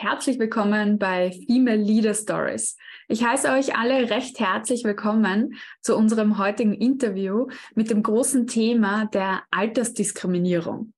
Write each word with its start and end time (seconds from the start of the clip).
Herzlich 0.00 0.38
willkommen 0.38 0.96
bei 0.96 1.32
Female 1.32 1.82
Leader 1.82 2.14
Stories. 2.14 2.76
Ich 3.08 3.24
heiße 3.24 3.50
euch 3.50 3.74
alle 3.74 4.08
recht 4.10 4.38
herzlich 4.38 4.84
willkommen 4.84 5.54
zu 5.80 5.96
unserem 5.96 6.38
heutigen 6.38 6.72
Interview 6.72 7.48
mit 7.74 7.90
dem 7.90 8.04
großen 8.04 8.46
Thema 8.46 9.06
der 9.06 9.42
Altersdiskriminierung. 9.50 10.92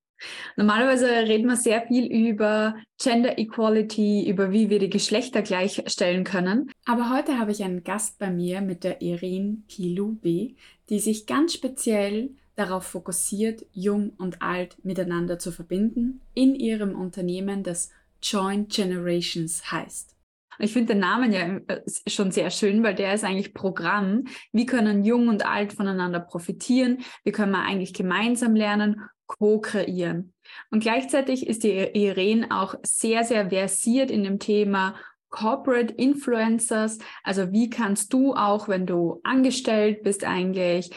Normalerweise 0.55 1.07
reden 1.07 1.47
wir 1.47 1.55
sehr 1.55 1.81
viel 1.87 2.05
über 2.05 2.75
Gender 3.01 3.39
Equality, 3.39 4.29
über 4.29 4.51
wie 4.51 4.69
wir 4.69 4.77
die 4.77 4.91
Geschlechter 4.91 5.41
gleichstellen 5.41 6.23
können. 6.23 6.69
Aber 6.85 7.09
heute 7.09 7.39
habe 7.39 7.49
ich 7.49 7.63
einen 7.63 7.83
Gast 7.83 8.19
bei 8.19 8.29
mir 8.29 8.61
mit 8.61 8.83
der 8.83 9.01
Irene 9.01 9.63
Kilube, 9.67 10.53
die 10.89 10.99
sich 10.99 11.25
ganz 11.25 11.53
speziell 11.53 12.35
darauf 12.55 12.83
fokussiert, 12.83 13.65
jung 13.71 14.11
und 14.19 14.43
alt 14.43 14.77
miteinander 14.85 15.39
zu 15.39 15.51
verbinden 15.51 16.21
in 16.35 16.53
ihrem 16.53 16.93
Unternehmen, 16.93 17.63
das 17.63 17.89
Joint 18.21 18.71
Generations 18.71 19.71
heißt. 19.71 20.15
Ich 20.59 20.73
finde 20.73 20.93
den 20.93 20.99
Namen 20.99 21.31
ja 21.33 21.57
äh, 21.67 21.81
schon 22.07 22.31
sehr 22.31 22.51
schön, 22.51 22.83
weil 22.83 22.93
der 22.93 23.13
ist 23.13 23.23
eigentlich 23.23 23.53
Programm. 23.53 24.25
Wie 24.51 24.65
können 24.65 25.03
Jung 25.03 25.27
und 25.27 25.45
Alt 25.45 25.73
voneinander 25.73 26.19
profitieren? 26.19 26.99
Wie 27.23 27.31
können 27.31 27.51
wir 27.51 27.63
eigentlich 27.63 27.93
gemeinsam 27.93 28.55
lernen, 28.55 29.01
co-kreieren? 29.25 30.33
Und 30.69 30.81
gleichzeitig 30.81 31.47
ist 31.47 31.63
die 31.63 31.71
Irene 31.71 32.47
auch 32.51 32.75
sehr, 32.83 33.23
sehr 33.23 33.49
versiert 33.49 34.11
in 34.11 34.23
dem 34.23 34.39
Thema 34.39 34.95
Corporate 35.29 35.93
Influencers. 35.93 36.99
Also 37.23 37.51
wie 37.51 37.69
kannst 37.69 38.13
du 38.13 38.35
auch, 38.35 38.67
wenn 38.67 38.85
du 38.85 39.21
angestellt 39.23 40.03
bist, 40.03 40.25
eigentlich 40.25 40.91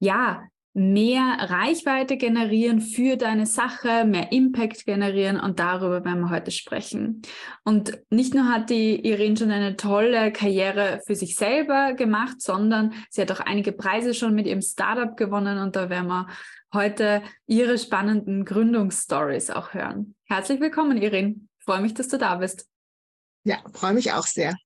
ja 0.00 0.42
mehr 0.74 1.36
Reichweite 1.38 2.16
generieren 2.16 2.80
für 2.80 3.16
deine 3.16 3.46
Sache, 3.46 4.04
mehr 4.04 4.32
Impact 4.32 4.84
generieren 4.84 5.38
und 5.38 5.60
darüber 5.60 6.04
werden 6.04 6.22
wir 6.22 6.30
heute 6.30 6.50
sprechen. 6.50 7.22
Und 7.62 7.96
nicht 8.10 8.34
nur 8.34 8.48
hat 8.48 8.70
die 8.70 9.06
Irene 9.06 9.36
schon 9.36 9.52
eine 9.52 9.76
tolle 9.76 10.32
Karriere 10.32 11.00
für 11.06 11.14
sich 11.14 11.36
selber 11.36 11.94
gemacht, 11.94 12.40
sondern 12.40 12.92
sie 13.08 13.22
hat 13.22 13.30
auch 13.30 13.40
einige 13.40 13.70
Preise 13.70 14.14
schon 14.14 14.34
mit 14.34 14.48
ihrem 14.48 14.62
Startup 14.62 15.16
gewonnen 15.16 15.58
und 15.58 15.76
da 15.76 15.88
werden 15.90 16.08
wir 16.08 16.26
heute 16.72 17.22
ihre 17.46 17.78
spannenden 17.78 18.44
Gründungsstories 18.44 19.50
auch 19.50 19.74
hören. 19.74 20.16
Herzlich 20.24 20.60
willkommen, 20.60 21.00
Irene. 21.00 21.36
Ich 21.60 21.64
freue 21.64 21.82
mich, 21.82 21.94
dass 21.94 22.08
du 22.08 22.18
da 22.18 22.34
bist. 22.34 22.68
Ja, 23.44 23.58
freue 23.72 23.94
mich 23.94 24.12
auch 24.12 24.26
sehr. 24.26 24.56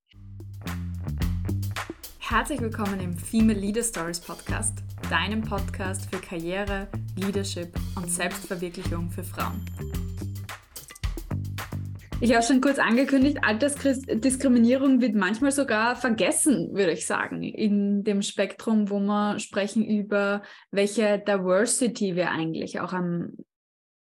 Herzlich 2.18 2.60
willkommen 2.60 2.98
im 3.00 3.16
Female 3.18 3.58
Leader 3.58 3.82
Stories 3.82 4.20
Podcast 4.20 4.87
deinem 5.10 5.42
Podcast 5.42 6.10
für 6.10 6.20
Karriere, 6.20 6.88
Leadership 7.16 7.68
und 7.96 8.10
Selbstverwirklichung 8.10 9.10
für 9.10 9.24
Frauen. 9.24 9.64
Ich 12.20 12.34
habe 12.34 12.44
schon 12.44 12.60
kurz 12.60 12.80
angekündigt, 12.80 13.38
Altersdiskriminierung 13.42 15.00
wird 15.00 15.14
manchmal 15.14 15.52
sogar 15.52 15.94
vergessen, 15.94 16.74
würde 16.74 16.90
ich 16.90 17.06
sagen, 17.06 17.44
in 17.44 18.02
dem 18.02 18.22
Spektrum, 18.22 18.90
wo 18.90 18.98
wir 18.98 19.38
sprechen 19.38 19.84
über, 19.84 20.42
welche 20.72 21.20
Diversity 21.20 22.16
wir 22.16 22.32
eigentlich 22.32 22.80
auch 22.80 22.92
am, 22.92 23.36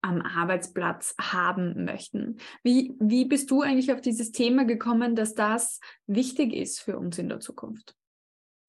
am 0.02 0.22
Arbeitsplatz 0.22 1.14
haben 1.22 1.86
möchten. 1.86 2.38
Wie, 2.64 2.96
wie 3.00 3.26
bist 3.26 3.52
du 3.52 3.62
eigentlich 3.62 3.94
auf 3.94 4.02
dieses 4.02 4.32
Thema 4.32 4.66
gekommen, 4.66 5.16
dass 5.16 5.36
das 5.36 5.80
wichtig 6.08 6.54
ist 6.54 6.80
für 6.80 6.98
uns 6.98 7.20
in 7.20 7.30
der 7.30 7.42
Zukunft? 7.42 7.99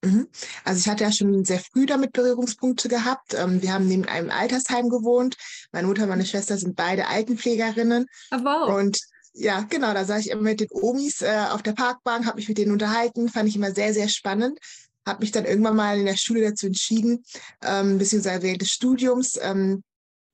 Mhm. 0.02 0.28
Also 0.64 0.80
ich 0.80 0.88
hatte 0.88 1.04
ja 1.04 1.12
schon 1.12 1.44
sehr 1.44 1.60
früh 1.60 1.86
damit 1.86 2.12
Berührungspunkte 2.12 2.88
gehabt. 2.88 3.34
Ähm, 3.34 3.60
wir 3.62 3.72
haben 3.72 3.86
neben 3.86 4.06
einem 4.06 4.30
Altersheim 4.30 4.88
gewohnt. 4.88 5.36
Meine 5.72 5.86
Mutter 5.86 6.04
und 6.04 6.08
meine 6.08 6.24
Schwester 6.24 6.56
sind 6.56 6.76
beide 6.76 7.06
Altenpflegerinnen. 7.08 8.06
Oh, 8.32 8.36
wow. 8.38 8.78
Und 8.78 8.98
ja, 9.32 9.60
genau, 9.60 9.94
da 9.94 10.04
saß 10.04 10.20
ich 10.20 10.30
immer 10.30 10.42
mit 10.42 10.60
den 10.60 10.68
Omis 10.70 11.22
äh, 11.22 11.46
auf 11.50 11.62
der 11.62 11.72
Parkbank, 11.72 12.26
habe 12.26 12.36
mich 12.36 12.48
mit 12.48 12.58
denen 12.58 12.72
unterhalten, 12.72 13.28
fand 13.28 13.48
ich 13.48 13.56
immer 13.56 13.72
sehr, 13.72 13.94
sehr 13.94 14.08
spannend. 14.08 14.58
Habe 15.06 15.20
mich 15.20 15.32
dann 15.32 15.44
irgendwann 15.44 15.76
mal 15.76 15.98
in 15.98 16.06
der 16.06 16.16
Schule 16.16 16.42
dazu 16.42 16.66
entschieden, 16.66 17.24
ähm, 17.62 17.98
beziehungsweise 17.98 18.42
während 18.42 18.62
des 18.62 18.70
Studiums, 18.70 19.38
ähm, 19.40 19.82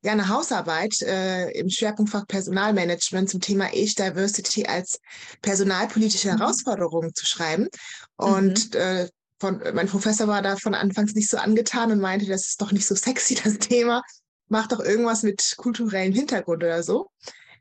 ja, 0.02 0.12
eine 0.12 0.28
Hausarbeit 0.28 1.00
äh, 1.02 1.50
im 1.52 1.68
Schwerpunktfach 1.68 2.26
Personalmanagement 2.26 3.28
zum 3.28 3.40
Thema 3.40 3.66
Age 3.66 3.94
Diversity 3.94 4.66
als 4.66 5.00
personalpolitische 5.42 6.32
mhm. 6.32 6.38
Herausforderung 6.38 7.14
zu 7.14 7.26
schreiben. 7.26 7.68
Und 8.16 8.74
mhm. 8.74 8.80
äh, 8.80 9.08
von, 9.38 9.60
mein 9.74 9.88
Professor 9.88 10.28
war 10.28 10.42
da 10.42 10.56
von 10.56 10.74
Anfangs 10.74 11.14
nicht 11.14 11.30
so 11.30 11.36
angetan 11.36 11.92
und 11.92 12.00
meinte, 12.00 12.26
das 12.26 12.48
ist 12.48 12.60
doch 12.60 12.72
nicht 12.72 12.86
so 12.86 12.94
sexy, 12.94 13.34
das 13.44 13.58
Thema. 13.58 14.02
Mach 14.48 14.66
doch 14.66 14.80
irgendwas 14.80 15.22
mit 15.22 15.54
kulturellem 15.56 16.12
Hintergrund 16.12 16.62
oder 16.62 16.82
so. 16.82 17.10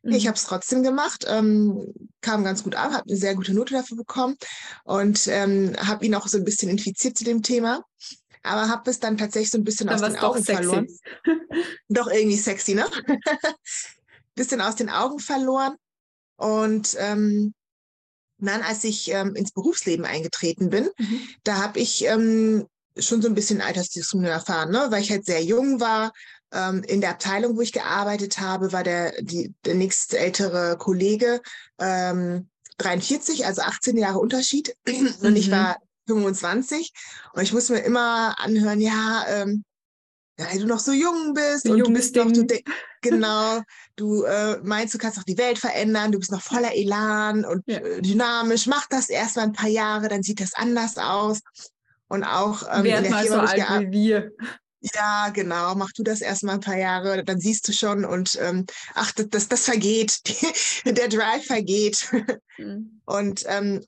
Mhm. 0.04 0.14
Ich 0.14 0.28
habe 0.28 0.38
es 0.38 0.46
trotzdem 0.46 0.84
gemacht, 0.84 1.26
ähm, 1.28 1.94
kam 2.22 2.44
ganz 2.44 2.64
gut 2.64 2.76
an, 2.76 2.94
habe 2.94 3.10
eine 3.10 3.18
sehr 3.18 3.36
gute 3.36 3.54
Note 3.54 3.74
dafür 3.74 3.98
bekommen 3.98 4.36
und 4.84 5.28
ähm, 5.28 5.76
habe 5.80 6.06
ihn 6.06 6.16
auch 6.16 6.28
so 6.28 6.38
ein 6.38 6.46
bisschen 6.46 6.70
infiziert 6.70 7.18
zu 7.18 7.24
dem 7.24 7.42
Thema. 7.42 7.84
Aber 8.44 8.70
habe 8.70 8.92
es 8.92 9.00
dann 9.00 9.18
tatsächlich 9.18 9.50
so 9.50 9.58
ein 9.58 9.64
bisschen 9.64 9.88
dann 9.88 9.96
aus 9.96 10.08
den 10.08 10.20
Augen 10.20 10.44
sexy. 10.44 10.64
verloren. 10.64 10.88
doch 11.90 12.08
irgendwie 12.08 12.38
sexy, 12.38 12.76
ne? 12.76 12.86
bisschen 14.36 14.62
aus 14.62 14.76
den 14.76 14.90
Augen 14.90 15.18
verloren. 15.18 15.76
Und 16.38 16.96
ähm, 17.00 17.56
dann, 18.38 18.62
als 18.62 18.84
ich 18.84 19.12
ähm, 19.12 19.36
ins 19.36 19.52
Berufsleben 19.52 20.06
eingetreten 20.06 20.70
bin, 20.70 20.90
mhm. 20.98 21.22
da 21.44 21.58
habe 21.58 21.80
ich 21.80 22.06
ähm, 22.06 22.68
schon 22.98 23.22
so 23.22 23.28
ein 23.28 23.36
bisschen 23.36 23.62
Altersdiskriminierung 23.62 24.40
erfahren, 24.40 24.72
ne? 24.72 24.88
weil 24.90 25.02
ich 25.02 25.12
halt 25.12 25.26
sehr 25.26 25.44
jung 25.44 25.80
war. 25.80 26.12
Ähm, 26.54 26.84
in 26.84 27.02
der 27.02 27.12
Abteilung, 27.12 27.58
wo 27.58 27.62
ich 27.62 27.74
gearbeitet 27.74 28.40
habe, 28.40 28.72
war 28.72 28.84
der, 28.84 29.22
die, 29.22 29.54
der 29.66 29.76
nächste 29.76 30.18
ältere 30.18 30.78
Kollege 30.78 31.42
ähm, 31.80 32.50
43, 32.78 33.46
also 33.46 33.62
18 33.62 33.98
Jahre 33.98 34.20
Unterschied. 34.20 34.76
Mhm. 34.88 35.14
Und 35.22 35.36
ich 35.36 35.48
mhm. 35.48 35.54
war 35.54 35.78
25. 36.08 36.94
Und 37.34 37.44
ich 37.44 37.54
musste 37.54 37.74
mir 37.74 37.82
immer 37.82 38.40
anhören, 38.40 38.80
ja, 38.80 39.26
ähm, 39.28 39.64
ja, 40.38 40.48
weil 40.52 40.60
du 40.60 40.68
noch 40.68 40.80
so 40.80 40.92
jung 40.92 41.34
bist 41.34 41.68
und 41.70 41.80
du 41.80 41.92
bist 41.92 42.16
noch, 42.16 42.32
du 42.32 42.46
genau, 43.02 43.62
du 43.96 44.24
äh, 44.24 44.58
meinst, 44.64 44.94
du 44.94 44.98
kannst 44.98 45.18
noch 45.18 45.24
die 45.24 45.38
Welt 45.38 45.58
verändern, 45.58 46.12
du 46.12 46.20
bist 46.20 46.32
noch 46.32 46.42
voller 46.42 46.76
Elan 46.76 47.46
und 47.46 47.64
ja. 47.68 47.78
Äh, 47.78 48.02
dynamisch, 48.02 48.68
mach 48.68 48.86
das 48.88 49.10
erst 49.10 49.38
mal 49.38 49.44
ein 49.44 49.54
paar 49.54 49.70
Jahre, 49.70 50.10
dann 50.10 50.24
sieht 50.24 50.42
das 50.42 50.54
anders 50.54 50.98
aus. 50.98 51.42
Und 52.08 52.24
auch 52.24 52.64
ähm, 52.72 52.86
in 52.86 53.04
der 53.04 53.10
mal 53.10 53.24
Firma, 53.26 53.48
so 53.48 53.54
alt 53.54 53.88
wie 53.88 53.92
wir. 53.92 54.32
Ja, 54.94 55.30
genau. 55.30 55.74
Mach 55.74 55.92
du 55.94 56.04
das 56.04 56.22
erst 56.22 56.44
mal 56.44 56.54
ein 56.54 56.60
paar 56.60 56.78
Jahre, 56.78 57.24
dann 57.24 57.40
siehst 57.40 57.68
du 57.68 57.72
schon 57.72 58.06
und 58.06 58.38
ähm, 58.42 58.66
ach, 58.94 59.12
das, 59.14 59.30
das, 59.30 59.48
das 59.48 59.66
vergeht. 59.66 60.22
der 60.86 61.08
Drive 61.08 61.46
vergeht. 61.46 62.12
Mhm. 62.58 63.02
Und 63.06 63.44
ähm, 63.48 63.84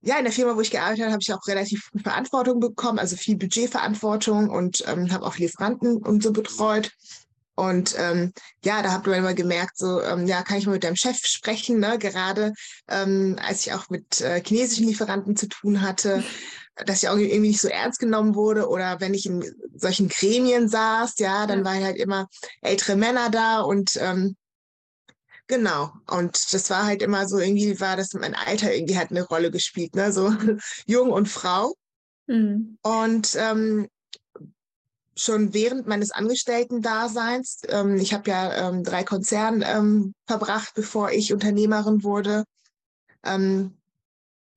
ja, 0.00 0.18
in 0.18 0.24
der 0.24 0.32
Firma, 0.32 0.56
wo 0.56 0.60
ich 0.60 0.70
gearbeitet 0.70 1.02
habe, 1.02 1.12
habe 1.12 1.22
ich 1.22 1.32
auch 1.32 1.46
relativ 1.46 1.88
viel 1.90 2.02
Verantwortung 2.02 2.60
bekommen, 2.60 2.98
also 2.98 3.16
viel 3.16 3.36
Budgetverantwortung 3.36 4.48
und 4.48 4.84
ähm, 4.86 5.12
habe 5.12 5.26
auch 5.26 5.36
Lieferanten 5.36 5.96
und 5.96 6.22
so 6.22 6.32
betreut. 6.32 6.92
Und 7.56 7.96
ähm, 7.98 8.32
ja, 8.64 8.82
da 8.82 8.92
habe 8.92 9.10
ich 9.10 9.16
immer 9.16 9.34
gemerkt, 9.34 9.78
so, 9.78 10.00
ähm, 10.00 10.28
ja, 10.28 10.42
kann 10.42 10.58
ich 10.58 10.66
mal 10.66 10.74
mit 10.74 10.84
deinem 10.84 10.94
Chef 10.94 11.18
sprechen, 11.26 11.80
ne? 11.80 11.98
gerade 11.98 12.52
ähm, 12.88 13.36
als 13.44 13.66
ich 13.66 13.72
auch 13.72 13.90
mit 13.90 14.20
äh, 14.20 14.40
chinesischen 14.46 14.86
Lieferanten 14.86 15.34
zu 15.34 15.48
tun 15.48 15.82
hatte, 15.82 16.22
dass 16.86 17.02
ich 17.02 17.08
auch 17.08 17.16
irgendwie 17.16 17.48
nicht 17.48 17.60
so 17.60 17.66
ernst 17.66 17.98
genommen 17.98 18.36
wurde 18.36 18.68
oder 18.68 19.00
wenn 19.00 19.12
ich 19.12 19.26
in 19.26 19.44
solchen 19.74 20.08
Gremien 20.08 20.68
saß, 20.68 21.18
ja, 21.18 21.48
dann 21.48 21.60
ja. 21.60 21.64
waren 21.64 21.82
halt 21.82 21.96
immer 21.96 22.28
ältere 22.60 22.94
Männer 22.94 23.28
da 23.28 23.62
und 23.62 23.98
ähm, 24.00 24.36
Genau. 25.48 25.92
Und 26.06 26.52
das 26.52 26.68
war 26.68 26.84
halt 26.84 27.02
immer 27.02 27.26
so, 27.26 27.38
irgendwie 27.38 27.80
war 27.80 27.96
das 27.96 28.12
mein 28.12 28.34
Alter 28.34 28.72
irgendwie 28.72 28.98
hat 28.98 29.10
eine 29.10 29.22
Rolle 29.22 29.50
gespielt, 29.50 29.96
ne? 29.96 30.12
So 30.12 30.30
jung 30.86 31.10
und 31.10 31.28
Frau. 31.28 31.74
Mhm. 32.26 32.78
Und 32.82 33.34
ähm, 33.36 33.88
schon 35.16 35.54
während 35.54 35.86
meines 35.86 36.10
Angestellten-Daseins, 36.10 37.62
ähm, 37.68 37.96
ich 37.96 38.12
habe 38.12 38.30
ja 38.30 38.68
ähm, 38.68 38.84
drei 38.84 39.04
Konzerne 39.04 39.66
ähm, 39.66 40.14
verbracht, 40.26 40.74
bevor 40.74 41.10
ich 41.10 41.32
Unternehmerin 41.32 42.04
wurde, 42.04 42.44
ähm, 43.24 43.78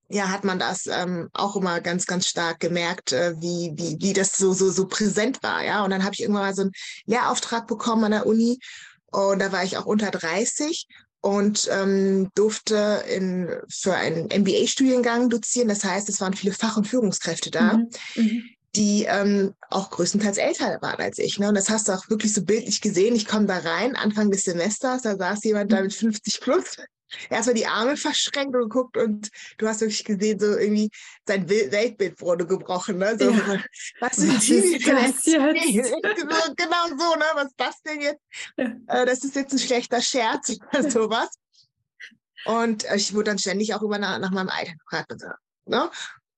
ja, 0.10 0.30
hat 0.30 0.44
man 0.44 0.60
das 0.60 0.88
ähm, 0.88 1.30
auch 1.31 1.56
immer 1.56 1.80
ganz, 1.80 2.06
ganz 2.06 2.27
stark 2.27 2.60
gemerkt, 2.60 3.13
äh, 3.13 3.33
wie, 3.39 3.71
wie, 3.75 3.98
wie 4.01 4.12
das 4.12 4.33
so, 4.33 4.51
so, 4.51 4.69
so 4.69 4.88
präsent 4.88 5.42
war, 5.42 5.63
ja. 5.63 5.86
Und 5.86 5.92
dann 5.92 6.04
habe 6.04 6.13
ich 6.13 6.21
irgendwann 6.21 6.44
mal 6.44 6.54
so 6.54 6.63
einen 6.63 6.71
Lehrauftrag 7.06 7.66
bekommen 7.66 8.04
an 8.04 8.12
der 8.12 8.25
Uni 8.25 8.60
und 9.12 9.40
da 9.40 9.52
war 9.52 9.63
ich 9.63 9.78
auch 9.78 9.86
unter 9.86 10.12
30 10.12 10.88
und 11.22 11.69
ähm, 11.72 12.30
durfte 12.34 13.04
in, 13.08 13.50
für 13.69 13.94
einen 13.94 14.25
MBA-Studiengang 14.25 15.30
dozieren. 15.30 15.68
Das 15.68 15.84
heißt, 15.84 16.10
es 16.10 16.19
waren 16.19 16.34
viele 16.34 16.54
Fach- 16.54 16.78
und 16.78 16.88
Führungskräfte 16.88 17.52
da, 17.52 17.74
mhm. 17.74 17.90
Mhm. 18.16 18.44
die 18.75 19.06
ähm, 19.08 19.54
auch 19.69 19.92
größtenteils 19.92 20.38
älter 20.38 20.80
waren 20.81 21.00
als 21.00 21.19
ich. 21.19 21.38
Ne? 21.38 21.50
Und 21.50 21.56
das 21.56 21.69
hast 21.69 21.88
du 21.88 21.92
auch 21.92 22.10
wirklich 22.10 22.34
so 22.34 22.44
bildlich 22.44 22.81
gesehen. 22.81 23.16
Ich 23.16 23.28
komme 23.28 23.46
da 23.46 23.60
rein, 23.60 23.96
Anfang 23.96 24.31
des 24.31 24.44
Semesters, 24.44 25.04
da 25.04 25.16
saß 25.16 25.44
jemand 25.44 25.69
mhm. 25.69 25.75
da 25.75 25.81
mit 25.84 25.94
50 25.94 26.42
plus 26.42 26.78
erstmal 27.30 27.56
die 27.56 27.66
Arme 27.66 27.98
verschränkt 27.98 28.56
und 28.56 28.63
geguckt 28.63 28.98
und 28.98 29.30
du 29.58 29.68
hast 29.68 29.81
wirklich 29.81 30.04
gesehen, 30.04 30.40
so 30.40 30.58
irgendwie 30.58 30.90
sein 31.25 31.50
Weltbild 31.50 32.19
wurde 32.22 32.46
gebrochen. 32.46 32.98
Ne? 32.98 33.18
So, 33.19 33.30
ja. 33.30 33.63
Was 34.00 34.18
sind 34.18 34.34
was 34.34 34.46
die 34.46 34.80
das 34.80 35.25
jetzt? 35.25 35.92
genau 36.58 36.88
so, 36.88 37.16
ne? 37.16 37.25
Was 37.36 37.46
ist 37.46 37.56
das 37.58 37.81
denn 37.81 38.02
jetzt? 38.02 38.22
Ja. 38.58 39.02
Äh, 39.02 39.06
das 39.06 39.24
ist 39.24 39.36
jetzt 39.36 39.54
ein 39.54 39.60
schlechter 39.60 40.02
Scherz 40.02 40.58
oder 40.74 40.90
sowas. 40.90 41.30
Und 42.46 42.86
ich 42.96 43.14
wurde 43.14 43.25
dann 43.25 43.40
ständig 43.40 43.74
auch 43.74 43.81
über 43.81 44.00
nach, 44.00 44.19
nach 44.19 44.31
meinem 44.31 44.50
Alter 44.50 44.74
gefragt. 44.74 45.12
Und, 45.12 45.24
ne? 45.66 45.90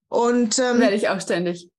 und 0.10 0.60
ähm, 0.60 0.80
werde 0.80 0.96
ich 0.96 1.08
auch 1.08 1.22
ständig. 1.22 1.70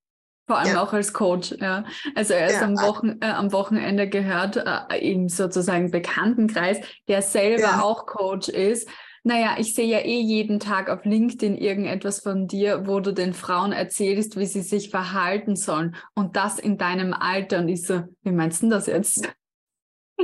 Vor 0.46 0.58
allem 0.58 0.74
ja. 0.74 0.82
auch 0.82 0.92
als 0.92 1.12
Coach, 1.12 1.54
ja. 1.58 1.84
Also 2.14 2.34
erst 2.34 2.56
ja. 2.56 2.62
am, 2.62 2.76
Wochen, 2.76 3.18
äh, 3.20 3.26
am 3.26 3.52
Wochenende 3.52 4.08
gehört 4.08 4.56
äh, 4.56 4.98
im 4.98 5.28
sozusagen 5.28 5.90
Bekanntenkreis, 5.90 6.78
der 7.08 7.22
selber 7.22 7.62
ja. 7.62 7.82
auch 7.82 8.04
Coach 8.06 8.48
ist. 8.48 8.88
Naja, 9.22 9.56
ich 9.58 9.74
sehe 9.74 9.86
ja 9.86 10.00
eh 10.00 10.20
jeden 10.20 10.60
Tag 10.60 10.90
auf 10.90 11.06
LinkedIn 11.06 11.56
irgendetwas 11.56 12.20
von 12.20 12.46
dir, 12.46 12.86
wo 12.86 13.00
du 13.00 13.12
den 13.12 13.32
Frauen 13.32 13.72
erzählst, 13.72 14.38
wie 14.38 14.44
sie 14.44 14.60
sich 14.60 14.90
verhalten 14.90 15.56
sollen. 15.56 15.96
Und 16.14 16.36
das 16.36 16.58
in 16.58 16.76
deinem 16.76 17.14
Alter. 17.14 17.60
Und 17.60 17.68
ich 17.68 17.86
so, 17.86 18.02
wie 18.22 18.32
meinst 18.32 18.62
du 18.62 18.68
das 18.68 18.86
jetzt? 18.86 19.26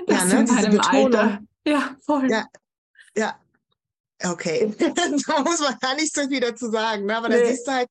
Das 0.06 0.30
ja, 0.30 0.34
ne? 0.34 0.40
in 0.40 0.46
deinem 0.46 0.80
Alter. 0.80 1.38
Ja, 1.66 1.96
voll. 2.04 2.30
Ja, 2.30 2.44
ja. 3.16 3.36
Okay. 4.22 4.74
da 4.78 5.42
muss 5.42 5.60
man 5.60 5.78
gar 5.80 5.94
nicht 5.94 6.14
so 6.14 6.28
viel 6.28 6.40
dazu 6.40 6.70
sagen, 6.70 7.06
ne? 7.06 7.16
aber 7.16 7.30
nee. 7.30 7.40
da 7.40 7.46
siehst 7.46 7.66
du 7.66 7.72
halt, 7.72 7.88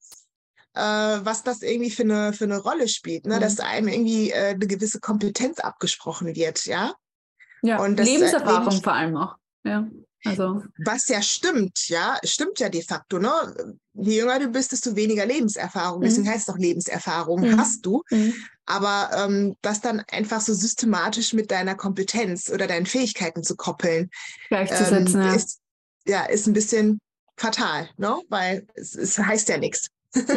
äh, 0.74 0.82
was 0.82 1.44
das 1.44 1.62
irgendwie 1.62 1.92
für 1.92 2.04
eine, 2.04 2.34
für 2.34 2.46
eine 2.46 2.60
Rolle 2.60 2.88
spielt, 2.88 3.26
ne? 3.26 3.38
Mhm. 3.38 3.42
dass 3.42 3.60
einem 3.60 3.88
irgendwie 3.88 4.32
äh, 4.32 4.54
eine 4.54 4.68
gewisse 4.68 5.00
Kompetenz 5.00 5.60
abgesprochen 5.60 6.36
wird, 6.36 6.66
ja. 6.66 6.94
Ja, 7.62 7.80
und 7.82 7.98
das, 8.00 8.08
Lebenserfahrung 8.08 8.78
äh, 8.78 8.82
vor 8.82 8.94
allem 8.94 9.18
auch. 9.18 9.36
Ja. 9.64 9.88
Also. 10.26 10.64
Was 10.84 11.08
ja 11.08 11.22
stimmt, 11.22 11.88
ja, 11.88 12.18
stimmt 12.24 12.60
ja 12.60 12.68
de 12.68 12.84
facto, 12.84 13.20
ne? 13.20 13.32
Je 13.94 14.18
jünger 14.18 14.40
du 14.40 14.50
bist, 14.50 14.72
desto 14.72 14.96
weniger 14.96 15.26
Lebenserfahrung. 15.26 16.00
Mhm. 16.00 16.04
Deswegen 16.04 16.30
heißt 16.30 16.40
es 16.40 16.46
doch 16.46 16.58
Lebenserfahrung 16.58 17.42
mhm. 17.42 17.58
hast 17.58 17.86
du. 17.86 18.04
Mhm. 18.10 18.34
Aber 18.66 19.12
ähm, 19.14 19.56
das 19.62 19.82
dann 19.82 20.02
einfach 20.12 20.42
so 20.42 20.54
systematisch 20.54 21.34
mit 21.34 21.52
deiner 21.52 21.76
Kompetenz 21.76 22.50
oder 22.50 22.68
deinen 22.68 22.86
Fähigkeiten 22.86 23.44
zu 23.44 23.56
koppeln, 23.56 24.10
gleichzusetzen, 24.50 25.22
ähm, 25.22 25.28
ja. 25.28 25.36
Ist, 25.36 25.60
ja, 26.06 26.26
ist 26.26 26.48
ein 26.48 26.54
bisschen 26.54 27.00
fatal, 27.38 27.90
ne? 27.98 28.20
Weil 28.28 28.68
es, 28.76 28.96
es 28.96 29.18
heißt 29.18 29.48
ja 29.48 29.58
nichts. 29.58 29.88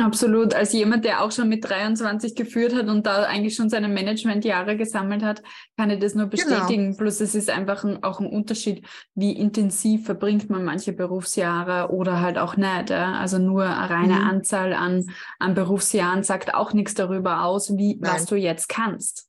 Absolut. 0.03 0.55
Als 0.55 0.73
jemand, 0.73 1.05
der 1.05 1.23
auch 1.23 1.33
schon 1.33 1.49
mit 1.49 1.65
23 1.69 2.35
geführt 2.35 2.75
hat 2.75 2.89
und 2.89 3.07
da 3.07 3.23
eigentlich 3.23 3.55
schon 3.55 3.71
seine 3.71 3.89
Managementjahre 3.89 4.77
gesammelt 4.77 5.23
hat, 5.23 5.43
kann 5.79 5.89
ich 5.91 5.99
das 5.99 6.15
nur 6.15 6.29
genau. 6.29 6.45
bestätigen. 6.45 6.85
Genau. 6.85 6.97
Plus 6.99 7.21
es 7.21 7.35
ist 7.35 7.49
einfach 7.49 7.85
ein, 7.85 8.03
auch 8.03 8.21
ein 8.21 8.27
Unterschied, 8.27 8.87
wie 9.15 9.33
intensiv 9.33 10.05
verbringt 10.05 10.51
man 10.51 10.65
manche 10.65 10.93
Berufsjahre 10.93 11.91
oder 11.91 12.21
halt 12.21 12.37
auch 12.37 12.57
nicht. 12.57 12.91
Ja? 12.91 13.15
Also 13.15 13.39
nur 13.39 13.65
eine 13.65 13.89
reine 13.89 14.15
mhm. 14.15 14.29
Anzahl 14.29 14.75
an, 14.75 15.07
an 15.39 15.55
Berufsjahren 15.55 16.23
sagt 16.23 16.55
auch 16.55 16.75
nichts 16.75 16.95
darüber 16.95 17.45
aus, 17.45 17.77
wie, 17.77 17.99
was 18.01 18.27
du 18.27 18.37
jetzt 18.37 18.69
kannst. 18.69 19.29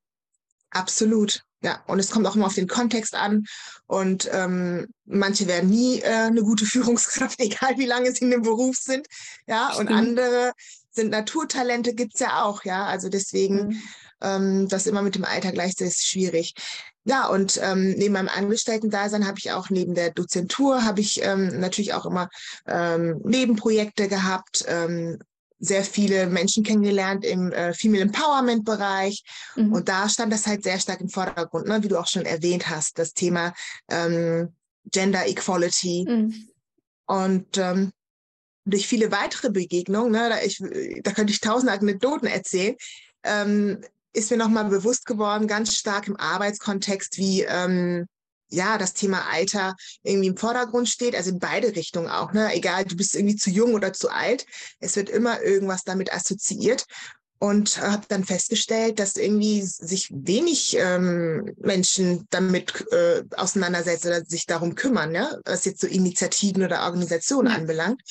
Absolut. 0.71 1.43
Ja, 1.63 1.81
und 1.87 1.97
es 1.97 2.11
kommt 2.11 2.27
auch 2.27 2.35
immer 2.35 2.47
auf 2.47 2.55
den 2.55 2.67
Kontext 2.67 3.15
an. 3.15 3.45
Und 3.87 4.29
ähm, 4.33 4.87
manche 5.05 5.47
werden 5.47 5.69
nie 5.69 6.01
äh, 6.01 6.09
eine 6.09 6.43
gute 6.43 6.65
Führungskraft, 6.65 7.39
egal 7.39 7.77
wie 7.77 7.85
lange 7.85 8.11
sie 8.11 8.25
in 8.25 8.31
dem 8.31 8.41
Beruf 8.41 8.75
sind. 8.77 9.07
Ja, 9.47 9.69
Stimmt. 9.71 9.89
und 9.89 9.95
andere 9.95 10.51
sind 10.91 11.09
Naturtalente, 11.09 11.95
gibt's 11.95 12.19
ja 12.19 12.43
auch, 12.43 12.65
ja. 12.65 12.85
Also 12.85 13.09
deswegen, 13.09 13.67
mhm. 13.67 13.81
ähm, 14.21 14.67
das 14.67 14.87
immer 14.87 15.01
mit 15.01 15.15
dem 15.15 15.25
Alter 15.25 15.51
gleichzeitig 15.51 15.93
ist 15.93 16.07
schwierig. 16.07 16.53
Ja, 17.05 17.27
und 17.27 17.59
ähm, 17.61 17.91
neben 17.97 18.13
meinem 18.13 18.29
Angestellten-Dasein 18.29 19.27
habe 19.27 19.39
ich 19.39 19.51
auch 19.51 19.69
neben 19.69 19.93
der 19.93 20.11
Dozentur 20.11 20.85
habe 20.85 21.01
ich 21.01 21.21
ähm, 21.21 21.59
natürlich 21.59 21.93
auch 21.93 22.05
immer 22.05 22.29
ähm, 22.65 23.19
Nebenprojekte 23.23 24.07
gehabt, 24.07 24.63
ähm, 24.67 25.19
sehr 25.63 25.83
viele 25.83 26.27
Menschen 26.27 26.63
kennengelernt 26.63 27.23
im 27.23 27.51
äh, 27.51 27.73
Female 27.73 28.03
Empowerment 28.03 28.65
Bereich. 28.65 29.23
Mhm. 29.55 29.71
Und 29.71 29.87
da 29.87 30.09
stand 30.09 30.33
das 30.33 30.45
halt 30.45 30.63
sehr 30.63 30.79
stark 30.79 30.99
im 30.99 31.09
Vordergrund, 31.09 31.67
ne? 31.67 31.81
wie 31.83 31.87
du 31.87 31.97
auch 31.97 32.07
schon 32.07 32.25
erwähnt 32.25 32.69
hast, 32.69 32.99
das 32.99 33.13
Thema 33.13 33.53
ähm, 33.89 34.53
Gender 34.91 35.25
Equality. 35.25 36.05
Mhm. 36.07 36.47
Und 37.05 37.57
ähm, 37.57 37.91
durch 38.65 38.87
viele 38.87 39.11
weitere 39.11 39.49
Begegnungen, 39.49 40.11
ne, 40.11 40.29
da, 40.29 40.41
ich, 40.41 40.61
da 41.03 41.11
könnte 41.11 41.31
ich 41.31 41.41
tausend 41.41 41.71
Anekdoten 41.71 42.27
erzählen, 42.27 42.75
ähm, 43.23 43.81
ist 44.13 44.31
mir 44.31 44.37
nochmal 44.37 44.65
bewusst 44.65 45.05
geworden, 45.05 45.47
ganz 45.47 45.75
stark 45.75 46.07
im 46.07 46.17
Arbeitskontext, 46.17 47.17
wie 47.17 47.41
ähm, 47.41 48.05
ja, 48.49 48.77
das 48.77 48.93
Thema 48.93 49.29
Alter 49.31 49.75
irgendwie 50.03 50.27
im 50.27 50.37
Vordergrund 50.37 50.89
steht, 50.89 51.15
also 51.15 51.31
in 51.31 51.39
beide 51.39 51.75
Richtungen 51.75 52.09
auch, 52.09 52.33
ne? 52.33 52.53
Egal, 52.53 52.85
du 52.85 52.95
bist 52.95 53.15
irgendwie 53.15 53.35
zu 53.35 53.49
jung 53.49 53.73
oder 53.73 53.93
zu 53.93 54.09
alt, 54.09 54.45
es 54.79 54.95
wird 54.95 55.09
immer 55.09 55.41
irgendwas 55.41 55.83
damit 55.83 56.13
assoziiert 56.13 56.85
und 57.43 57.81
habe 57.81 58.05
dann 58.07 58.23
festgestellt, 58.23 58.99
dass 58.99 59.17
irgendwie 59.17 59.61
sich 59.63 60.09
wenig 60.13 60.77
ähm, 60.79 61.53
Menschen 61.57 62.25
damit 62.29 62.85
äh, 62.93 63.23
auseinandersetzen 63.35 64.07
oder 64.07 64.23
sich 64.23 64.45
darum 64.45 64.75
kümmern, 64.75 65.11
ne? 65.11 65.41
was 65.43 65.65
jetzt 65.65 65.81
so 65.81 65.87
Initiativen 65.87 66.63
oder 66.63 66.83
Organisationen 66.83 67.51
ja. 67.51 67.57
anbelangt. 67.57 68.01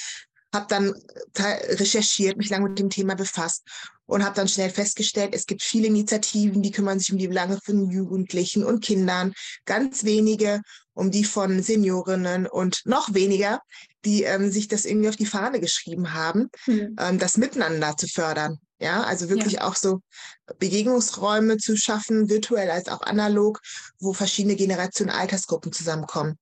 Habe 0.53 0.67
dann 0.69 0.95
recherchiert, 1.35 2.37
mich 2.37 2.51
lange 2.51 2.69
mit 2.69 2.79
dem 2.79 2.91
Thema 2.91 3.15
befasst 3.15 3.63
und 4.07 4.25
habe 4.25 4.37
dann 4.37 4.49
schnell 4.49 4.71
festgestellt, 4.71 5.35
es 5.35 5.47
gibt 5.47 5.63
viele 5.63 5.87
Initiativen, 5.87 6.63
die 6.63 6.71
kümmern 6.71 6.99
sich 6.99 7.13
um 7.13 7.19
die 7.19 7.29
Belange 7.29 7.59
von 7.65 7.91
Jugendlichen 7.91 8.65
und 8.65 8.85
Kindern, 8.85 9.33
ganz 9.65 10.05
wenige 10.05 10.61
um 10.95 11.11
die 11.11 11.25
von 11.25 11.63
Seniorinnen 11.63 12.47
und 12.47 12.83
noch 12.85 13.15
weniger, 13.15 13.61
die 14.05 14.25
ähm, 14.25 14.51
sich 14.51 14.69
das 14.69 14.85
irgendwie 14.85 15.09
auf 15.09 15.17
die 15.17 15.27
Fahne 15.27 15.61
geschrieben 15.61 16.13
haben, 16.13 16.51
mhm. 16.67 16.97
ähm, 16.99 17.19
das 17.19 17.37
Miteinander 17.37 17.97
zu 17.97 18.07
fördern. 18.07 18.59
Ja, 18.79 19.05
also 19.05 19.29
wirklich 19.29 19.55
ja. 19.55 19.65
auch 19.65 19.77
so 19.77 20.01
Begegnungsräume 20.59 21.57
zu 21.57 21.77
schaffen, 21.77 22.29
virtuell 22.29 22.69
als 22.69 22.89
auch 22.89 23.03
analog, 23.03 23.61
wo 24.01 24.13
verschiedene 24.13 24.57
Generationen, 24.57 25.11
Altersgruppen 25.11 25.73
zusammenkommen. 25.73 26.37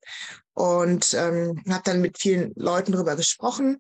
Und 0.55 1.15
ähm, 1.15 1.63
habe 1.69 1.83
dann 1.85 2.01
mit 2.01 2.19
vielen 2.19 2.53
Leuten 2.57 2.93
darüber 2.93 3.17
gesprochen, 3.17 3.79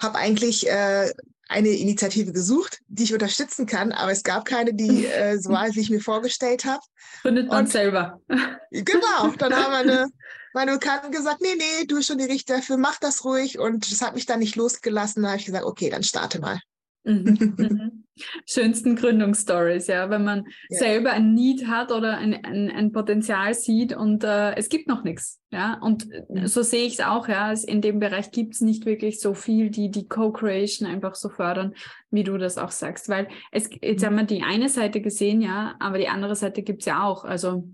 habe 0.00 0.18
eigentlich 0.18 0.68
äh, 0.68 1.10
eine 1.48 1.68
Initiative 1.68 2.32
gesucht, 2.32 2.80
die 2.88 3.04
ich 3.04 3.12
unterstützen 3.12 3.66
kann, 3.66 3.92
aber 3.92 4.10
es 4.10 4.22
gab 4.24 4.44
keine, 4.44 4.74
die 4.74 5.06
äh, 5.06 5.38
so 5.38 5.50
war, 5.50 5.68
wie 5.74 5.80
ich 5.80 5.90
mir 5.90 6.00
vorgestellt 6.00 6.64
habe. 6.64 6.82
Findet 7.20 7.48
man 7.48 7.64
und, 7.64 7.70
selber. 7.70 8.20
Genau, 8.70 9.34
dann 9.36 9.54
haben 9.54 9.70
meine, 9.70 10.06
meine 10.54 10.72
Bekannten 10.72 11.12
gesagt, 11.12 11.42
nee, 11.42 11.54
nee, 11.56 11.86
du 11.86 11.96
bist 11.96 12.08
schon 12.08 12.18
die 12.18 12.24
Richter 12.24 12.56
dafür, 12.56 12.78
mach 12.78 12.98
das 12.98 13.24
ruhig. 13.24 13.58
Und 13.58 13.90
das 13.90 14.00
hat 14.00 14.14
mich 14.14 14.24
dann 14.24 14.38
nicht 14.38 14.56
losgelassen. 14.56 15.22
Da 15.22 15.30
habe 15.30 15.38
ich 15.38 15.46
gesagt, 15.46 15.64
okay, 15.64 15.90
dann 15.90 16.02
starte 16.02 16.40
mal. 16.40 16.58
Mhm, 17.04 17.54
mhm. 17.58 18.01
Schönsten 18.46 18.96
Gründungsstories, 18.96 19.86
ja, 19.86 20.10
wenn 20.10 20.24
man 20.24 20.44
ja. 20.68 20.78
selber 20.78 21.12
ein 21.12 21.34
Need 21.34 21.66
hat 21.66 21.92
oder 21.92 22.18
ein, 22.18 22.34
ein, 22.44 22.70
ein 22.70 22.92
Potenzial 22.92 23.54
sieht 23.54 23.96
und 23.96 24.22
äh, 24.24 24.54
es 24.54 24.68
gibt 24.68 24.88
noch 24.88 25.02
nichts, 25.02 25.40
ja. 25.50 25.78
Und 25.80 26.08
mhm. 26.28 26.46
so 26.46 26.62
sehe 26.62 26.86
ich 26.86 26.94
es 26.94 27.00
auch, 27.00 27.28
ja. 27.28 27.52
In 27.52 27.80
dem 27.80 28.00
Bereich 28.00 28.30
gibt 28.30 28.54
es 28.54 28.60
nicht 28.60 28.86
wirklich 28.86 29.20
so 29.20 29.34
viel, 29.34 29.70
die 29.70 29.90
die 29.90 30.08
Co-Creation 30.08 30.88
einfach 30.88 31.14
so 31.14 31.28
fördern, 31.28 31.74
wie 32.10 32.24
du 32.24 32.36
das 32.36 32.58
auch 32.58 32.70
sagst. 32.70 33.08
Weil 33.08 33.28
es 33.50 33.70
jetzt 33.80 34.02
mhm. 34.02 34.06
haben 34.06 34.16
wir 34.16 34.24
die 34.24 34.42
eine 34.42 34.68
Seite 34.68 35.00
gesehen, 35.00 35.40
ja, 35.40 35.74
aber 35.80 35.98
die 35.98 36.08
andere 36.08 36.36
Seite 36.36 36.62
gibt 36.62 36.82
es 36.82 36.86
ja 36.86 37.04
auch. 37.04 37.24
Also 37.24 37.64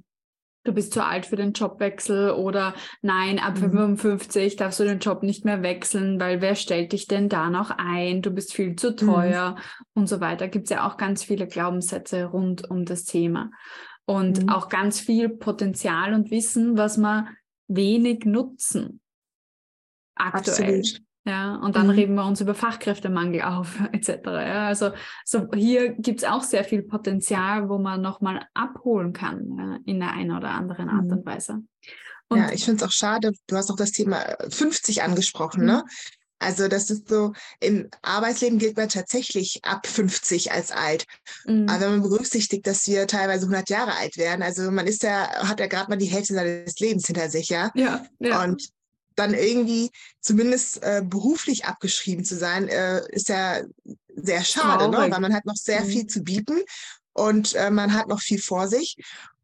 du 0.64 0.72
bist 0.72 0.92
zu 0.92 1.04
alt 1.04 1.26
für 1.26 1.36
den 1.36 1.52
Jobwechsel 1.52 2.30
oder 2.30 2.74
nein, 3.02 3.38
ab 3.38 3.56
mhm. 3.56 3.96
55 3.96 4.56
darfst 4.56 4.80
du 4.80 4.84
den 4.84 4.98
Job 4.98 5.22
nicht 5.22 5.44
mehr 5.44 5.62
wechseln, 5.62 6.20
weil 6.20 6.40
wer 6.40 6.54
stellt 6.54 6.92
dich 6.92 7.06
denn 7.06 7.28
da 7.28 7.50
noch 7.50 7.70
ein? 7.70 8.22
Du 8.22 8.30
bist 8.30 8.52
viel 8.52 8.76
zu 8.76 8.90
mhm. 8.90 8.96
teuer 8.96 9.50
mhm. 9.50 10.02
und 10.02 10.06
so 10.08 10.20
weiter. 10.20 10.48
Gibt 10.48 10.64
es 10.64 10.70
ja 10.70 10.86
auch 10.86 10.96
ganz 10.96 11.22
viele 11.22 11.46
Glaubenssätze 11.46 12.24
rund 12.24 12.70
um 12.70 12.84
das 12.84 13.04
Thema 13.04 13.50
und 14.04 14.42
mhm. 14.42 14.48
auch 14.48 14.68
ganz 14.68 15.00
viel 15.00 15.28
Potenzial 15.28 16.14
und 16.14 16.30
Wissen, 16.30 16.76
was 16.76 16.98
wir 16.98 17.28
wenig 17.68 18.24
nutzen 18.24 19.00
aktuell. 20.18 20.80
Absolut. 20.80 21.07
Ja, 21.28 21.56
und 21.56 21.76
dann 21.76 21.88
mhm. 21.88 21.92
reden 21.92 22.14
wir 22.14 22.24
uns 22.24 22.40
über 22.40 22.54
Fachkräftemangel 22.54 23.42
auf, 23.42 23.78
etc. 23.92 24.08
Ja, 24.24 24.66
also 24.68 24.92
so 25.26 25.46
hier 25.54 25.90
gibt 25.90 26.20
es 26.20 26.24
auch 26.24 26.42
sehr 26.42 26.64
viel 26.64 26.82
Potenzial, 26.82 27.68
wo 27.68 27.76
man 27.76 28.00
nochmal 28.00 28.46
abholen 28.54 29.12
kann 29.12 29.54
ja, 29.58 29.78
in 29.84 30.00
der 30.00 30.12
einen 30.12 30.34
oder 30.34 30.50
anderen 30.50 30.88
Art 30.88 31.04
mhm. 31.04 31.12
und 31.12 31.26
Weise. 31.26 31.62
Und 32.30 32.38
ja, 32.38 32.50
ich 32.50 32.64
finde 32.64 32.82
es 32.82 32.88
auch 32.88 32.92
schade, 32.92 33.32
du 33.46 33.56
hast 33.56 33.70
auch 33.70 33.76
das 33.76 33.92
Thema 33.92 34.24
50 34.48 35.02
angesprochen, 35.02 35.64
ne? 35.64 35.82
Mhm. 35.84 35.90
Also 36.40 36.68
das 36.68 36.88
ist 36.88 37.08
so, 37.08 37.32
im 37.58 37.88
Arbeitsleben 38.02 38.60
gilt 38.60 38.76
man 38.76 38.88
tatsächlich 38.88 39.60
ab 39.64 39.86
50 39.86 40.52
als 40.52 40.70
alt. 40.70 41.04
Mhm. 41.46 41.68
Aber 41.68 41.80
wenn 41.80 41.98
man 41.98 42.02
berücksichtigt, 42.02 42.66
dass 42.66 42.86
wir 42.86 43.06
teilweise 43.06 43.46
100 43.46 43.68
Jahre 43.68 43.96
alt 43.96 44.16
werden, 44.16 44.42
also 44.42 44.70
man 44.70 44.86
ist 44.86 45.02
ja, 45.02 45.28
hat 45.48 45.58
ja 45.58 45.66
gerade 45.66 45.90
mal 45.90 45.96
die 45.96 46.06
Hälfte 46.06 46.34
seines 46.34 46.78
Lebens 46.78 47.06
hinter 47.06 47.28
sich, 47.28 47.48
ja. 47.48 47.72
Ja. 47.74 48.04
ja. 48.20 48.44
Und 48.44 48.70
dann 49.18 49.34
irgendwie 49.34 49.90
zumindest 50.20 50.82
äh, 50.82 51.02
beruflich 51.04 51.64
abgeschrieben 51.64 52.24
zu 52.24 52.36
sein, 52.36 52.68
äh, 52.68 53.02
ist 53.10 53.28
ja 53.28 53.62
sehr 54.14 54.44
schade, 54.44 54.88
ne? 54.88 55.10
weil 55.10 55.20
man 55.20 55.34
hat 55.34 55.44
noch 55.44 55.56
sehr 55.56 55.82
mhm. 55.82 55.88
viel 55.88 56.06
zu 56.06 56.22
bieten 56.22 56.60
und 57.12 57.54
äh, 57.54 57.70
man 57.70 57.92
hat 57.92 58.08
noch 58.08 58.20
viel 58.20 58.40
vor 58.40 58.68
sich. 58.68 58.96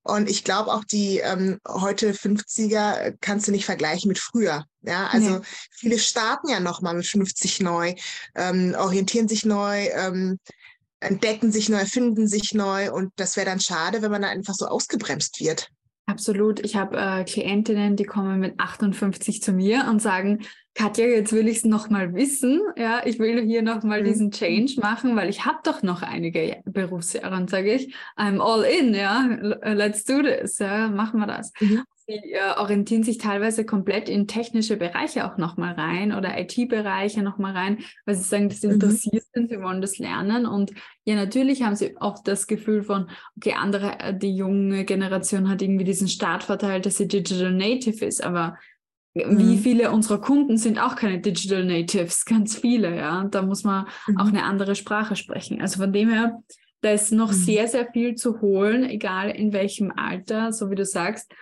Und 0.07 0.28
ich 0.28 0.45
glaube 0.45 0.73
auch 0.73 0.85
die 0.85 1.19
ähm, 1.19 1.59
heute 1.66 2.12
50er 2.12 3.16
kannst 3.23 3.49
du 3.49 3.52
nicht 3.52 3.64
vergleichen 3.64 4.09
mit 4.09 4.19
früher. 4.19 4.66
Ja, 4.83 5.07
also 5.07 5.38
nee. 5.38 5.45
viele 5.71 5.99
starten 5.99 6.50
ja 6.50 6.61
noch 6.61 6.83
mal 6.83 6.95
mit 6.95 7.07
50 7.07 7.61
neu, 7.61 7.95
ähm, 8.35 8.75
orientieren 8.78 9.28
sich 9.28 9.47
neu, 9.47 9.88
ähm, 9.95 10.38
entdecken 11.00 11.52
sich 11.52 11.71
neu, 11.71 11.87
finden 11.87 12.28
sich 12.28 12.52
neu 12.52 12.93
und 12.93 13.12
das 13.16 13.37
wäre 13.37 13.47
dann 13.47 13.61
schade, 13.61 14.02
wenn 14.02 14.11
man 14.11 14.23
da 14.23 14.28
einfach 14.28 14.54
so 14.54 14.66
ausgebremst 14.66 15.40
wird. 15.40 15.71
Absolut. 16.06 16.61
Ich 16.61 16.76
habe 16.76 16.96
äh, 16.99 17.25
Klientinnen, 17.25 17.96
die 17.96 18.04
kommen 18.04 18.38
mit 18.38 18.61
58 18.61 19.42
zu 19.42 19.52
mir 19.52 19.87
und 19.88 20.02
sagen, 20.02 20.40
Katja, 20.75 21.06
jetzt 21.06 21.32
will 21.32 21.49
ich 21.49 21.58
es 21.58 21.64
nochmal 21.64 22.14
wissen. 22.14 22.61
Ja, 22.76 23.02
ich 23.04 23.18
will 23.18 23.42
hier 23.42 23.62
nochmal 23.62 24.00
mhm. 24.00 24.04
diesen 24.04 24.30
Change 24.30 24.75
machen, 24.80 25.16
weil 25.16 25.30
ich 25.30 25.44
habe 25.46 25.58
doch 25.64 25.82
noch 25.82 26.02
einige 26.02 26.61
Berufsjahre 26.66 27.37
und 27.37 27.49
sage 27.49 27.73
ich, 27.73 27.94
I'm 28.18 28.40
all 28.40 28.64
in, 28.64 28.92
ja, 28.92 29.23
let's 29.73 30.04
do 30.04 30.20
this, 30.20 30.58
ja, 30.58 30.88
machen 30.88 31.20
wir 31.20 31.26
das. 31.26 31.52
Mhm. 31.61 31.84
Sie 32.06 32.32
äh, 32.32 32.58
orientieren 32.58 33.02
sich 33.02 33.16
teilweise 33.16 33.64
komplett 33.64 34.11
in 34.11 34.26
technische 34.26 34.76
Bereiche 34.76 35.25
auch 35.25 35.38
nochmal 35.38 35.73
rein 35.73 36.12
oder 36.12 36.38
IT-Bereiche 36.38 37.23
nochmal 37.23 37.52
rein, 37.52 37.78
weil 38.04 38.14
sie 38.14 38.25
sagen, 38.25 38.50
sie 38.50 38.66
mhm. 38.66 38.75
interessiert 38.75 39.25
sind, 39.32 39.49
sie 39.49 39.61
wollen 39.61 39.80
das 39.80 39.99
lernen. 39.99 40.44
Und 40.44 40.73
ja, 41.04 41.14
natürlich 41.14 41.62
haben 41.62 41.76
sie 41.76 41.96
oft 41.96 42.28
das 42.28 42.46
Gefühl 42.46 42.82
von, 42.82 43.08
okay, 43.37 43.54
andere, 43.58 43.99
äh, 44.00 44.18
die 44.18 44.37
junge 44.37 44.84
Generation 44.84 45.49
hat 45.49 45.62
irgendwie 45.62 45.84
diesen 45.84 46.08
Startvorteil, 46.08 46.82
dass 46.82 46.99
sie 46.99 47.08
Digital 47.08 47.52
Native 47.52 48.04
ist, 48.04 48.23
aber 48.23 48.58
mhm. 49.14 49.38
wie 49.38 49.56
viele 49.56 49.90
unserer 49.90 50.20
Kunden 50.20 50.58
sind 50.58 50.78
auch 50.78 50.96
keine 50.96 51.20
Digital 51.20 51.64
Natives? 51.64 52.25
Ganz 52.26 52.54
viele, 52.54 52.94
ja. 52.94 53.20
Und 53.20 53.34
da 53.34 53.40
muss 53.40 53.64
man 53.64 53.87
mhm. 54.08 54.18
auch 54.18 54.28
eine 54.28 54.42
andere 54.44 54.75
Sprache 54.75 55.16
sprechen. 55.16 55.62
Also 55.62 55.80
von 55.80 55.92
dem 55.92 56.11
her, 56.11 56.42
da 56.82 56.90
ist 56.90 57.12
noch 57.12 57.32
mhm. 57.32 57.37
sehr, 57.37 57.66
sehr 57.66 57.90
viel 57.90 58.14
zu 58.14 58.42
holen, 58.42 58.84
egal 58.84 59.30
in 59.30 59.54
welchem 59.54 59.90
Alter, 59.96 60.52
so 60.52 60.70
wie 60.70 60.75
du 60.75 60.84
sagst. 60.84 61.32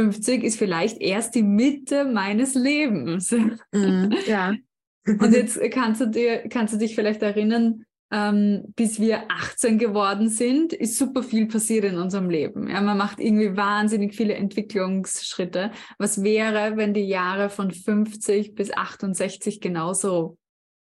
50 0.00 0.44
ist 0.44 0.58
vielleicht 0.58 1.00
erst 1.00 1.34
die 1.34 1.42
Mitte 1.42 2.06
meines 2.06 2.54
Lebens. 2.54 3.30
Mm, 3.72 4.10
ja. 4.26 4.54
Und 5.06 5.32
jetzt 5.34 5.60
kannst 5.70 6.00
du 6.00 6.06
dir, 6.06 6.48
kannst 6.48 6.72
du 6.72 6.78
dich 6.78 6.94
vielleicht 6.94 7.22
erinnern, 7.22 7.84
ähm, 8.10 8.64
bis 8.76 8.98
wir 8.98 9.30
18 9.30 9.78
geworden 9.78 10.28
sind, 10.28 10.72
ist 10.72 10.96
super 10.96 11.22
viel 11.22 11.46
passiert 11.46 11.84
in 11.84 11.98
unserem 11.98 12.30
Leben. 12.30 12.68
Ja, 12.68 12.80
man 12.80 12.96
macht 12.96 13.20
irgendwie 13.20 13.56
wahnsinnig 13.56 14.14
viele 14.14 14.34
Entwicklungsschritte. 14.34 15.70
Was 15.98 16.22
wäre, 16.22 16.76
wenn 16.76 16.94
die 16.94 17.06
Jahre 17.06 17.50
von 17.50 17.70
50 17.70 18.54
bis 18.54 18.72
68 18.72 19.60
genauso 19.60 20.38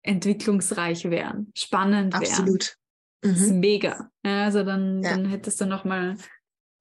entwicklungsreich 0.04 1.10
wären, 1.10 1.52
spannend 1.56 2.14
wären? 2.14 2.24
Absolut. 2.24 2.76
Mhm. 3.24 3.30
Das 3.30 3.42
ist 3.42 3.52
mhm. 3.52 3.60
mega. 3.60 4.10
Ja, 4.26 4.44
also 4.44 4.64
dann, 4.64 5.02
ja. 5.02 5.12
dann 5.12 5.26
hättest 5.26 5.62
du 5.62 5.66
noch 5.66 5.86
mal 5.86 6.18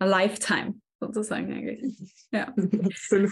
a 0.01 0.05
lifetime 0.05 0.75
sozusagen 1.13 1.53
eigentlich. 1.53 1.97
Ja. 2.31 2.55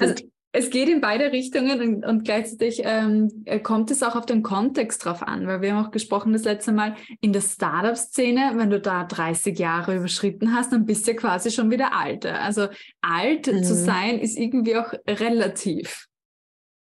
Also, 0.01 0.15
es 0.55 0.69
geht 0.69 0.89
in 0.91 1.01
beide 1.01 1.33
Richtungen 1.33 1.81
und, 1.81 2.05
und 2.05 2.25
gleichzeitig 2.25 2.83
ähm, 2.85 3.43
äh, 3.47 3.59
kommt 3.59 3.91
es 3.91 4.03
auch 4.03 4.15
auf 4.15 4.27
den 4.27 4.43
Kontext 4.43 5.05
drauf 5.05 5.23
an, 5.23 5.47
weil 5.47 5.63
wir 5.63 5.75
haben 5.75 5.87
auch 5.87 5.91
gesprochen 5.91 6.35
das 6.35 6.45
letzte 6.45 6.73
Mal 6.73 6.95
in 7.23 7.33
der 7.33 7.41
Startup-Szene, 7.41 8.53
wenn 8.57 8.69
du 8.69 8.79
da 8.79 9.05
30 9.05 9.59
Jahre 9.59 9.97
überschritten 9.97 10.55
hast, 10.55 10.73
dann 10.73 10.85
bist 10.85 11.09
du 11.09 11.15
quasi 11.15 11.51
schon 11.51 11.71
wieder 11.71 11.97
alt. 11.97 12.27
Also 12.27 12.69
alt 13.01 13.47
mhm. 13.47 13.65
zu 13.65 13.75
sein 13.75 14.19
ist 14.19 14.37
irgendwie 14.37 14.77
auch 14.77 14.93
relativ. 15.09 16.07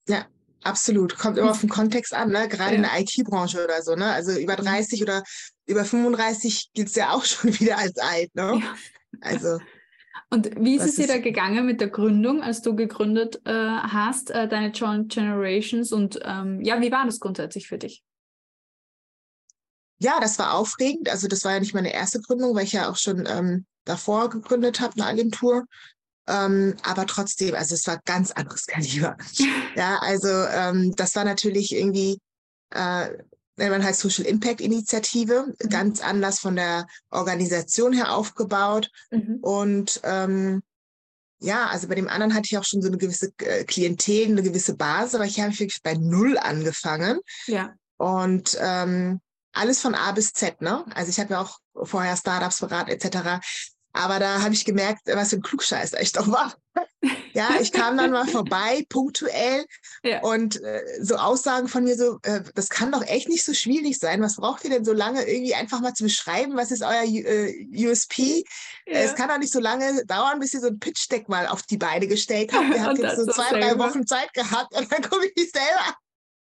Ja, 0.06 0.26
absolut. 0.62 1.16
Kommt 1.16 1.38
immer 1.38 1.52
auf 1.52 1.60
den 1.60 1.70
Kontext 1.70 2.12
an, 2.12 2.28
ne? 2.28 2.48
gerade 2.48 2.72
ja. 2.72 2.76
in 2.76 2.82
der 2.82 3.00
IT-Branche 3.00 3.64
oder 3.64 3.80
so. 3.80 3.94
Ne? 3.94 4.04
Also 4.04 4.38
über 4.38 4.56
30 4.56 5.00
mhm. 5.00 5.04
oder 5.04 5.22
über 5.66 5.86
35 5.86 6.72
gilt 6.74 6.88
es 6.88 6.94
ja 6.94 7.12
auch 7.12 7.24
schon 7.24 7.58
wieder 7.58 7.78
als 7.78 7.96
alt. 7.96 8.34
Ne? 8.34 8.60
Ja. 8.62 8.74
Also 9.22 9.58
und 10.30 10.50
wie 10.58 10.76
ist 10.76 10.86
es 10.86 10.96
dir 10.96 11.06
da 11.06 11.18
gegangen 11.18 11.66
mit 11.66 11.80
der 11.80 11.88
Gründung, 11.88 12.42
als 12.42 12.60
du 12.60 12.74
gegründet 12.74 13.40
äh, 13.44 13.52
hast, 13.52 14.30
äh, 14.30 14.48
deine 14.48 14.72
Joint 14.72 15.12
Generations? 15.12 15.92
Und 15.92 16.18
ähm, 16.24 16.60
ja, 16.62 16.80
wie 16.80 16.90
war 16.90 17.06
das 17.06 17.20
grundsätzlich 17.20 17.68
für 17.68 17.78
dich? 17.78 18.02
Ja, 19.98 20.18
das 20.20 20.38
war 20.38 20.54
aufregend. 20.54 21.08
Also 21.08 21.28
das 21.28 21.44
war 21.44 21.52
ja 21.52 21.60
nicht 21.60 21.74
meine 21.74 21.92
erste 21.92 22.20
Gründung, 22.20 22.54
weil 22.54 22.64
ich 22.64 22.72
ja 22.72 22.90
auch 22.90 22.96
schon 22.96 23.24
ähm, 23.26 23.66
davor 23.84 24.28
gegründet 24.28 24.80
habe, 24.80 24.94
eine 24.94 25.06
Agentur. 25.06 25.64
Ähm, 26.28 26.76
aber 26.82 27.06
trotzdem, 27.06 27.54
also 27.54 27.74
es 27.74 27.86
war 27.86 28.00
ganz 28.04 28.32
anderes 28.32 28.66
Kaliber. 28.66 29.16
ja, 29.76 29.98
also 30.00 30.28
ähm, 30.28 30.92
das 30.96 31.14
war 31.14 31.24
natürlich 31.24 31.72
irgendwie 31.72 32.18
äh, 32.70 33.10
man 33.56 33.84
halt 33.84 33.96
Social 33.96 34.26
Impact 34.26 34.60
Initiative, 34.60 35.46
mhm. 35.46 35.68
ganz 35.68 36.00
anders 36.00 36.38
von 36.38 36.56
der 36.56 36.86
Organisation 37.10 37.92
her 37.92 38.14
aufgebaut. 38.14 38.90
Mhm. 39.10 39.38
Und 39.40 40.00
ähm, 40.04 40.62
ja, 41.38 41.66
also 41.66 41.88
bei 41.88 41.94
dem 41.94 42.08
anderen 42.08 42.34
hatte 42.34 42.48
ich 42.50 42.58
auch 42.58 42.64
schon 42.64 42.82
so 42.82 42.88
eine 42.88 42.98
gewisse 42.98 43.32
äh, 43.38 43.64
Klientel, 43.64 44.28
eine 44.28 44.42
gewisse 44.42 44.76
Basis, 44.76 45.14
aber 45.14 45.24
ich 45.24 45.40
habe 45.40 45.58
wirklich 45.58 45.82
bei 45.82 45.94
Null 45.94 46.38
angefangen. 46.38 47.20
Ja. 47.46 47.74
Und 47.98 48.56
ähm, 48.60 49.20
alles 49.52 49.80
von 49.80 49.94
A 49.94 50.12
bis 50.12 50.32
Z, 50.32 50.60
ne? 50.60 50.84
Also 50.94 51.10
ich 51.10 51.18
habe 51.18 51.34
ja 51.34 51.40
auch 51.40 51.58
vorher 51.84 52.16
Startups 52.16 52.60
beraten 52.60 52.90
etc. 52.90 53.44
Aber 53.96 54.18
da 54.18 54.42
habe 54.42 54.52
ich 54.52 54.64
gemerkt, 54.64 55.02
was 55.06 55.30
für 55.30 55.36
ein 55.36 55.42
Klugscheißer 55.42 56.00
ich 56.00 56.12
doch 56.12 56.28
war. 56.28 56.54
ja, 57.32 57.48
ich 57.60 57.72
kam 57.72 57.96
dann 57.96 58.10
mal 58.10 58.26
vorbei, 58.26 58.84
punktuell. 58.90 59.64
Ja. 60.02 60.20
Und 60.20 60.62
äh, 60.62 60.82
so 61.00 61.16
Aussagen 61.16 61.68
von 61.68 61.84
mir 61.84 61.96
so, 61.96 62.18
äh, 62.22 62.42
das 62.54 62.68
kann 62.68 62.92
doch 62.92 63.02
echt 63.06 63.28
nicht 63.28 63.44
so 63.44 63.54
schwierig 63.54 63.98
sein. 63.98 64.20
Was 64.20 64.36
braucht 64.36 64.64
ihr 64.64 64.70
denn 64.70 64.84
so 64.84 64.92
lange 64.92 65.26
irgendwie 65.26 65.54
einfach 65.54 65.80
mal 65.80 65.94
zu 65.94 66.04
beschreiben? 66.04 66.56
Was 66.56 66.70
ist 66.70 66.82
euer 66.82 67.04
äh, 67.04 67.66
USP? 67.72 68.44
Ja. 68.86 69.00
es 69.00 69.14
kann 69.14 69.28
doch 69.28 69.38
nicht 69.38 69.52
so 69.52 69.60
lange 69.60 70.04
dauern, 70.04 70.40
bis 70.40 70.52
ihr 70.52 70.60
so 70.60 70.68
ein 70.68 70.78
Pitch-Deck 70.78 71.28
mal 71.28 71.46
auf 71.46 71.62
die 71.62 71.78
Beine 71.78 72.06
gestellt 72.06 72.52
habt. 72.52 72.74
Ihr 72.74 72.82
habt 72.84 72.98
jetzt 72.98 73.16
so 73.16 73.26
zwei, 73.26 73.58
drei 73.58 73.78
Wochen 73.78 74.06
Zeit 74.06 74.32
gehabt 74.34 74.74
und 74.74 74.92
dann 74.92 75.02
gucke 75.02 75.26
ich 75.26 75.34
mich 75.36 75.50
selber 75.50 75.96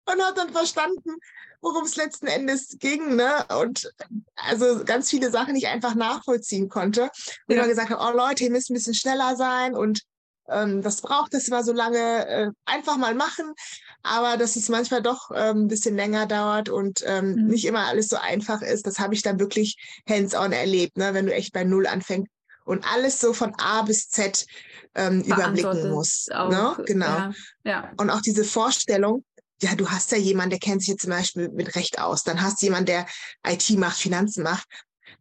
und 0.06 0.22
habe 0.22 0.34
dann 0.34 0.50
verstanden, 0.50 1.16
worum 1.60 1.84
es 1.84 1.96
letzten 1.96 2.26
Endes 2.26 2.76
ging. 2.78 3.16
Ne? 3.16 3.44
Und 3.60 3.92
also 4.36 4.84
ganz 4.84 5.10
viele 5.10 5.30
Sachen, 5.30 5.54
die 5.54 5.60
ich 5.60 5.68
einfach 5.68 5.94
nachvollziehen 5.94 6.68
konnte. 6.68 7.02
Und 7.02 7.54
ja. 7.54 7.56
immer 7.56 7.68
gesagt 7.68 7.90
habe, 7.90 8.02
oh 8.02 8.16
Leute, 8.16 8.44
ihr 8.44 8.50
müsst 8.50 8.70
ein 8.70 8.74
bisschen 8.74 8.94
schneller 8.94 9.36
sein 9.36 9.74
und 9.74 10.02
ähm, 10.48 10.82
das 10.82 11.00
braucht 11.00 11.32
es 11.34 11.48
immer 11.48 11.62
so 11.62 11.72
lange, 11.72 12.26
äh, 12.26 12.50
einfach 12.64 12.96
mal 12.96 13.14
machen. 13.14 13.54
Aber 14.02 14.36
dass 14.36 14.56
es 14.56 14.68
manchmal 14.68 15.02
doch 15.02 15.30
ähm, 15.34 15.64
ein 15.64 15.68
bisschen 15.68 15.94
länger 15.94 16.26
dauert 16.26 16.68
und 16.68 17.02
ähm, 17.06 17.34
mhm. 17.34 17.46
nicht 17.48 17.66
immer 17.66 17.86
alles 17.86 18.08
so 18.08 18.16
einfach 18.16 18.62
ist, 18.62 18.86
das 18.86 18.98
habe 18.98 19.14
ich 19.14 19.22
dann 19.22 19.38
wirklich 19.38 19.76
hands-on 20.08 20.52
erlebt, 20.52 20.96
ne? 20.96 21.14
wenn 21.14 21.26
du 21.26 21.34
echt 21.34 21.52
bei 21.52 21.64
Null 21.64 21.86
anfängst 21.86 22.30
und 22.64 22.84
alles 22.90 23.20
so 23.20 23.32
von 23.32 23.54
A 23.58 23.82
bis 23.82 24.08
Z 24.08 24.46
ähm, 24.94 25.22
überblicken 25.22 25.90
musst. 25.90 26.32
Auch, 26.32 26.50
ne? 26.50 26.84
Genau. 26.86 27.06
Ja, 27.06 27.32
ja. 27.64 27.92
Und 27.96 28.10
auch 28.10 28.20
diese 28.20 28.44
Vorstellung, 28.44 29.24
ja, 29.62 29.74
du 29.74 29.90
hast 29.90 30.12
ja 30.12 30.18
jemanden, 30.18 30.50
der 30.50 30.58
kennt 30.58 30.80
sich 30.80 30.90
jetzt 30.90 31.02
zum 31.02 31.10
Beispiel 31.10 31.48
mit 31.50 31.74
Recht 31.76 31.98
aus. 31.98 32.22
Dann 32.24 32.42
hast 32.42 32.60
du 32.60 32.66
jemanden, 32.66 32.86
der 32.86 33.06
IT 33.46 33.68
macht, 33.78 33.98
Finanzen 33.98 34.42
macht. 34.42 34.66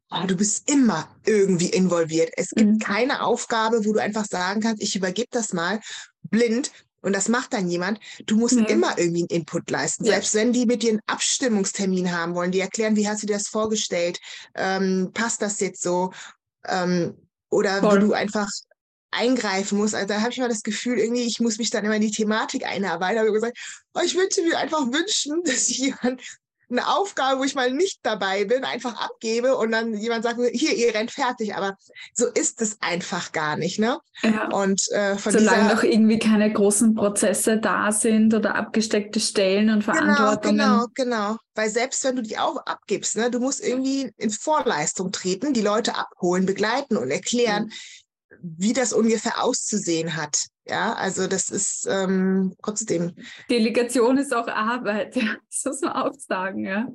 Aber 0.09 0.27
du 0.27 0.35
bist 0.35 0.69
immer 0.69 1.07
irgendwie 1.25 1.69
involviert. 1.69 2.31
Es 2.35 2.49
gibt 2.49 2.71
mhm. 2.71 2.79
keine 2.79 3.23
Aufgabe, 3.23 3.85
wo 3.85 3.93
du 3.93 3.99
einfach 3.99 4.25
sagen 4.25 4.61
kannst, 4.61 4.81
ich 4.81 4.95
übergebe 4.95 5.29
das 5.31 5.53
mal 5.53 5.79
blind 6.23 6.71
und 7.01 7.15
das 7.15 7.29
macht 7.29 7.53
dann 7.53 7.69
jemand. 7.69 7.99
Du 8.25 8.37
musst 8.37 8.55
mhm. 8.55 8.65
immer 8.65 8.97
irgendwie 8.97 9.21
einen 9.21 9.41
Input 9.41 9.69
leisten. 9.69 10.05
Ja. 10.05 10.13
Selbst 10.13 10.33
wenn 10.33 10.51
die 10.51 10.65
mit 10.65 10.83
dir 10.83 10.91
einen 10.91 11.01
Abstimmungstermin 11.05 12.11
haben 12.11 12.35
wollen, 12.35 12.51
die 12.51 12.59
erklären, 12.59 12.95
wie 12.95 13.07
hast 13.07 13.23
du 13.23 13.27
dir 13.27 13.33
das 13.33 13.47
vorgestellt? 13.47 14.19
Ähm, 14.55 15.11
passt 15.13 15.41
das 15.41 15.59
jetzt 15.59 15.81
so? 15.81 16.11
Ähm, 16.67 17.15
oder 17.49 17.79
Voll. 17.79 18.01
wo 18.01 18.07
du 18.07 18.13
einfach 18.13 18.47
eingreifen 19.11 19.77
muss. 19.77 19.93
Also 19.93 20.07
da 20.07 20.21
habe 20.21 20.31
ich 20.31 20.37
mal 20.37 20.49
das 20.49 20.63
Gefühl, 20.63 20.99
irgendwie, 20.99 21.23
ich 21.23 21.39
muss 21.39 21.57
mich 21.57 21.69
dann 21.69 21.85
immer 21.85 21.95
in 21.95 22.01
die 22.01 22.11
Thematik 22.11 22.65
einarbeiten. 22.65 23.15
Da 23.15 23.19
habe 23.21 23.29
ich 23.29 23.33
gesagt, 23.33 23.57
oh, 23.93 24.01
ich 24.03 24.15
würde 24.15 24.41
mir 24.43 24.57
einfach 24.57 24.81
wünschen, 24.91 25.41
dass 25.45 25.69
ich 25.69 25.77
jemand 25.79 26.21
eine 26.71 26.87
Aufgabe, 26.87 27.39
wo 27.39 27.43
ich 27.43 27.55
mal 27.55 27.71
nicht 27.71 27.99
dabei 28.03 28.45
bin, 28.45 28.63
einfach 28.63 29.01
abgebe 29.01 29.57
und 29.57 29.71
dann 29.71 29.95
jemand 29.95 30.23
sagt, 30.23 30.39
hier, 30.51 30.75
ihr 30.75 30.93
rennt 30.93 31.11
fertig. 31.11 31.55
Aber 31.55 31.75
so 32.13 32.27
ist 32.27 32.61
es 32.61 32.77
einfach 32.81 33.31
gar 33.31 33.57
nicht. 33.57 33.79
Ne? 33.79 33.97
Ja. 34.21 34.49
Und 34.49 34.79
äh, 34.91 35.17
von 35.17 35.33
Solange 35.33 35.73
noch 35.73 35.83
irgendwie 35.83 36.19
keine 36.19 36.51
großen 36.51 36.93
Prozesse 36.93 37.57
da 37.57 37.91
sind 37.91 38.33
oder 38.33 38.55
abgesteckte 38.55 39.19
Stellen 39.19 39.69
und 39.69 39.83
genau, 39.83 39.93
Verantwortungen. 39.97 40.57
Genau, 40.57 40.85
genau, 40.93 41.17
genau. 41.17 41.37
Weil 41.55 41.69
selbst 41.69 42.03
wenn 42.03 42.17
du 42.17 42.21
die 42.21 42.37
auch 42.37 42.57
abgibst, 42.65 43.17
ne, 43.17 43.31
du 43.31 43.39
musst 43.39 43.61
irgendwie 43.61 44.11
in 44.17 44.29
Vorleistung 44.29 45.11
treten, 45.11 45.53
die 45.53 45.61
Leute 45.61 45.95
abholen, 45.95 46.45
begleiten 46.45 46.97
und 46.97 47.09
erklären, 47.09 47.65
mhm 47.65 47.71
wie 48.41 48.73
das 48.73 48.93
ungefähr 48.93 49.43
auszusehen 49.43 50.15
hat. 50.15 50.47
Ja, 50.65 50.93
also 50.93 51.27
das 51.27 51.49
ist 51.49 51.87
ähm, 51.89 52.55
trotzdem. 52.61 53.15
Delegation 53.49 54.17
ist 54.17 54.33
auch 54.33 54.47
Arbeit, 54.47 55.15
ja. 55.15 55.35
das 55.49 55.65
muss 55.65 55.81
man 55.81 55.93
auch 55.93 56.13
sagen, 56.13 56.63
ja. 56.63 56.87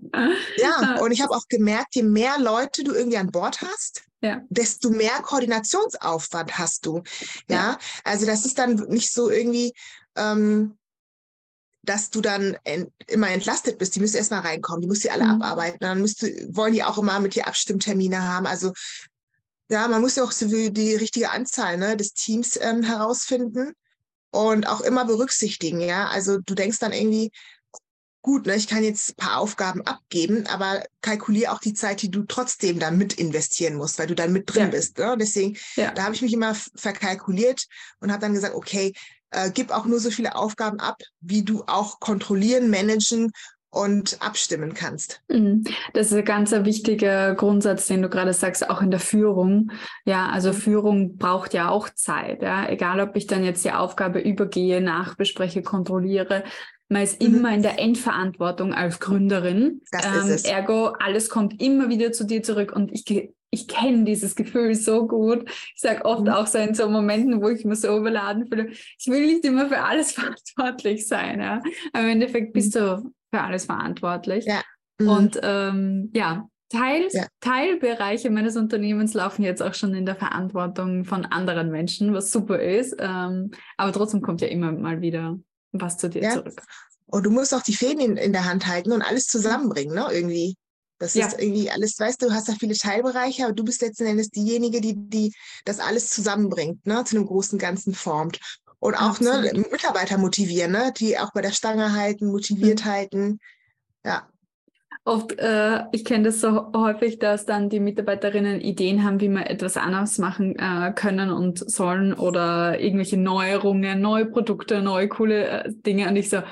Ja, 0.56 1.00
und 1.00 1.10
ich 1.10 1.22
habe 1.22 1.34
auch 1.34 1.48
gemerkt, 1.48 1.94
je 1.96 2.04
mehr 2.04 2.38
Leute 2.38 2.84
du 2.84 2.94
irgendwie 2.94 3.18
an 3.18 3.32
Bord 3.32 3.62
hast, 3.62 4.04
ja. 4.20 4.42
desto 4.48 4.90
mehr 4.90 5.20
Koordinationsaufwand 5.22 6.56
hast 6.56 6.86
du. 6.86 7.02
Ja, 7.48 7.56
ja. 7.56 7.78
also 8.04 8.26
das 8.26 8.44
ist 8.44 8.58
dann 8.58 8.74
nicht 8.88 9.12
so 9.12 9.28
irgendwie, 9.28 9.72
ähm, 10.16 10.78
dass 11.82 12.10
du 12.10 12.20
dann 12.20 12.56
ent 12.64 12.90
immer 13.08 13.30
entlastet 13.30 13.78
bist. 13.78 13.94
Die 13.94 14.00
müssen 14.00 14.16
erstmal 14.16 14.40
reinkommen, 14.40 14.80
die 14.80 14.86
musst 14.86 15.04
du 15.04 15.12
alle 15.12 15.24
mhm. 15.24 15.42
abarbeiten. 15.42 15.78
Dann 15.80 16.00
müsst 16.00 16.22
du, 16.22 16.26
wollen 16.54 16.72
die 16.72 16.84
auch 16.84 16.96
immer 16.96 17.18
mit 17.20 17.34
dir 17.34 17.46
Abstimmtermine 17.46 18.22
haben. 18.22 18.46
Also 18.46 18.72
ja, 19.68 19.88
man 19.88 20.00
muss 20.00 20.16
ja 20.16 20.24
auch 20.24 20.32
so 20.32 20.46
die 20.46 20.94
richtige 20.94 21.30
Anzahl 21.30 21.78
ne, 21.78 21.96
des 21.96 22.12
Teams 22.12 22.58
ähm, 22.60 22.82
herausfinden 22.82 23.72
und 24.30 24.66
auch 24.66 24.80
immer 24.80 25.04
berücksichtigen. 25.04 25.80
Ja, 25.80 26.08
also 26.08 26.38
du 26.38 26.54
denkst 26.54 26.78
dann 26.78 26.92
irgendwie, 26.92 27.30
gut, 28.20 28.46
ne, 28.46 28.56
ich 28.56 28.68
kann 28.68 28.82
jetzt 28.82 29.10
ein 29.10 29.16
paar 29.16 29.38
Aufgaben 29.38 29.82
abgeben, 29.82 30.46
aber 30.46 30.82
kalkuliere 31.02 31.52
auch 31.52 31.60
die 31.60 31.74
Zeit, 31.74 32.02
die 32.02 32.10
du 32.10 32.24
trotzdem 32.24 32.78
da 32.78 32.90
mit 32.90 33.14
investieren 33.14 33.74
musst, 33.74 33.98
weil 33.98 34.06
du 34.06 34.14
dann 34.14 34.32
mit 34.32 34.52
drin 34.52 34.64
ja. 34.64 34.68
bist. 34.68 34.98
Ne? 34.98 35.16
Deswegen, 35.18 35.56
ja. 35.76 35.92
da 35.92 36.04
habe 36.04 36.14
ich 36.14 36.22
mich 36.22 36.32
immer 36.32 36.54
verkalkuliert 36.74 37.66
und 38.00 38.10
habe 38.10 38.20
dann 38.20 38.34
gesagt, 38.34 38.54
okay, 38.54 38.94
äh, 39.30 39.50
gib 39.50 39.70
auch 39.70 39.84
nur 39.84 40.00
so 40.00 40.10
viele 40.10 40.36
Aufgaben 40.36 40.80
ab, 40.80 41.02
wie 41.20 41.42
du 41.42 41.64
auch 41.66 42.00
kontrollieren, 42.00 42.70
managen 42.70 43.30
und 43.74 44.16
abstimmen 44.20 44.74
kannst. 44.74 45.22
Mhm. 45.28 45.64
Das 45.92 46.06
ist 46.06 46.14
ein 46.14 46.24
ganz 46.24 46.52
wichtiger 46.52 47.34
Grundsatz, 47.34 47.86
den 47.86 48.02
du 48.02 48.08
gerade 48.08 48.32
sagst, 48.32 48.68
auch 48.68 48.80
in 48.80 48.90
der 48.90 49.00
Führung. 49.00 49.72
Ja, 50.04 50.28
also 50.28 50.50
mhm. 50.50 50.54
Führung 50.54 51.16
braucht 51.16 51.54
ja 51.54 51.68
auch 51.68 51.88
Zeit. 51.90 52.42
Ja, 52.42 52.68
egal 52.68 53.00
ob 53.00 53.16
ich 53.16 53.26
dann 53.26 53.44
jetzt 53.44 53.64
die 53.64 53.72
Aufgabe 53.72 54.20
übergehe, 54.20 54.80
nachbespreche, 54.80 55.62
kontrolliere. 55.62 56.44
Man 56.88 57.02
ist 57.02 57.20
mhm. 57.20 57.34
immer 57.34 57.54
in 57.54 57.62
der 57.62 57.78
Endverantwortung 57.78 58.74
als 58.74 59.00
Gründerin. 59.00 59.80
Das 59.90 60.06
ähm, 60.06 60.14
ist 60.14 60.28
es. 60.28 60.44
Ergo, 60.44 60.88
alles 60.98 61.28
kommt 61.28 61.60
immer 61.60 61.88
wieder 61.88 62.12
zu 62.12 62.24
dir 62.24 62.42
zurück 62.42 62.72
und 62.74 62.92
ich 62.92 63.04
ich 63.54 63.68
kenne 63.68 64.04
dieses 64.04 64.34
Gefühl 64.34 64.74
so 64.74 65.06
gut. 65.06 65.48
Ich 65.48 65.80
sage 65.80 66.04
oft 66.04 66.22
mhm. 66.22 66.28
auch 66.28 66.46
so 66.46 66.58
in 66.58 66.74
so 66.74 66.88
Momenten, 66.88 67.40
wo 67.40 67.48
ich 67.48 67.64
mich 67.64 67.80
so 67.80 67.96
überladen 67.96 68.46
fühle, 68.48 68.70
ich 68.70 69.06
will 69.06 69.26
nicht 69.26 69.44
immer 69.44 69.68
für 69.68 69.80
alles 69.80 70.12
verantwortlich 70.58 71.06
sein. 71.06 71.40
Ja? 71.40 71.62
Aber 71.92 72.02
im 72.02 72.10
Endeffekt 72.10 72.52
bist 72.52 72.74
mhm. 72.74 72.80
du 72.80 73.12
für 73.34 73.42
alles 73.42 73.64
verantwortlich. 73.64 74.44
Ja. 74.44 74.62
Mhm. 75.00 75.08
Und 75.08 75.40
ähm, 75.42 76.10
ja, 76.14 76.48
Teil, 76.68 77.08
ja. 77.10 77.26
Teilbereiche 77.40 78.30
meines 78.30 78.56
Unternehmens 78.56 79.14
laufen 79.14 79.42
jetzt 79.42 79.62
auch 79.62 79.74
schon 79.74 79.94
in 79.94 80.06
der 80.06 80.16
Verantwortung 80.16 81.04
von 81.04 81.24
anderen 81.26 81.70
Menschen, 81.70 82.14
was 82.14 82.30
super 82.30 82.60
ist. 82.60 82.94
Ähm, 82.98 83.50
aber 83.76 83.92
trotzdem 83.92 84.22
kommt 84.22 84.40
ja 84.40 84.48
immer 84.48 84.72
mal 84.72 85.00
wieder 85.00 85.38
was 85.72 85.98
zu 85.98 86.08
dir 86.08 86.22
ja. 86.22 86.30
zurück. 86.30 86.62
Und 87.06 87.26
du 87.26 87.30
musst 87.30 87.52
auch 87.54 87.62
die 87.62 87.74
Fäden 87.74 88.00
in, 88.00 88.16
in 88.16 88.32
der 88.32 88.44
Hand 88.44 88.66
halten 88.66 88.92
und 88.92 89.02
alles 89.02 89.26
zusammenbringen, 89.26 89.94
ne? 89.94 90.06
Irgendwie. 90.10 90.56
Das 90.98 91.14
ja. 91.14 91.26
ist 91.26 91.40
irgendwie 91.40 91.70
alles, 91.70 91.98
weißt 91.98 92.22
du, 92.22 92.28
du 92.28 92.32
hast 92.32 92.48
da 92.48 92.52
viele 92.52 92.74
Teilbereiche, 92.74 93.44
aber 93.44 93.52
du 93.52 93.64
bist 93.64 93.82
letzten 93.82 94.06
Endes 94.06 94.30
diejenige, 94.30 94.80
die, 94.80 94.94
die 94.96 95.34
das 95.64 95.80
alles 95.80 96.08
zusammenbringt, 96.08 96.86
ne, 96.86 97.04
zu 97.04 97.16
einem 97.16 97.26
großen 97.26 97.58
Ganzen 97.58 97.94
formt. 97.94 98.38
Und 98.84 98.96
auch 98.96 99.18
ne, 99.18 99.50
Mitarbeiter 99.72 100.18
motivieren, 100.18 100.72
ne? 100.72 100.92
die 100.94 101.18
auch 101.18 101.32
bei 101.32 101.40
der 101.40 101.52
Stange 101.52 101.94
halten, 101.94 102.26
motiviert 102.26 102.84
mhm. 102.84 102.90
halten. 102.90 103.40
Ja. 104.04 104.28
Oft, 105.06 105.38
äh, 105.38 105.84
ich 105.92 106.04
kenne 106.04 106.24
das 106.24 106.42
so 106.42 106.70
häufig, 106.76 107.18
dass 107.18 107.46
dann 107.46 107.70
die 107.70 107.80
Mitarbeiterinnen 107.80 108.60
Ideen 108.60 109.02
haben, 109.02 109.22
wie 109.22 109.30
man 109.30 109.44
etwas 109.44 109.78
anders 109.78 110.18
machen 110.18 110.56
äh, 110.58 110.92
können 110.94 111.30
und 111.30 111.58
sollen 111.70 112.12
oder 112.12 112.78
irgendwelche 112.78 113.16
Neuerungen, 113.16 114.02
neue 114.02 114.26
Produkte, 114.26 114.82
neue 114.82 115.08
coole 115.08 115.46
äh, 115.46 115.72
Dinge. 115.72 116.06
Und 116.06 116.16
ich 116.16 116.28
so, 116.28 116.42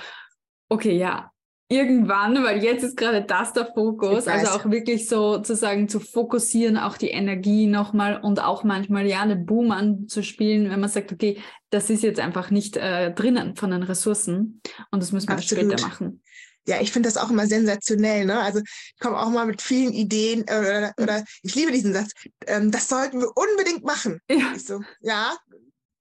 okay, 0.71 0.97
ja, 0.97 1.32
irgendwann, 1.73 2.45
weil 2.45 2.63
jetzt 2.63 2.85
ist 2.85 2.97
gerade 2.97 3.23
das 3.23 3.55
der 3.55 3.67
Fokus, 3.67 4.29
also 4.29 4.53
auch 4.53 4.71
wirklich 4.71 5.09
so 5.09 5.35
sozusagen 5.35 5.89
zu 5.89 6.01
fokussieren, 6.01 6.77
auch 6.77 6.99
die 6.99 7.09
Energie 7.09 7.67
nochmal 7.67 8.21
und 8.21 8.43
auch 8.43 8.63
manchmal 8.63 9.07
ja 9.07 9.23
eine 9.23 9.37
Boom 9.37 9.71
anzuspielen, 9.71 10.71
wenn 10.71 10.81
man 10.81 10.91
sagt, 10.91 11.13
okay, 11.13 11.39
das 11.71 11.89
ist 11.89 12.03
jetzt 12.03 12.21
einfach 12.21 12.51
nicht 12.51 12.77
äh, 12.77 13.13
drinnen 13.13 13.57
von 13.57 13.71
den 13.71 13.83
Ressourcen 13.83 14.61
und 14.91 15.03
das 15.03 15.13
müssen 15.13 15.29
wir 15.29 15.37
Absolut. 15.37 15.65
später 15.65 15.89
machen. 15.89 16.23
Ja, 16.69 16.81
ich 16.81 16.93
finde 16.93 17.09
das 17.09 17.17
auch 17.17 17.31
immer 17.31 17.47
sensationell. 17.47 18.25
Ne? 18.25 18.39
Also 18.39 18.61
ich 18.61 19.01
komme 19.01 19.19
auch 19.19 19.31
mal 19.31 19.47
mit 19.47 19.61
vielen 19.61 19.93
Ideen 19.93 20.45
äh, 20.47 20.59
oder, 20.59 20.93
oder 21.01 21.25
ich 21.43 21.55
liebe 21.57 21.73
diesen 21.73 21.93
Satz. 21.93 22.13
Ähm, 22.47 22.71
das 22.71 22.89
sollten 22.89 23.21
wir 23.21 23.33
unbedingt 23.35 23.85
machen. 23.85 24.21
Ja. 24.31 24.57
So, 24.57 24.81
ja, 25.01 25.35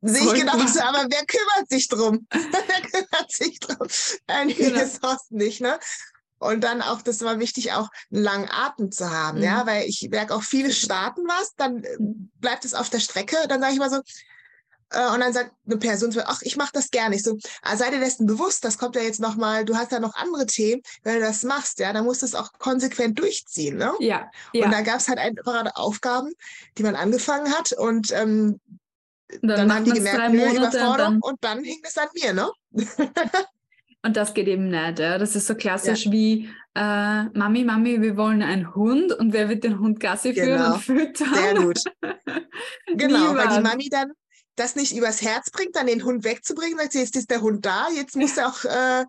Sehe 0.01 0.25
ich 0.25 0.33
genauso, 0.33 0.81
aber 0.81 1.05
wer 1.09 1.25
kümmert 1.25 1.69
sich 1.69 1.87
drum? 1.87 2.27
wer 2.31 2.81
kümmert 2.81 3.31
sich 3.31 3.59
drum? 3.59 3.87
Einige 4.27 4.65
genau. 4.65 4.79
Ressourcen 4.79 5.37
nicht, 5.37 5.61
ne? 5.61 5.79
Und 6.39 6.63
dann 6.63 6.81
auch, 6.81 7.03
das 7.03 7.21
war 7.21 7.37
wichtig, 7.37 7.71
auch 7.73 7.89
einen 8.11 8.23
langen 8.23 8.49
Atem 8.49 8.91
zu 8.91 9.11
haben, 9.11 9.37
mhm. 9.37 9.43
ja, 9.43 9.67
weil 9.67 9.87
ich 9.87 10.07
merke 10.09 10.33
auch, 10.33 10.41
viele 10.41 10.71
starten 10.73 11.21
was, 11.27 11.53
dann 11.55 11.83
äh, 11.83 11.97
bleibt 11.99 12.65
es 12.65 12.73
auf 12.73 12.89
der 12.89 12.99
Strecke, 12.99 13.37
dann 13.47 13.61
sage 13.61 13.73
ich 13.73 13.79
mal 13.79 13.91
so, 13.91 14.01
äh, 14.91 15.13
und 15.13 15.19
dann 15.21 15.33
sagt 15.33 15.51
eine 15.65 15.77
Person, 15.77 16.11
ach, 16.25 16.41
ich 16.41 16.57
mache 16.57 16.71
das 16.73 16.89
gerne. 16.89 17.15
Ich 17.15 17.23
so, 17.23 17.37
ah, 17.61 17.77
sei 17.77 17.91
dir 17.91 17.99
dessen 17.99 18.25
bewusst, 18.25 18.65
das 18.65 18.77
kommt 18.77 18.95
ja 18.95 19.01
jetzt 19.01 19.19
nochmal, 19.19 19.65
du 19.65 19.75
hast 19.75 19.91
ja 19.91 19.99
noch 19.99 20.15
andere 20.15 20.45
Themen, 20.45 20.81
wenn 21.03 21.15
du 21.15 21.21
das 21.21 21.43
machst, 21.43 21.79
ja, 21.79 21.93
dann 21.93 22.05
musst 22.05 22.21
du 22.21 22.25
es 22.25 22.35
auch 22.35 22.51
konsequent 22.57 23.19
durchziehen, 23.19 23.77
ne? 23.77 23.93
Ja. 23.99 24.29
ja. 24.53 24.65
Und 24.65 24.71
da 24.71 24.81
gab 24.81 24.97
es 24.97 25.07
halt 25.07 25.19
einfach 25.19 25.63
Aufgaben, 25.75 26.33
die 26.77 26.83
man 26.83 26.95
angefangen 26.95 27.53
hat 27.53 27.73
und 27.73 28.11
ähm, 28.11 28.59
dann, 29.41 29.57
dann 29.57 29.73
haben 29.73 29.85
die 29.85 29.91
gemerkt, 29.91 30.33
nö, 30.33 30.55
Überforderung 30.55 31.15
und, 31.15 31.23
und 31.23 31.37
dann 31.41 31.63
hing 31.63 31.79
es 31.83 31.97
an 31.97 32.07
mir, 32.13 32.33
ne? 32.33 32.51
und 34.03 34.17
das 34.17 34.33
geht 34.33 34.47
eben 34.47 34.69
nicht. 34.69 34.99
Ja? 34.99 35.17
Das 35.17 35.35
ist 35.35 35.47
so 35.47 35.55
klassisch 35.55 36.05
ja. 36.05 36.11
wie 36.11 36.49
äh, 36.75 37.23
Mami, 37.33 37.63
Mami, 37.63 38.01
wir 38.01 38.15
wollen 38.17 38.41
einen 38.41 38.73
Hund 38.73 39.11
und 39.13 39.33
wer 39.33 39.49
wird 39.49 39.63
den 39.63 39.79
Hund 39.79 39.99
Gassi 39.99 40.33
führen 40.33 40.57
genau. 40.57 40.73
und 40.73 40.81
füttern? 40.81 41.33
Sehr 41.33 41.53
gut. 41.55 41.83
genau, 42.95 43.35
weil 43.35 43.49
die 43.49 43.61
Mami 43.61 43.89
dann 43.89 44.11
das 44.55 44.75
nicht 44.75 44.95
übers 44.95 45.21
Herz 45.21 45.49
bringt, 45.51 45.75
dann 45.75 45.87
den 45.87 46.03
Hund 46.03 46.23
wegzubringen, 46.23 46.77
sie, 46.89 46.99
jetzt 46.99 47.15
ist 47.15 47.31
der 47.31 47.41
Hund 47.41 47.65
da, 47.65 47.87
jetzt 47.95 48.15
muss 48.15 48.37
er 48.37 48.47
auch 48.47 48.63
äh, 48.65 49.05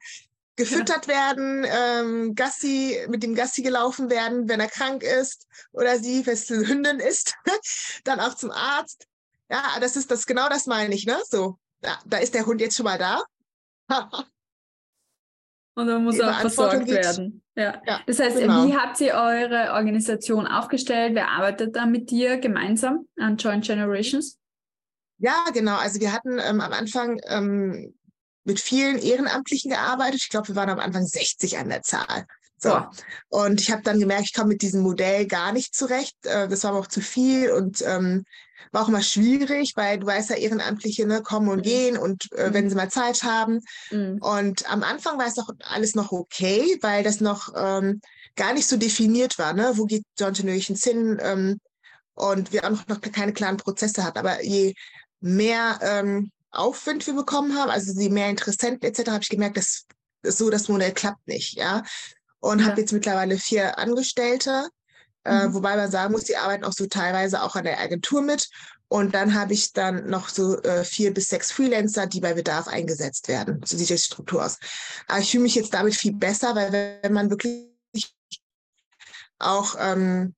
gefüttert 0.57 1.07
ja. 1.07 1.15
werden, 1.15 1.67
ähm, 1.69 2.35
Gassi, 2.35 2.99
mit 3.09 3.23
dem 3.23 3.35
Gassi 3.35 3.63
gelaufen 3.63 4.11
werden, 4.11 4.49
wenn 4.49 4.61
er 4.61 4.69
krank 4.69 5.03
ist 5.03 5.47
oder 5.73 5.99
sie, 5.99 6.27
wenn 6.27 6.35
es 6.35 6.51
eine 6.51 6.67
Hündin 6.67 7.01
ist, 7.01 7.35
dann 8.05 8.21
auch 8.21 8.35
zum 8.35 8.51
Arzt. 8.51 9.07
Ja, 9.51 9.79
das 9.81 9.97
ist 9.97 10.11
das, 10.11 10.27
genau 10.27 10.49
das 10.49 10.67
meine 10.67 10.95
ich, 10.95 11.07
ne? 11.07 11.21
So, 11.29 11.59
da, 11.81 11.99
da 12.07 12.19
ist 12.19 12.35
der 12.35 12.47
Hund 12.47 12.61
jetzt 12.61 12.77
schon 12.77 12.85
mal 12.85 12.99
da. 12.99 13.23
Und 15.75 15.87
dann 15.87 16.05
muss 16.05 16.19
er 16.19 16.31
auch 16.31 16.41
versorgt 16.41 16.87
werden. 16.87 17.43
Ja. 17.55 17.81
ja. 17.87 18.01
das 18.07 18.19
heißt, 18.19 18.37
genau. 18.37 18.67
wie 18.67 18.77
habt 18.77 19.01
ihr 19.01 19.15
eure 19.15 19.73
Organisation 19.73 20.47
aufgestellt? 20.47 21.15
Wer 21.15 21.31
arbeitet 21.31 21.77
da 21.77 21.87
mit 21.87 22.11
dir 22.11 22.39
gemeinsam 22.39 23.09
an 23.19 23.37
Joint 23.37 23.65
Generations? 23.65 24.39
Ja, 25.19 25.45
genau. 25.53 25.77
Also 25.77 26.01
wir 26.01 26.13
hatten 26.13 26.39
ähm, 26.39 26.61
am 26.61 26.73
Anfang 26.73 27.21
ähm, 27.27 27.95
mit 28.45 28.61
vielen 28.61 28.99
Ehrenamtlichen 28.99 29.71
gearbeitet. 29.71 30.21
Ich 30.23 30.29
glaube, 30.29 30.49
wir 30.49 30.57
waren 30.57 30.69
am 30.69 30.79
Anfang 30.81 31.07
60 31.07 31.59
an 31.59 31.69
der 31.69 31.83
Zahl. 31.83 32.27
So. 32.59 32.87
Und 33.29 33.61
ich 33.61 33.73
habe 33.73 33.83
dann 33.83 33.99
gemerkt, 33.99 34.27
ich 34.27 34.35
komme 34.35 34.49
mit 34.49 34.63
diesem 34.63 34.83
Modell 34.83 35.27
gar 35.27 35.53
nicht 35.53 35.75
zurecht. 35.75 36.17
Äh, 36.25 36.49
das 36.49 36.65
war 36.65 36.73
aber 36.73 36.81
auch 36.81 36.87
zu 36.87 37.01
viel 37.01 37.51
und 37.51 37.83
ähm, 37.87 38.25
war 38.71 38.83
auch 38.83 38.89
immer 38.89 39.03
schwierig, 39.03 39.73
weil 39.77 39.99
du 39.99 40.07
weißt 40.07 40.31
ja, 40.31 40.37
Ehrenamtliche 40.37 41.07
ne, 41.07 41.23
kommen 41.23 41.49
und 41.49 41.59
mhm. 41.59 41.63
gehen 41.63 41.97
und 41.97 42.31
äh, 42.33 42.53
wenn 42.53 42.69
sie 42.69 42.77
mal 42.77 42.91
Zeit 42.91 43.23
haben. 43.23 43.61
Mhm. 43.91 44.19
Und 44.21 44.71
am 44.71 44.83
Anfang 44.83 45.19
war 45.19 45.27
es 45.27 45.35
doch 45.35 45.49
alles 45.65 45.95
noch 45.95 46.13
okay, 46.13 46.79
weil 46.81 47.03
das 47.03 47.21
noch 47.21 47.49
ähm, 47.57 48.01
gar 48.37 48.55
nicht 48.55 48.67
so 48.67 48.77
definiert 48.77 49.39
war, 49.39 49.53
ne? 49.53 49.73
wo 49.75 49.85
geht 49.85 50.05
John 50.19 50.33
Generations 50.33 50.83
hin 50.85 51.19
ähm, 51.21 51.61
und 52.15 52.53
wir 52.53 52.65
auch 52.65 52.71
noch, 52.71 52.87
noch 52.89 53.01
keine 53.01 53.33
klaren 53.33 53.57
Prozesse 53.57 54.05
hatten. 54.05 54.19
Aber 54.19 54.43
je 54.43 54.75
mehr 55.21 55.79
ähm, 55.83 56.31
Aufwind 56.51 57.07
wir 57.07 57.15
bekommen 57.15 57.57
haben, 57.57 57.71
also 57.71 57.99
je 57.99 58.11
mehr 58.11 58.29
Interessenten 58.29 58.89
etc., 58.89 59.11
habe 59.11 59.23
ich 59.23 59.29
gemerkt, 59.29 59.57
dass 59.57 59.87
so 60.23 60.51
das 60.51 60.69
Modell 60.69 60.93
klappt 60.93 61.27
nicht, 61.27 61.55
ja. 61.55 61.83
Und 62.41 62.61
ja. 62.61 62.67
habe 62.67 62.81
jetzt 62.81 62.93
mittlerweile 62.93 63.39
vier 63.39 63.79
Angestellte 63.79 64.69
äh, 65.25 65.47
mhm. 65.47 65.55
wobei 65.55 65.77
man 65.77 65.91
sagen 65.91 66.13
muss, 66.13 66.25
die 66.25 66.37
arbeiten 66.37 66.65
auch 66.65 66.73
so 66.73 66.87
teilweise 66.87 67.43
auch 67.43 67.57
an 67.57 67.65
der 67.65 67.81
Agentur 67.81 68.23
mit. 68.23 68.49
Und 68.89 69.15
dann 69.15 69.35
habe 69.35 69.55
ich 69.55 69.73
dann 69.73 70.11
noch 70.11 70.29
so 70.29 70.61
äh, 70.63 70.85
vier 70.85 71.15
bis 71.15 71.29
sechs 71.29 71.51
Freelancer, 71.51 72.07
die 72.07 72.21
bei 72.21 72.35
Bedarf 72.35 72.69
eingesetzt 72.69 73.29
werden. 73.29 73.63
So 73.65 73.79
sieht 73.79 73.89
die 73.89 73.97
Struktur 73.97 74.45
aus. 74.45 74.59
Aber 75.09 75.19
ich 75.21 75.31
fühle 75.31 75.45
mich 75.45 75.55
jetzt 75.55 75.73
damit 75.73 75.95
viel 75.95 76.13
besser, 76.13 76.55
weil 76.55 77.01
wenn 77.03 77.13
man 77.13 77.31
wirklich 77.31 77.71
auch 79.39 79.77
ähm, 79.79 80.35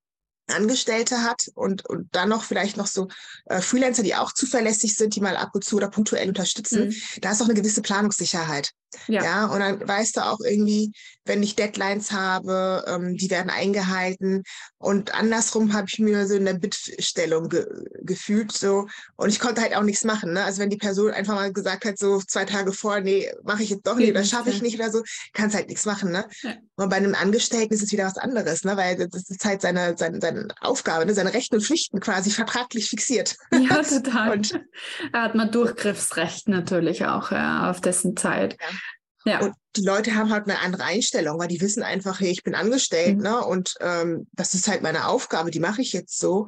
Angestellte 0.48 1.22
hat 1.22 1.50
und, 1.54 1.87
und 1.87 2.14
dann 2.14 2.28
noch 2.28 2.44
vielleicht 2.44 2.76
noch 2.76 2.87
so 2.87 3.09
äh, 3.46 3.61
Freelancer, 3.61 4.02
die 4.02 4.14
auch 4.14 4.33
zuverlässig 4.33 4.94
sind, 4.96 5.16
die 5.16 5.20
mal 5.20 5.37
ab 5.37 5.50
und 5.54 5.64
zu 5.64 5.76
oder 5.76 5.88
punktuell 5.88 6.28
unterstützen, 6.28 6.88
mhm. 6.88 6.94
da 7.20 7.33
ist 7.33 7.40
auch 7.40 7.46
eine 7.46 7.54
gewisse 7.54 7.83
Planungssicherheit. 7.83 8.72
Ja. 9.09 9.24
ja, 9.24 9.46
und 9.46 9.61
dann 9.61 9.87
weißt 9.87 10.16
du 10.16 10.24
auch 10.24 10.40
irgendwie, 10.40 10.92
wenn 11.24 11.42
ich 11.42 11.57
Deadlines 11.57 12.12
habe, 12.12 12.85
ähm, 12.87 13.16
die 13.16 13.30
werden 13.30 13.50
eingehalten. 13.50 14.42
Und 14.78 15.14
andersrum 15.14 15.72
habe 15.72 15.87
ich 15.90 15.98
mir 15.98 16.26
so 16.26 16.35
in 16.35 16.44
der 16.44 16.54
Bittstellung 16.54 17.48
ge 17.48 17.66
gefühlt 18.02 18.52
so 18.52 18.87
und 19.16 19.30
ich 19.30 19.40
konnte 19.40 19.62
halt 19.62 19.74
auch 19.74 19.83
nichts 19.83 20.04
machen. 20.04 20.35
Ne? 20.35 20.44
Also 20.44 20.61
wenn 20.61 20.70
die 20.70 20.76
Person 20.76 21.11
einfach 21.11 21.35
mal 21.35 21.52
gesagt 21.52 21.85
hat, 21.85 21.98
so 21.98 22.20
zwei 22.20 22.44
Tage 22.44 22.72
vor, 22.72 23.00
nee, 23.00 23.30
mache 23.42 23.62
ich 23.62 23.70
jetzt 23.70 23.87
doch 23.87 23.96
nicht, 23.96 24.11
oder 24.11 24.24
schaffe 24.24 24.50
ich 24.50 24.62
nicht 24.62 24.78
oder 24.78 24.90
so, 24.90 25.02
kannst 25.33 25.57
halt 25.57 25.68
nichts 25.68 25.87
machen. 25.87 26.12
Ne? 26.12 26.26
Ja. 26.42 26.54
Und 26.76 26.90
bei 26.90 26.96
einem 26.96 27.14
Angestellten 27.14 27.72
ist 27.72 27.83
es 27.83 27.92
wieder 27.92 28.04
was 28.04 28.18
anderes, 28.18 28.64
ne? 28.64 28.76
weil 28.76 28.96
das 29.09 29.30
ist 29.30 29.44
halt 29.44 29.62
seine, 29.62 29.96
seine, 29.96 30.20
seine 30.20 30.33
Aufgabe, 30.60 31.06
ne? 31.06 31.14
seine 31.14 31.34
Rechte 31.34 31.56
und 31.56 31.62
Pflichten 31.62 32.00
quasi 32.00 32.30
vertraglich 32.30 32.90
fixiert. 32.90 33.36
Ja, 33.52 33.82
total. 33.82 34.32
und, 34.32 34.60
da 35.12 35.22
hat 35.22 35.34
man 35.34 35.50
Durchgriffsrecht 35.50 36.48
natürlich 36.48 37.06
auch 37.06 37.30
ja, 37.30 37.70
auf 37.70 37.80
dessen 37.80 38.16
Zeit. 38.16 38.56
Ja. 38.60 38.68
Ja. 39.26 39.40
Und 39.40 39.54
die 39.76 39.84
Leute 39.84 40.14
haben 40.14 40.30
halt 40.30 40.44
eine 40.44 40.60
andere 40.60 40.84
Einstellung, 40.84 41.38
weil 41.38 41.48
die 41.48 41.60
wissen 41.60 41.82
einfach, 41.82 42.20
hey, 42.20 42.30
ich 42.30 42.42
bin 42.42 42.54
angestellt, 42.54 43.16
mhm. 43.16 43.22
ne? 43.22 43.44
Und 43.44 43.74
ähm, 43.80 44.26
das 44.32 44.54
ist 44.54 44.68
halt 44.68 44.82
meine 44.82 45.06
Aufgabe, 45.06 45.50
die 45.50 45.60
mache 45.60 45.80
ich 45.80 45.92
jetzt 45.92 46.18
so. 46.18 46.46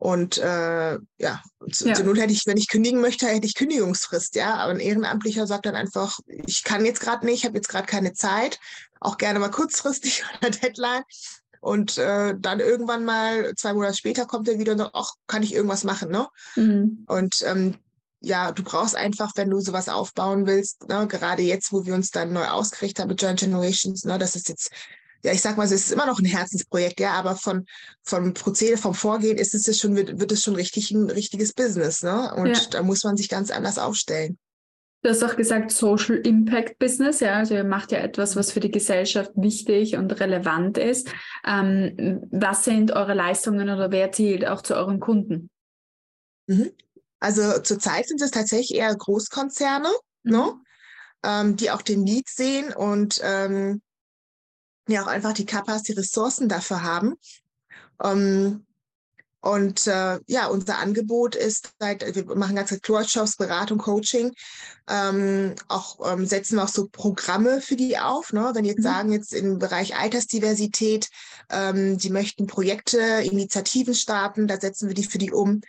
Und 0.00 0.38
äh, 0.38 0.98
ja, 1.18 1.42
zu, 1.70 1.86
ja. 1.86 1.94
zur 1.94 2.06
Not 2.06 2.18
hätte 2.18 2.32
ich, 2.32 2.46
wenn 2.46 2.56
ich 2.56 2.68
kündigen 2.68 3.02
möchte, 3.02 3.26
hätte 3.26 3.46
ich 3.46 3.54
Kündigungsfrist, 3.54 4.34
ja. 4.34 4.54
Aber 4.54 4.72
ein 4.72 4.80
Ehrenamtlicher 4.80 5.46
sagt 5.46 5.66
dann 5.66 5.76
einfach, 5.76 6.18
ich 6.26 6.64
kann 6.64 6.84
jetzt 6.84 7.00
gerade 7.00 7.26
nicht, 7.26 7.40
ich 7.40 7.44
habe 7.44 7.56
jetzt 7.56 7.68
gerade 7.68 7.86
keine 7.86 8.14
Zeit, 8.14 8.58
auch 8.98 9.18
gerne 9.18 9.38
mal 9.38 9.50
kurzfristig 9.50 10.24
oder 10.38 10.50
Deadline. 10.50 11.02
Und 11.60 11.98
äh, 11.98 12.34
dann 12.38 12.60
irgendwann 12.60 13.04
mal, 13.04 13.54
zwei 13.54 13.74
Monate 13.74 13.96
später, 13.96 14.26
kommt 14.26 14.48
er 14.48 14.58
wieder 14.58 14.72
und 14.72 14.78
sagt, 14.78 14.94
ach, 14.94 15.12
kann 15.26 15.42
ich 15.42 15.54
irgendwas 15.54 15.84
machen, 15.84 16.10
ne? 16.10 16.26
Mhm. 16.56 17.04
Und 17.06 17.42
ähm, 17.46 17.76
ja, 18.20 18.52
du 18.52 18.62
brauchst 18.62 18.96
einfach, 18.96 19.32
wenn 19.36 19.50
du 19.50 19.60
sowas 19.60 19.88
aufbauen 19.88 20.46
willst, 20.46 20.88
ne, 20.88 21.06
gerade 21.06 21.42
jetzt, 21.42 21.72
wo 21.72 21.86
wir 21.86 21.94
uns 21.94 22.10
dann 22.10 22.32
neu 22.32 22.46
ausgerichtet 22.46 23.00
haben 23.00 23.08
mit 23.08 23.22
Joint 23.22 23.40
Generations, 23.40 24.04
ne, 24.04 24.18
das 24.18 24.36
ist 24.36 24.48
jetzt, 24.48 24.70
ja, 25.22 25.32
ich 25.32 25.40
sag 25.40 25.56
mal, 25.56 25.64
es 25.64 25.72
ist 25.72 25.90
immer 25.90 26.06
noch 26.06 26.18
ein 26.18 26.26
Herzensprojekt, 26.26 27.00
ja, 27.00 27.12
aber 27.12 27.36
von, 27.36 27.66
vom 28.02 28.34
Prozedere, 28.34 28.78
vom 28.78 28.94
Vorgehen 28.94 29.38
ist 29.38 29.54
es 29.54 29.78
schon, 29.78 29.96
wird, 29.96 30.20
wird 30.20 30.32
es 30.32 30.42
schon 30.42 30.54
richtig 30.54 30.90
ein 30.90 31.10
richtiges 31.10 31.52
Business, 31.52 32.02
ne? 32.02 32.34
Und 32.34 32.56
ja. 32.56 32.60
da 32.70 32.82
muss 32.82 33.04
man 33.04 33.16
sich 33.16 33.28
ganz 33.28 33.50
anders 33.50 33.78
aufstellen. 33.78 34.38
Du 35.02 35.08
hast 35.08 35.22
auch 35.22 35.36
gesagt 35.36 35.70
Social 35.70 36.16
Impact 36.16 36.78
Business, 36.78 37.20
ja, 37.20 37.36
also 37.36 37.54
ihr 37.54 37.64
macht 37.64 37.90
ja 37.90 37.98
etwas, 37.98 38.36
was 38.36 38.52
für 38.52 38.60
die 38.60 38.70
Gesellschaft 38.70 39.30
wichtig 39.34 39.96
und 39.96 40.20
relevant 40.20 40.76
ist. 40.76 41.08
Ähm, 41.46 42.20
was 42.30 42.64
sind 42.64 42.92
eure 42.92 43.14
Leistungen 43.14 43.70
oder 43.70 43.90
wer 43.90 44.12
zählt 44.12 44.46
auch 44.46 44.60
zu 44.60 44.74
euren 44.74 45.00
Kunden? 45.00 45.48
Mhm. 46.46 46.72
Also 47.18 47.60
zurzeit 47.62 48.08
sind 48.08 48.20
es 48.20 48.30
tatsächlich 48.30 48.78
eher 48.78 48.94
Großkonzerne, 48.94 49.88
mhm. 50.22 50.32
ne? 50.32 50.54
Ähm, 51.22 51.56
die 51.56 51.70
auch 51.70 51.82
den 51.82 52.02
Need 52.02 52.28
sehen 52.28 52.72
und 52.72 53.20
ähm, 53.22 53.82
ja 54.88 55.02
auch 55.02 55.06
einfach 55.06 55.32
die 55.32 55.46
Kapas, 55.46 55.82
die 55.82 55.92
Ressourcen 55.92 56.48
dafür 56.48 56.82
haben. 56.82 57.16
Ähm, 58.02 58.66
und 59.40 59.86
äh, 59.86 60.18
ja, 60.26 60.46
unser 60.48 60.78
Angebot 60.78 61.34
ist, 61.34 61.70
seit, 61.78 62.14
wir 62.14 62.36
machen 62.36 62.56
ganze 62.56 62.78
Workshops, 62.86 63.36
Beratung, 63.36 63.78
Coaching, 63.78 64.32
ähm, 64.88 65.54
auch 65.68 66.12
ähm, 66.12 66.26
setzen 66.26 66.56
wir 66.56 66.64
auch 66.64 66.68
so 66.68 66.88
Programme 66.88 67.60
für 67.60 67.76
die 67.76 67.98
auf. 67.98 68.32
Ne? 68.32 68.50
Wenn 68.54 68.64
jetzt 68.64 68.80
mhm. 68.80 68.84
sagen, 68.84 69.12
jetzt 69.12 69.32
im 69.32 69.58
Bereich 69.58 69.96
Altersdiversität, 69.96 71.08
ähm, 71.50 71.96
die 71.96 72.10
möchten 72.10 72.46
Projekte, 72.46 72.98
Initiativen 72.98 73.94
starten, 73.94 74.46
da 74.46 74.60
setzen 74.60 74.88
wir 74.88 74.94
die 74.94 75.04
für 75.04 75.18
die 75.18 75.32
um. 75.32 75.62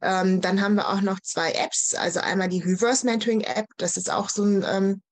Ähm, 0.00 0.40
dann 0.40 0.62
haben 0.62 0.76
wir 0.76 0.88
auch 0.88 1.02
noch 1.02 1.20
zwei 1.20 1.52
Apps, 1.52 1.94
also 1.94 2.20
einmal 2.20 2.48
die 2.48 2.62
Reverse 2.62 3.04
Mentoring 3.04 3.42
App, 3.42 3.66
das 3.76 3.96
ist 3.96 4.10
auch 4.10 4.30
so 4.30 4.44
ein 4.44 4.64
ähm, 4.66 5.02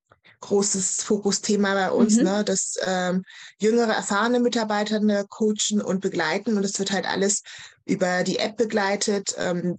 großes 0.41 1.03
Fokusthema 1.03 1.75
bei 1.75 1.91
uns, 1.91 2.17
mhm. 2.17 2.25
ne, 2.25 2.45
dass 2.45 2.77
ähm, 2.85 3.25
jüngere, 3.59 3.93
erfahrene 3.93 4.41
Mitarbeiter 4.41 5.01
ne, 5.01 5.25
coachen 5.29 5.81
und 5.83 6.01
begleiten. 6.01 6.57
Und 6.57 6.65
es 6.65 6.79
wird 6.79 6.93
halt 6.93 7.07
alles 7.07 7.43
über 7.85 8.25
die 8.25 8.39
App 8.39 8.57
begleitet, 8.57 9.35
ähm, 9.39 9.79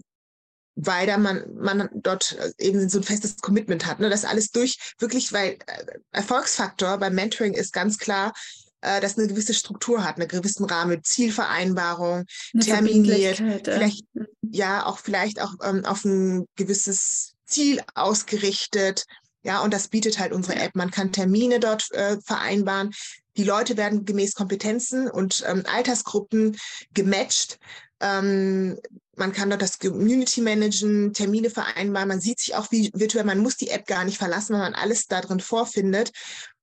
weil 0.75 1.07
da 1.07 1.17
man, 1.17 1.43
man 1.55 1.89
dort 1.93 2.37
eben 2.59 2.87
so 2.87 2.99
ein 2.99 3.03
festes 3.03 3.37
Commitment 3.37 3.85
hat. 3.85 3.99
Ne? 3.99 4.09
Das 4.09 4.25
alles 4.25 4.51
durch, 4.51 4.77
wirklich, 4.99 5.33
weil 5.33 5.57
äh, 5.65 5.85
Erfolgsfaktor 6.11 6.97
beim 6.97 7.15
Mentoring 7.15 7.53
ist 7.53 7.73
ganz 7.73 7.97
klar, 7.97 8.33
äh, 8.81 9.01
dass 9.01 9.17
eine 9.17 9.27
gewisse 9.27 9.55
Struktur 9.55 10.03
hat, 10.03 10.17
einen 10.17 10.27
gewissen 10.27 10.65
Rahmen, 10.65 11.03
Zielvereinbarung, 11.03 12.25
eine 12.53 12.63
terminiert, 12.63 13.37
vielleicht, 13.63 14.05
ja, 14.41 14.85
auch 14.85 14.99
vielleicht 14.99 15.41
auch 15.41 15.53
ähm, 15.63 15.83
auf 15.83 16.05
ein 16.05 16.45
gewisses 16.55 17.33
Ziel 17.45 17.81
ausgerichtet. 17.95 19.05
Ja, 19.47 19.61
und 19.61 19.73
das 19.73 19.87
bietet 19.87 20.19
halt 20.19 20.33
unsere 20.33 20.59
App. 20.59 20.75
Man 20.75 20.91
kann 20.91 21.13
Termine 21.13 21.61
dort 21.61 21.89
äh, 21.93 22.17
vereinbaren. 22.21 22.93
Die 23.37 23.45
Leute 23.45 23.77
werden 23.77 24.03
gemäß 24.03 24.33
Kompetenzen 24.33 25.09
und 25.09 25.41
ähm, 25.47 25.63
Altersgruppen 25.73 26.57
gematcht. 26.93 27.57
Ähm, 28.01 28.77
man 29.15 29.31
kann 29.31 29.49
dort 29.49 29.61
das 29.61 29.79
Community 29.79 30.41
managen, 30.41 31.13
Termine 31.13 31.49
vereinbaren. 31.49 32.09
Man 32.09 32.19
sieht 32.19 32.41
sich 32.41 32.55
auch 32.55 32.71
wie 32.71 32.91
virtuell. 32.93 33.23
Man 33.23 33.39
muss 33.39 33.55
die 33.55 33.69
App 33.69 33.87
gar 33.87 34.03
nicht 34.03 34.17
verlassen, 34.17 34.51
weil 34.51 34.63
man 34.63 34.75
alles 34.75 35.07
da 35.07 35.21
drin 35.21 35.39
vorfindet. 35.39 36.11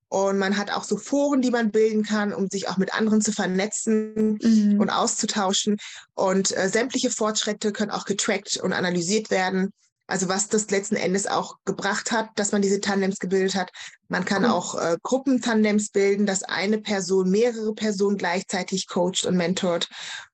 Und 0.08 0.36
man 0.36 0.58
hat 0.58 0.70
auch 0.70 0.84
so 0.84 0.98
Foren, 0.98 1.40
die 1.40 1.50
man 1.50 1.70
bilden 1.70 2.02
kann, 2.02 2.34
um 2.34 2.48
sich 2.50 2.68
auch 2.68 2.76
mit 2.76 2.92
anderen 2.92 3.22
zu 3.22 3.32
vernetzen 3.32 4.38
mhm. 4.42 4.78
und 4.78 4.90
auszutauschen. 4.90 5.78
Und 6.12 6.54
äh, 6.54 6.68
sämtliche 6.68 7.10
Fortschritte 7.10 7.72
können 7.72 7.90
auch 7.90 8.04
getrackt 8.04 8.58
und 8.58 8.74
analysiert 8.74 9.30
werden. 9.30 9.72
Also 10.06 10.28
was 10.28 10.48
das 10.48 10.70
letzten 10.70 10.96
Endes 10.96 11.26
auch 11.26 11.56
gebracht 11.64 12.12
hat, 12.12 12.28
dass 12.36 12.52
man 12.52 12.60
diese 12.60 12.80
Tandems 12.80 13.18
gebildet 13.18 13.54
hat. 13.54 13.70
Man 14.08 14.24
kann 14.24 14.44
cool. 14.44 14.50
auch 14.50 14.74
äh, 14.74 14.98
Gruppentandems 15.02 15.90
bilden, 15.90 16.26
dass 16.26 16.42
eine 16.42 16.78
Person 16.78 17.30
mehrere 17.30 17.74
Personen 17.74 18.18
gleichzeitig 18.18 18.86
coacht 18.86 19.24
und 19.24 19.36
mentort. 19.36 19.88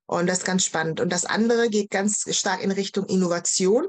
Und 0.06 0.26
das 0.26 0.38
ist 0.38 0.44
ganz 0.44 0.64
spannend. 0.64 0.98
Und 0.98 1.12
das 1.12 1.24
andere 1.24 1.68
geht 1.68 1.88
ganz 1.90 2.24
stark 2.36 2.64
in 2.64 2.72
Richtung 2.72 3.06
Innovation. 3.06 3.86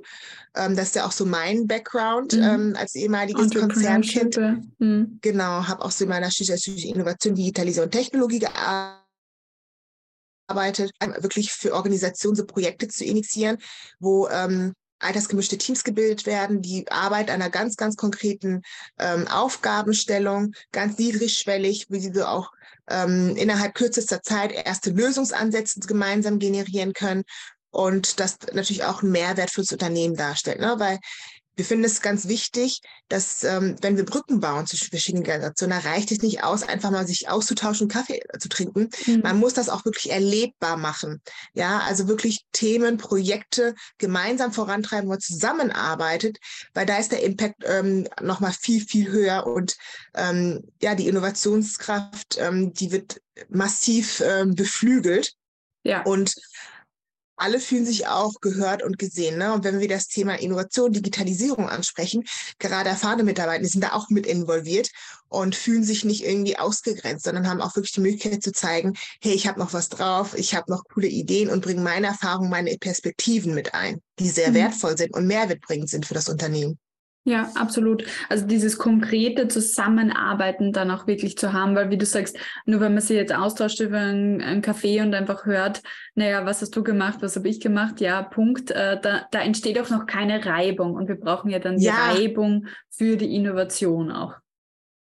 Ähm, 0.55 0.75
das 0.75 0.89
ist 0.89 0.95
ja 0.95 1.07
auch 1.07 1.11
so 1.11 1.25
mein 1.25 1.65
Background 1.65 2.33
mhm. 2.33 2.43
ähm, 2.43 2.75
als 2.77 2.93
ehemaliges 2.93 3.49
Konzernkind. 3.49 4.37
Mhm. 4.77 5.17
Genau, 5.21 5.67
habe 5.67 5.83
auch 5.83 5.89
so 5.89 6.03
in 6.03 6.11
meiner 6.11 6.29
Studie 6.29 6.89
Innovation, 6.89 7.33
Digitalisierung 7.33 7.87
und 7.87 7.91
Technologie 7.91 8.37
gearbeitet 8.37 9.01
wirklich 11.21 11.51
für 11.51 11.73
Organisationen 11.73 12.35
so 12.35 12.45
Projekte 12.45 12.87
zu 12.87 13.03
initiieren, 13.03 13.57
wo 13.99 14.27
ähm, 14.27 14.73
altersgemischte 15.01 15.57
Teams 15.57 15.83
gebildet 15.83 16.25
werden, 16.25 16.61
die 16.61 16.89
Arbeit 16.91 17.29
einer 17.29 17.49
ganz, 17.49 17.75
ganz 17.75 17.95
konkreten 17.95 18.61
ähm, 18.99 19.27
Aufgabenstellung, 19.27 20.53
ganz 20.71 20.97
niedrigschwellig, 20.97 21.87
wie 21.89 21.99
sie 21.99 22.13
so 22.13 22.25
auch 22.25 22.51
ähm, 22.89 23.35
innerhalb 23.35 23.75
kürzester 23.75 24.21
Zeit 24.21 24.51
erste 24.51 24.91
Lösungsansätze 24.91 25.79
gemeinsam 25.81 26.39
generieren 26.39 26.93
können 26.93 27.23
und 27.71 28.19
das 28.19 28.37
natürlich 28.53 28.83
auch 28.83 29.01
einen 29.01 29.11
Mehrwert 29.11 29.49
fürs 29.49 29.71
Unternehmen 29.71 30.15
darstellt, 30.15 30.59
ne? 30.59 30.75
weil 30.77 30.99
wir 31.62 31.65
finden 31.65 31.86
es 31.86 32.02
ganz 32.02 32.28
wichtig, 32.28 32.82
dass 33.08 33.43
ähm, 33.43 33.76
wenn 33.82 33.95
wir 33.95 34.04
Brücken 34.04 34.39
bauen 34.39 34.65
zwischen 34.65 34.89
verschiedenen 34.89 35.24
Generationen, 35.24 35.80
da 35.80 35.91
reicht 35.91 36.12
es 36.12 36.24
nicht 36.24 36.43
aus, 36.43 36.63
einfach 36.63 36.89
mal 36.89 37.06
sich 37.06 37.30
auszutauschen, 37.30 37.88
Kaffee 37.88 38.19
zu 38.39 38.50
trinken. 38.50 38.89
Mhm. 39.06 39.19
Man 39.19 39.38
muss 39.38 39.54
das 39.54 39.69
auch 39.69 39.86
wirklich 39.86 40.12
erlebbar 40.12 40.76
machen. 40.76 41.21
Ja, 41.54 41.82
also 41.82 42.08
wirklich 42.08 42.47
Themen, 42.52 42.97
Projekte 42.97 43.76
gemeinsam 44.00 44.54
vorantreiben, 44.54 45.06
wo 45.06 45.12
man 45.12 45.19
zusammenarbeitet, 45.19 46.39
weil 46.74 46.88
da 46.88 46.97
ist 46.97 47.12
der 47.12 47.21
Impact 47.21 47.62
ähm, 47.63 48.08
nochmal 48.19 48.54
viel, 48.54 48.84
viel 48.84 49.12
höher 49.12 49.45
und 49.45 49.78
ähm, 50.15 50.63
ja, 50.82 50.95
die 50.95 51.08
Innovationskraft, 51.08 52.39
ähm, 52.39 52.74
die 52.74 52.91
wird 52.91 53.21
massiv 53.50 54.24
ähm, 54.26 54.56
beflügelt. 54.56 55.36
Ja. 55.84 56.02
Und 56.04 56.34
alle 57.41 57.60
fühlen 57.60 57.86
sich 57.86 58.08
auch 58.08 58.39
gehört 58.39 58.84
und 58.84 58.99
gesehen. 58.99 59.38
Ne? 59.38 59.51
Und 59.54 59.63
wenn 59.63 59.80
wir 59.80 59.88
das 59.88 60.08
Thema 60.08 60.36
Innovation, 60.36 60.93
Digitalisierung 60.93 61.67
ansprechen, 61.67 62.23
gerade 62.60 62.89
erfahrene 62.89 63.23
Mitarbeiter 63.23 63.65
sind 63.65 63.84
da 63.84 63.93
auch 63.93 64.10
mit 64.10 64.27
involviert 64.27 64.89
und 65.27 65.56
fühlen 65.56 65.84
sich 65.84 66.06
nicht 66.06 66.23
irgendwie 66.23 66.58
ausgegrenzt, 66.58 67.25
sondern 67.25 67.49
haben 67.49 67.62
auch 67.62 67.75
wirklich 67.75 67.93
die 67.93 68.01
Möglichkeit 68.01 68.43
zu 68.43 68.51
zeigen, 68.51 68.93
hey, 69.21 69.34
ich 69.34 69.47
habe 69.47 69.60
noch 69.60 69.73
was 69.73 69.89
drauf, 69.89 70.38
ich 70.38 70.54
habe 70.54 70.71
noch 70.71 70.84
coole 70.93 71.08
Ideen 71.08 71.49
und 71.49 71.63
bringe 71.63 71.82
meine 71.82 72.08
Erfahrungen, 72.08 72.49
meine 72.49 72.77
Perspektiven 72.77 73.56
mit 73.56 73.73
ein, 73.73 74.01
die 74.19 74.30
sehr 74.30 74.49
mhm. 74.49 74.56
wertvoll 74.56 74.97
sind 74.97 75.13
und 75.15 75.25
mehrwertbringend 75.25 75.89
sind 75.89 76.06
für 76.06 76.13
das 76.13 76.30
Unternehmen. 76.30 76.77
Ja, 77.23 77.51
absolut. 77.53 78.03
Also 78.29 78.47
dieses 78.47 78.79
konkrete 78.79 79.47
Zusammenarbeiten 79.47 80.73
dann 80.73 80.89
auch 80.89 81.05
wirklich 81.05 81.38
zu 81.38 81.53
haben, 81.53 81.75
weil 81.75 81.91
wie 81.91 81.97
du 81.97 82.05
sagst, 82.05 82.36
nur 82.65 82.79
wenn 82.79 82.95
man 82.95 83.01
sich 83.01 83.15
jetzt 83.15 83.34
austauscht 83.34 83.79
über 83.79 83.99
einen, 83.99 84.41
einen 84.41 84.63
Café 84.63 85.03
und 85.03 85.13
einfach 85.13 85.45
hört, 85.45 85.84
naja, 86.15 86.45
was 86.47 86.62
hast 86.62 86.75
du 86.75 86.84
gemacht, 86.84 87.19
was 87.21 87.36
habe 87.36 87.47
ich 87.47 87.60
gemacht, 87.60 88.01
ja, 88.01 88.23
Punkt, 88.23 88.71
äh, 88.71 88.99
da, 88.99 89.27
da 89.29 89.39
entsteht 89.41 89.79
auch 89.79 89.89
noch 89.91 90.07
keine 90.07 90.43
Reibung 90.43 90.95
und 90.95 91.07
wir 91.07 91.15
brauchen 91.15 91.51
ja 91.51 91.60
dann 91.60 91.77
die 91.77 91.86
ja. 91.86 92.12
Reibung 92.12 92.65
für 92.89 93.17
die 93.17 93.36
Innovation 93.36 94.12
auch. 94.12 94.34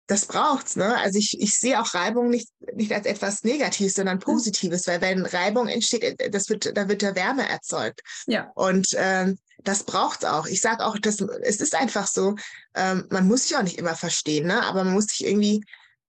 Das 0.09 0.27
braucht's, 0.27 0.75
ne? 0.75 0.97
Also 0.97 1.19
ich, 1.19 1.41
ich 1.41 1.55
sehe 1.59 1.81
auch 1.81 1.95
Reibung 1.95 2.29
nicht, 2.29 2.49
nicht 2.75 2.93
als 2.93 3.07
etwas 3.07 3.45
Negatives, 3.45 3.95
sondern 3.95 4.17
mhm. 4.17 4.23
Positives, 4.23 4.89
weil 4.89 5.01
wenn 5.01 5.25
Reibung 5.25 5.69
entsteht, 5.69 6.21
äh, 6.21 6.31
das 6.31 6.49
wird, 6.49 6.77
da 6.77 6.89
wird 6.89 7.03
der 7.03 7.15
Wärme 7.15 7.49
erzeugt. 7.49 8.03
Ja. 8.27 8.51
Und 8.55 8.89
ähm, 8.97 9.39
das 9.65 9.85
braucht 9.85 10.25
auch. 10.25 10.47
Ich 10.47 10.61
sage 10.61 10.85
auch, 10.85 10.99
das, 10.99 11.21
es 11.21 11.61
ist 11.61 11.75
einfach 11.75 12.07
so, 12.07 12.37
ähm, 12.75 13.07
man 13.11 13.27
muss 13.27 13.49
sich 13.49 13.57
auch 13.57 13.63
nicht 13.63 13.79
immer 13.79 13.95
verstehen, 13.95 14.47
ne? 14.47 14.63
aber 14.65 14.85
man 14.85 14.95
muss 14.95 15.07
sich 15.07 15.27
irgendwie 15.27 15.65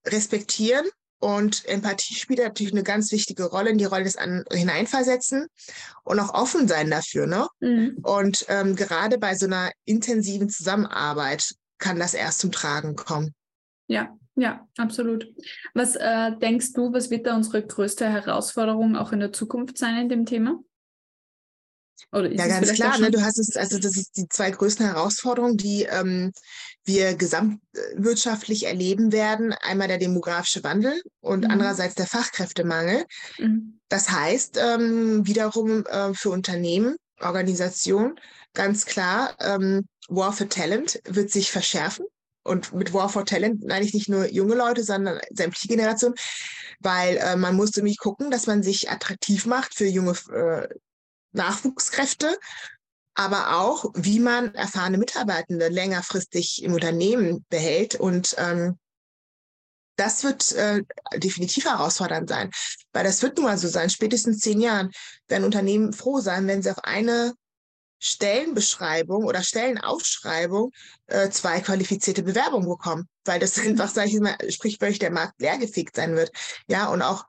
respektieren 0.06 0.86
und 1.24 1.66
Empathie 1.70 2.16
spielt 2.16 2.40
natürlich 2.40 2.74
eine 2.74 2.84
ganz 2.84 3.12
wichtige 3.14 3.46
Rolle 3.46 3.70
in 3.70 3.78
die 3.78 3.86
Rolle 3.86 4.04
des 4.04 4.18
An 4.18 4.44
Hineinversetzen 4.52 5.48
und 6.04 6.20
auch 6.20 6.34
offen 6.34 6.68
sein 6.68 6.92
dafür. 6.92 7.28
Ne? 7.28 7.48
Mhm. 7.62 8.00
Und 8.04 8.46
ähm, 8.50 8.76
gerade 8.76 9.18
bei 9.18 9.36
so 9.36 9.46
einer 9.46 9.72
intensiven 9.86 10.50
Zusammenarbeit 10.50 11.54
kann 11.78 11.98
das 11.98 12.14
erst 12.14 12.40
zum 12.40 12.52
Tragen 12.52 12.98
kommen. 12.98 13.34
Ja, 13.88 14.18
ja, 14.36 14.68
absolut. 14.78 15.32
Was 15.74 15.96
äh, 15.96 16.32
denkst 16.40 16.74
du, 16.74 16.92
was 16.92 17.10
wird 17.10 17.26
da 17.26 17.36
unsere 17.36 17.66
größte 17.66 18.10
Herausforderung 18.10 18.98
auch 18.98 19.14
in 19.14 19.22
der 19.22 19.32
Zukunft 19.32 19.78
sein 19.78 19.96
in 19.96 20.10
dem 20.10 20.26
Thema? 20.26 20.60
Ja, 22.12 22.48
ganz 22.48 22.74
klar. 22.74 23.00
Ne? 23.00 23.12
Du 23.12 23.22
hast 23.22 23.40
es, 23.40 23.56
also 23.58 23.80
das 23.80 23.98
ist 23.98 24.18
die 24.18 24.28
zwei 24.30 24.52
größten 24.52 24.86
Herausforderungen, 24.86 25.58
die 25.58 25.84
ähm, 25.84 26.32
wir 26.86 27.16
gesamtwirtschaftlich 27.16 28.66
erleben 28.66 29.12
werden. 29.12 29.54
Einmal 29.54 29.88
der 29.88 29.98
demografische 29.98 30.64
Wandel 30.64 31.02
und 31.22 31.46
mhm. 31.46 31.52
andererseits 31.52 31.96
der 31.96 32.08
Fachkräftemangel. 32.08 33.06
Mhm. 33.40 33.80
Das 33.90 34.10
heißt 34.10 34.58
ähm, 34.62 35.26
wiederum 35.26 35.86
äh, 35.86 36.14
für 36.14 36.30
Unternehmen, 36.30 36.98
Organisationen 37.20 38.20
ganz 38.54 38.86
klar, 38.86 39.36
ähm, 39.40 39.86
War 40.08 40.34
for 40.34 40.50
Talent 40.50 41.02
wird 41.06 41.32
sich 41.32 41.52
verschärfen. 41.52 42.06
Und 42.44 42.74
mit 42.74 42.94
War 42.94 43.10
for 43.10 43.26
Talent 43.26 43.66
meine 43.66 43.86
ich 43.86 43.94
nicht 43.94 44.10
nur 44.10 44.32
junge 44.32 44.56
Leute, 44.56 44.84
sondern 44.84 45.20
sämtliche 45.30 45.70
Generationen, 45.70 46.16
weil 46.80 47.18
äh, 47.18 47.36
man 47.36 47.56
muss 47.56 47.76
nämlich 47.76 47.98
gucken, 47.98 48.32
dass 48.32 48.48
man 48.48 48.64
sich 48.64 48.90
attraktiv 48.92 49.46
macht 49.46 49.74
für 49.74 49.86
junge 49.86 50.12
äh, 50.32 50.68
Nachwuchskräfte, 51.34 52.38
aber 53.16 53.60
auch, 53.60 53.92
wie 53.96 54.20
man 54.20 54.56
erfahrene 54.56 54.98
Mitarbeitende 54.98 55.68
längerfristig 55.68 56.64
im 56.64 56.74
Unternehmen 56.74 57.46
behält. 57.50 57.96
Und 57.96 58.36
ähm, 58.38 58.80
das 59.96 60.24
wird 60.24 60.52
äh, 60.54 60.82
definitiv 61.18 61.66
herausfordernd 61.66 62.30
sein, 62.30 62.50
weil 62.92 63.04
das 63.04 63.22
wird 63.22 63.38
nun 63.38 63.46
mal 63.46 63.58
so 63.58 63.68
sein. 63.68 63.90
Spätestens 63.90 64.40
zehn 64.40 64.60
Jahren 64.60 64.92
werden 65.28 65.44
Unternehmen 65.44 65.94
froh 65.94 66.20
sein, 66.20 66.48
wenn 66.48 66.64
sie 66.64 66.72
auf 66.72 66.84
eine 66.84 67.34
Stellenbeschreibung 68.00 69.24
oder 69.24 69.44
Stellenausschreibung 69.44 70.72
äh, 71.08 71.30
zwei 71.30 71.62
qualifizierte 71.62 72.24
Bewerbungen 72.24 72.68
bekommen, 72.68 73.08
weil 73.24 73.40
das 73.40 73.58
einfach, 73.60 73.90
sage 73.90 74.10
ich 74.10 74.20
mal, 74.20 74.36
sprichwörtlich 74.50 75.00
der 75.00 75.12
Markt 75.12 75.40
leergefegt 75.40 75.96
sein 75.96 76.16
wird. 76.16 76.32
Ja, 76.68 76.88
und 76.88 77.02
auch 77.02 77.26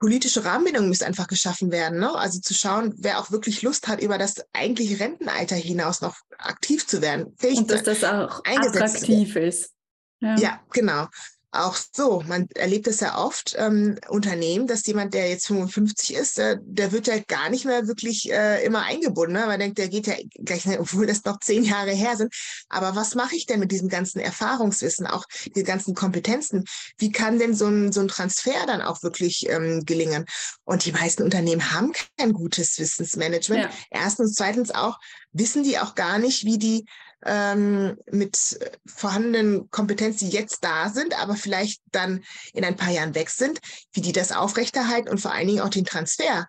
politische 0.00 0.44
Rahmenbedingungen 0.44 0.88
müssen 0.88 1.04
einfach 1.04 1.28
geschaffen 1.28 1.70
werden. 1.70 2.00
Ne? 2.00 2.12
Also 2.12 2.40
zu 2.40 2.54
schauen, 2.54 2.94
wer 2.96 3.20
auch 3.20 3.30
wirklich 3.30 3.62
Lust 3.62 3.86
hat, 3.86 4.00
über 4.00 4.18
das 4.18 4.42
eigentliche 4.52 4.98
Rentenalter 4.98 5.54
hinaus 5.56 6.00
noch 6.00 6.16
aktiv 6.38 6.86
zu 6.86 7.00
werden. 7.02 7.36
Und 7.42 7.70
dass 7.70 7.84
das 7.84 8.02
auch 8.02 8.42
attraktiv 8.44 9.36
ist. 9.36 9.72
Ja. 10.20 10.36
ja, 10.36 10.60
genau 10.70 11.06
auch 11.52 11.76
so. 11.92 12.22
Man 12.26 12.48
erlebt 12.54 12.86
es 12.86 13.00
ja 13.00 13.18
oft, 13.18 13.56
ähm, 13.58 13.98
Unternehmen, 14.08 14.66
dass 14.66 14.86
jemand, 14.86 15.14
der 15.14 15.28
jetzt 15.28 15.46
55 15.48 16.14
ist, 16.14 16.38
äh, 16.38 16.58
der 16.62 16.92
wird 16.92 17.06
ja 17.06 17.18
gar 17.26 17.50
nicht 17.50 17.64
mehr 17.64 17.88
wirklich 17.88 18.30
äh, 18.30 18.64
immer 18.64 18.82
eingebunden. 18.82 19.32
Ne? 19.32 19.46
Man 19.46 19.58
denkt, 19.58 19.78
der 19.78 19.88
geht 19.88 20.06
ja 20.06 20.14
gleich, 20.44 20.66
obwohl 20.78 21.06
das 21.06 21.24
noch 21.24 21.40
zehn 21.40 21.64
Jahre 21.64 21.92
her 21.92 22.16
sind. 22.16 22.32
Aber 22.68 22.94
was 22.94 23.14
mache 23.14 23.34
ich 23.34 23.46
denn 23.46 23.60
mit 23.60 23.72
diesem 23.72 23.88
ganzen 23.88 24.20
Erfahrungswissen, 24.20 25.06
auch 25.06 25.24
die 25.56 25.64
ganzen 25.64 25.94
Kompetenzen? 25.94 26.64
Wie 26.98 27.10
kann 27.10 27.38
denn 27.38 27.54
so 27.54 27.66
ein, 27.66 27.92
so 27.92 28.00
ein 28.00 28.08
Transfer 28.08 28.66
dann 28.66 28.82
auch 28.82 29.02
wirklich 29.02 29.48
ähm, 29.48 29.84
gelingen? 29.84 30.26
Und 30.64 30.84
die 30.84 30.92
meisten 30.92 31.24
Unternehmen 31.24 31.72
haben 31.72 31.92
kein 32.16 32.32
gutes 32.32 32.78
Wissensmanagement. 32.78 33.64
Ja. 33.64 33.70
Erstens, 33.90 34.34
zweitens 34.34 34.70
auch, 34.70 34.98
wissen 35.32 35.64
die 35.64 35.78
auch 35.78 35.94
gar 35.94 36.18
nicht, 36.18 36.44
wie 36.44 36.58
die 36.58 36.86
ähm, 37.24 37.96
mit 38.10 38.58
vorhandenen 38.86 39.70
Kompetenzen, 39.70 40.30
die 40.30 40.36
jetzt 40.36 40.64
da 40.64 40.88
sind, 40.88 41.20
aber 41.20 41.36
vielleicht 41.36 41.82
dann 41.92 42.22
in 42.52 42.64
ein 42.64 42.76
paar 42.76 42.92
Jahren 42.92 43.14
weg 43.14 43.30
sind, 43.30 43.60
wie 43.92 44.00
die 44.00 44.12
das 44.12 44.32
aufrechterhalten 44.32 45.08
und 45.08 45.20
vor 45.20 45.32
allen 45.32 45.48
Dingen 45.48 45.60
auch 45.60 45.68
den 45.68 45.84
Transfer 45.84 46.46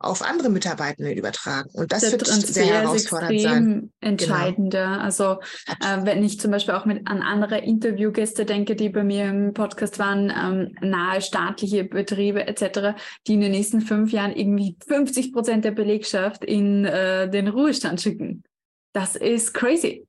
auf 0.00 0.22
andere 0.22 0.48
Mitarbeitende 0.48 1.12
übertragen. 1.12 1.70
Und 1.72 1.90
das 1.90 2.02
Der 2.02 2.12
wird 2.12 2.26
Transfer 2.26 2.52
sehr 2.52 2.66
herausfordernd 2.66 3.32
ist 3.32 3.44
extrem 3.44 3.64
sein. 3.64 3.92
Entscheidender. 4.00 4.86
Genau. 4.92 5.02
Also 5.02 5.40
äh, 5.80 6.04
wenn 6.04 6.22
ich 6.22 6.38
zum 6.38 6.52
Beispiel 6.52 6.74
auch 6.74 6.84
mit 6.84 7.08
an 7.08 7.20
andere 7.20 7.58
Interviewgäste 7.58 8.44
denke, 8.44 8.76
die 8.76 8.90
bei 8.90 9.02
mir 9.02 9.26
im 9.26 9.54
Podcast 9.54 9.98
waren, 9.98 10.30
ähm, 10.30 10.76
nahe 10.80 11.20
staatliche 11.20 11.84
Betriebe 11.84 12.46
etc., 12.46 12.96
die 13.26 13.34
in 13.34 13.40
den 13.40 13.50
nächsten 13.50 13.80
fünf 13.80 14.12
Jahren 14.12 14.34
irgendwie 14.34 14.76
50 14.86 15.32
Prozent 15.32 15.64
der 15.64 15.72
Belegschaft 15.72 16.44
in 16.44 16.84
äh, 16.84 17.28
den 17.28 17.48
Ruhestand 17.48 18.00
schicken. 18.00 18.44
Das 18.92 19.16
ist 19.16 19.52
crazy. 19.52 20.07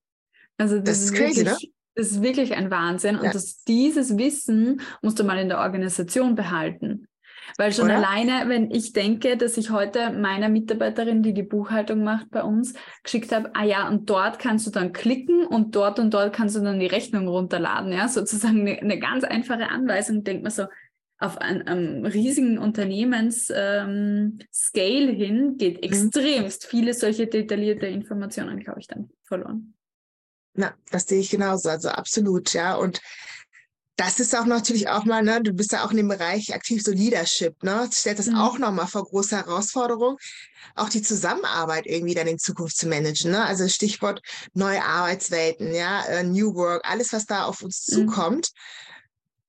Also 0.59 0.77
das, 0.77 0.85
das 0.85 1.03
ist 1.05 1.13
crazy, 1.13 1.45
wirklich, 1.45 1.63
ne? 1.63 1.69
Das 1.95 2.11
ist 2.11 2.21
wirklich 2.21 2.53
ein 2.53 2.69
Wahnsinn. 2.69 3.15
Ja. 3.15 3.21
Und 3.21 3.35
das, 3.35 3.63
dieses 3.63 4.17
Wissen 4.17 4.81
musst 5.01 5.19
du 5.19 5.23
mal 5.23 5.39
in 5.39 5.49
der 5.49 5.59
Organisation 5.59 6.35
behalten. 6.35 7.07
Weil 7.57 7.73
schon 7.73 7.85
Oder? 7.85 7.97
alleine, 7.97 8.47
wenn 8.47 8.69
ich 8.71 8.93
denke, 8.93 9.35
dass 9.35 9.57
ich 9.57 9.71
heute 9.71 10.11
meiner 10.11 10.49
Mitarbeiterin, 10.49 11.23
die 11.23 11.33
die 11.33 11.43
Buchhaltung 11.43 12.03
macht 12.03 12.29
bei 12.29 12.43
uns, 12.43 12.73
geschickt 13.03 13.31
habe, 13.31 13.51
ah 13.55 13.63
ja, 13.63 13.89
und 13.89 14.09
dort 14.09 14.39
kannst 14.39 14.67
du 14.67 14.71
dann 14.71 14.93
klicken 14.93 15.45
und 15.45 15.75
dort 15.75 15.99
und 15.99 16.13
dort 16.13 16.33
kannst 16.33 16.55
du 16.55 16.59
dann 16.61 16.79
die 16.79 16.85
Rechnung 16.87 17.27
runterladen, 17.27 17.91
ja, 17.91 18.07
sozusagen 18.07 18.61
eine, 18.61 18.79
eine 18.79 18.99
ganz 18.99 19.23
einfache 19.23 19.69
Anweisung, 19.69 20.23
denkt 20.23 20.43
man 20.43 20.51
so, 20.51 20.65
auf 21.21 21.37
einem 21.39 22.05
riesigen 22.05 22.59
Unternehmens-Scale 22.59 24.39
ähm, 25.11 25.15
hin 25.15 25.57
geht 25.57 25.77
mhm. 25.77 25.83
extremst 25.83 26.65
viele 26.65 26.93
solche 26.93 27.27
detaillierte 27.27 27.87
Informationen, 27.87 28.59
glaube 28.59 28.79
ich, 28.79 28.87
dann 28.87 29.09
verloren. 29.23 29.73
Na, 30.53 30.73
das 30.91 31.05
sehe 31.07 31.19
ich 31.19 31.29
genauso, 31.29 31.69
also 31.69 31.89
absolut, 31.89 32.53
ja. 32.53 32.75
Und 32.75 33.01
das 33.99 34.19
ist 34.21 34.33
auch 34.33 34.45
natürlich 34.45 34.87
auch 34.87 35.03
mal, 35.03 35.21
ne, 35.21 35.41
du 35.43 35.51
bist 35.51 35.73
ja 35.73 35.85
auch 35.85 35.91
in 35.91 35.97
dem 35.97 36.07
Bereich 36.07 36.53
aktiv 36.53 36.81
so 36.81 36.91
Leadership, 36.91 37.61
ne? 37.63 37.85
Das 37.89 37.99
stellt 37.99 38.17
das 38.17 38.27
mhm. 38.27 38.37
auch 38.37 38.57
nochmal 38.57 38.87
vor 38.87 39.03
große 39.03 39.35
Herausforderungen, 39.35 40.15
auch 40.75 40.87
die 40.87 41.01
Zusammenarbeit 41.01 41.85
irgendwie 41.85 42.13
dann 42.13 42.27
in 42.27 42.39
Zukunft 42.39 42.77
zu 42.77 42.87
managen, 42.87 43.31
ne? 43.31 43.43
Also 43.43 43.67
Stichwort 43.67 44.21
neue 44.53 44.83
Arbeitswelten, 44.83 45.73
ja, 45.75 46.05
äh, 46.05 46.23
New 46.23 46.55
Work, 46.55 46.89
alles, 46.89 47.11
was 47.11 47.25
da 47.25 47.43
auf 47.43 47.61
uns 47.61 47.87
mhm. 47.89 47.93
zukommt. 47.93 48.51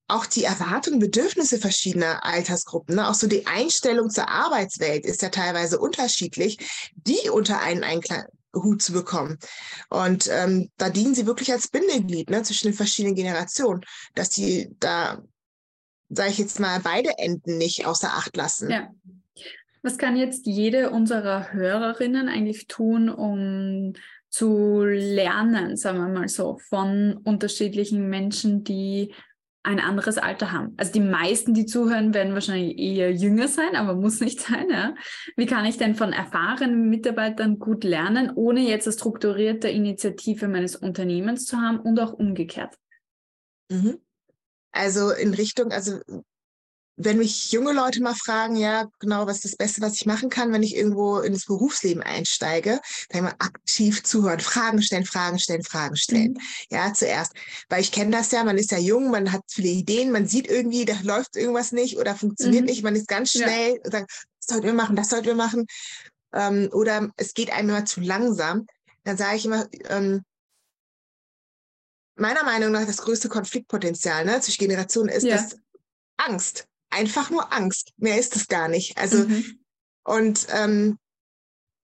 Auch 0.08 0.26
die 0.26 0.42
Erwartungen, 0.42 0.98
Bedürfnisse 0.98 1.58
verschiedener 1.58 2.24
Altersgruppen, 2.24 2.96
ne? 2.96 3.08
auch 3.08 3.14
so 3.14 3.28
die 3.28 3.46
Einstellung 3.46 4.10
zur 4.10 4.28
Arbeitswelt 4.28 5.06
ist 5.06 5.22
ja 5.22 5.28
teilweise 5.28 5.78
unterschiedlich, 5.78 6.58
die 6.96 7.30
unter 7.30 7.60
einen 7.60 7.84
Einklang 7.84 8.24
Hut 8.54 8.82
zu 8.82 8.92
bekommen. 8.92 9.38
Und 9.88 10.28
ähm, 10.30 10.70
da 10.76 10.90
dienen 10.90 11.14
sie 11.14 11.26
wirklich 11.26 11.52
als 11.52 11.68
Bindeglied 11.68 12.30
ne, 12.30 12.42
zwischen 12.42 12.68
den 12.68 12.74
verschiedenen 12.74 13.14
Generationen, 13.14 13.82
dass 14.14 14.30
die 14.30 14.74
da, 14.80 15.22
sage 16.08 16.30
ich 16.30 16.38
jetzt 16.38 16.60
mal, 16.60 16.80
beide 16.80 17.18
Enden 17.18 17.58
nicht 17.58 17.86
außer 17.86 18.08
Acht 18.08 18.36
lassen. 18.36 18.70
Ja. 18.70 18.90
Was 19.82 19.96
kann 19.96 20.16
jetzt 20.16 20.46
jede 20.46 20.90
unserer 20.90 21.52
Hörerinnen 21.52 22.28
eigentlich 22.28 22.66
tun, 22.66 23.08
um 23.08 23.94
zu 24.28 24.84
lernen, 24.84 25.76
sagen 25.76 25.98
wir 25.98 26.08
mal 26.08 26.28
so, 26.28 26.58
von 26.68 27.16
unterschiedlichen 27.24 28.08
Menschen, 28.08 28.62
die 28.62 29.14
ein 29.62 29.78
anderes 29.78 30.16
Alter 30.16 30.52
haben. 30.52 30.74
Also 30.78 30.92
die 30.92 31.00
meisten, 31.00 31.52
die 31.52 31.66
zuhören, 31.66 32.14
werden 32.14 32.32
wahrscheinlich 32.32 32.78
eher 32.78 33.12
jünger 33.12 33.46
sein, 33.48 33.76
aber 33.76 33.94
muss 33.94 34.20
nicht 34.20 34.40
sein. 34.40 34.70
Ja? 34.70 34.94
Wie 35.36 35.46
kann 35.46 35.66
ich 35.66 35.76
denn 35.76 35.94
von 35.94 36.12
erfahrenen 36.12 36.88
Mitarbeitern 36.88 37.58
gut 37.58 37.84
lernen, 37.84 38.32
ohne 38.34 38.60
jetzt 38.60 38.86
eine 38.86 38.94
strukturierte 38.94 39.68
Initiative 39.68 40.48
meines 40.48 40.76
Unternehmens 40.76 41.44
zu 41.44 41.58
haben 41.58 41.80
und 41.80 42.00
auch 42.00 42.12
umgekehrt? 42.12 42.74
Mhm. 43.70 43.98
Also 44.72 45.10
in 45.10 45.34
Richtung, 45.34 45.72
also 45.72 46.00
wenn 47.02 47.18
mich 47.18 47.50
junge 47.50 47.72
Leute 47.72 48.02
mal 48.02 48.14
fragen, 48.14 48.56
ja, 48.56 48.86
genau, 48.98 49.26
was 49.26 49.36
ist 49.36 49.44
das 49.44 49.56
Beste, 49.56 49.80
was 49.80 49.94
ich 49.94 50.06
machen 50.06 50.28
kann, 50.28 50.52
wenn 50.52 50.62
ich 50.62 50.76
irgendwo 50.76 51.18
ins 51.18 51.46
Berufsleben 51.46 52.02
einsteige, 52.02 52.80
dann 53.08 53.20
immer 53.20 53.34
aktiv 53.38 54.02
zuhören, 54.02 54.40
Fragen 54.40 54.82
stellen, 54.82 55.06
Fragen 55.06 55.38
stellen, 55.38 55.62
Fragen 55.62 55.96
stellen. 55.96 56.32
Mhm. 56.32 56.40
Ja, 56.70 56.92
zuerst. 56.92 57.32
Weil 57.68 57.80
ich 57.80 57.92
kenne 57.92 58.10
das 58.10 58.30
ja, 58.32 58.44
man 58.44 58.58
ist 58.58 58.70
ja 58.70 58.78
jung, 58.78 59.10
man 59.10 59.32
hat 59.32 59.42
viele 59.48 59.68
Ideen, 59.68 60.12
man 60.12 60.26
sieht 60.26 60.48
irgendwie, 60.48 60.84
da 60.84 60.94
läuft 61.02 61.36
irgendwas 61.36 61.72
nicht 61.72 61.96
oder 61.96 62.14
funktioniert 62.14 62.62
mhm. 62.62 62.68
nicht, 62.68 62.82
man 62.82 62.96
ist 62.96 63.08
ganz 63.08 63.32
schnell 63.32 63.76
ja. 63.76 63.82
und 63.82 63.92
sagt, 63.92 64.10
das 64.10 64.46
sollten 64.46 64.66
wir 64.66 64.74
machen, 64.74 64.96
das 64.96 65.08
sollten 65.08 65.26
wir 65.26 65.34
machen. 65.34 65.66
Ähm, 66.34 66.68
oder 66.72 67.10
es 67.16 67.32
geht 67.32 67.50
einem 67.52 67.70
immer 67.70 67.86
zu 67.86 68.00
langsam. 68.00 68.66
Dann 69.04 69.16
sage 69.16 69.36
ich 69.36 69.46
immer, 69.46 69.66
ähm, 69.88 70.22
meiner 72.16 72.44
Meinung 72.44 72.72
nach 72.72 72.86
das 72.86 72.98
größte 72.98 73.30
Konfliktpotenzial 73.30 74.26
ne, 74.26 74.40
zwischen 74.40 74.60
Generationen 74.60 75.08
ist 75.08 75.24
ja. 75.24 75.36
das 75.36 75.56
Angst 76.18 76.66
einfach 76.90 77.30
nur 77.30 77.52
Angst. 77.52 77.92
Mehr 77.96 78.18
ist 78.18 78.36
es 78.36 78.48
gar 78.48 78.68
nicht. 78.68 78.98
Also 78.98 79.18
mhm. 79.18 79.60
und 80.04 80.46
ähm, 80.50 80.98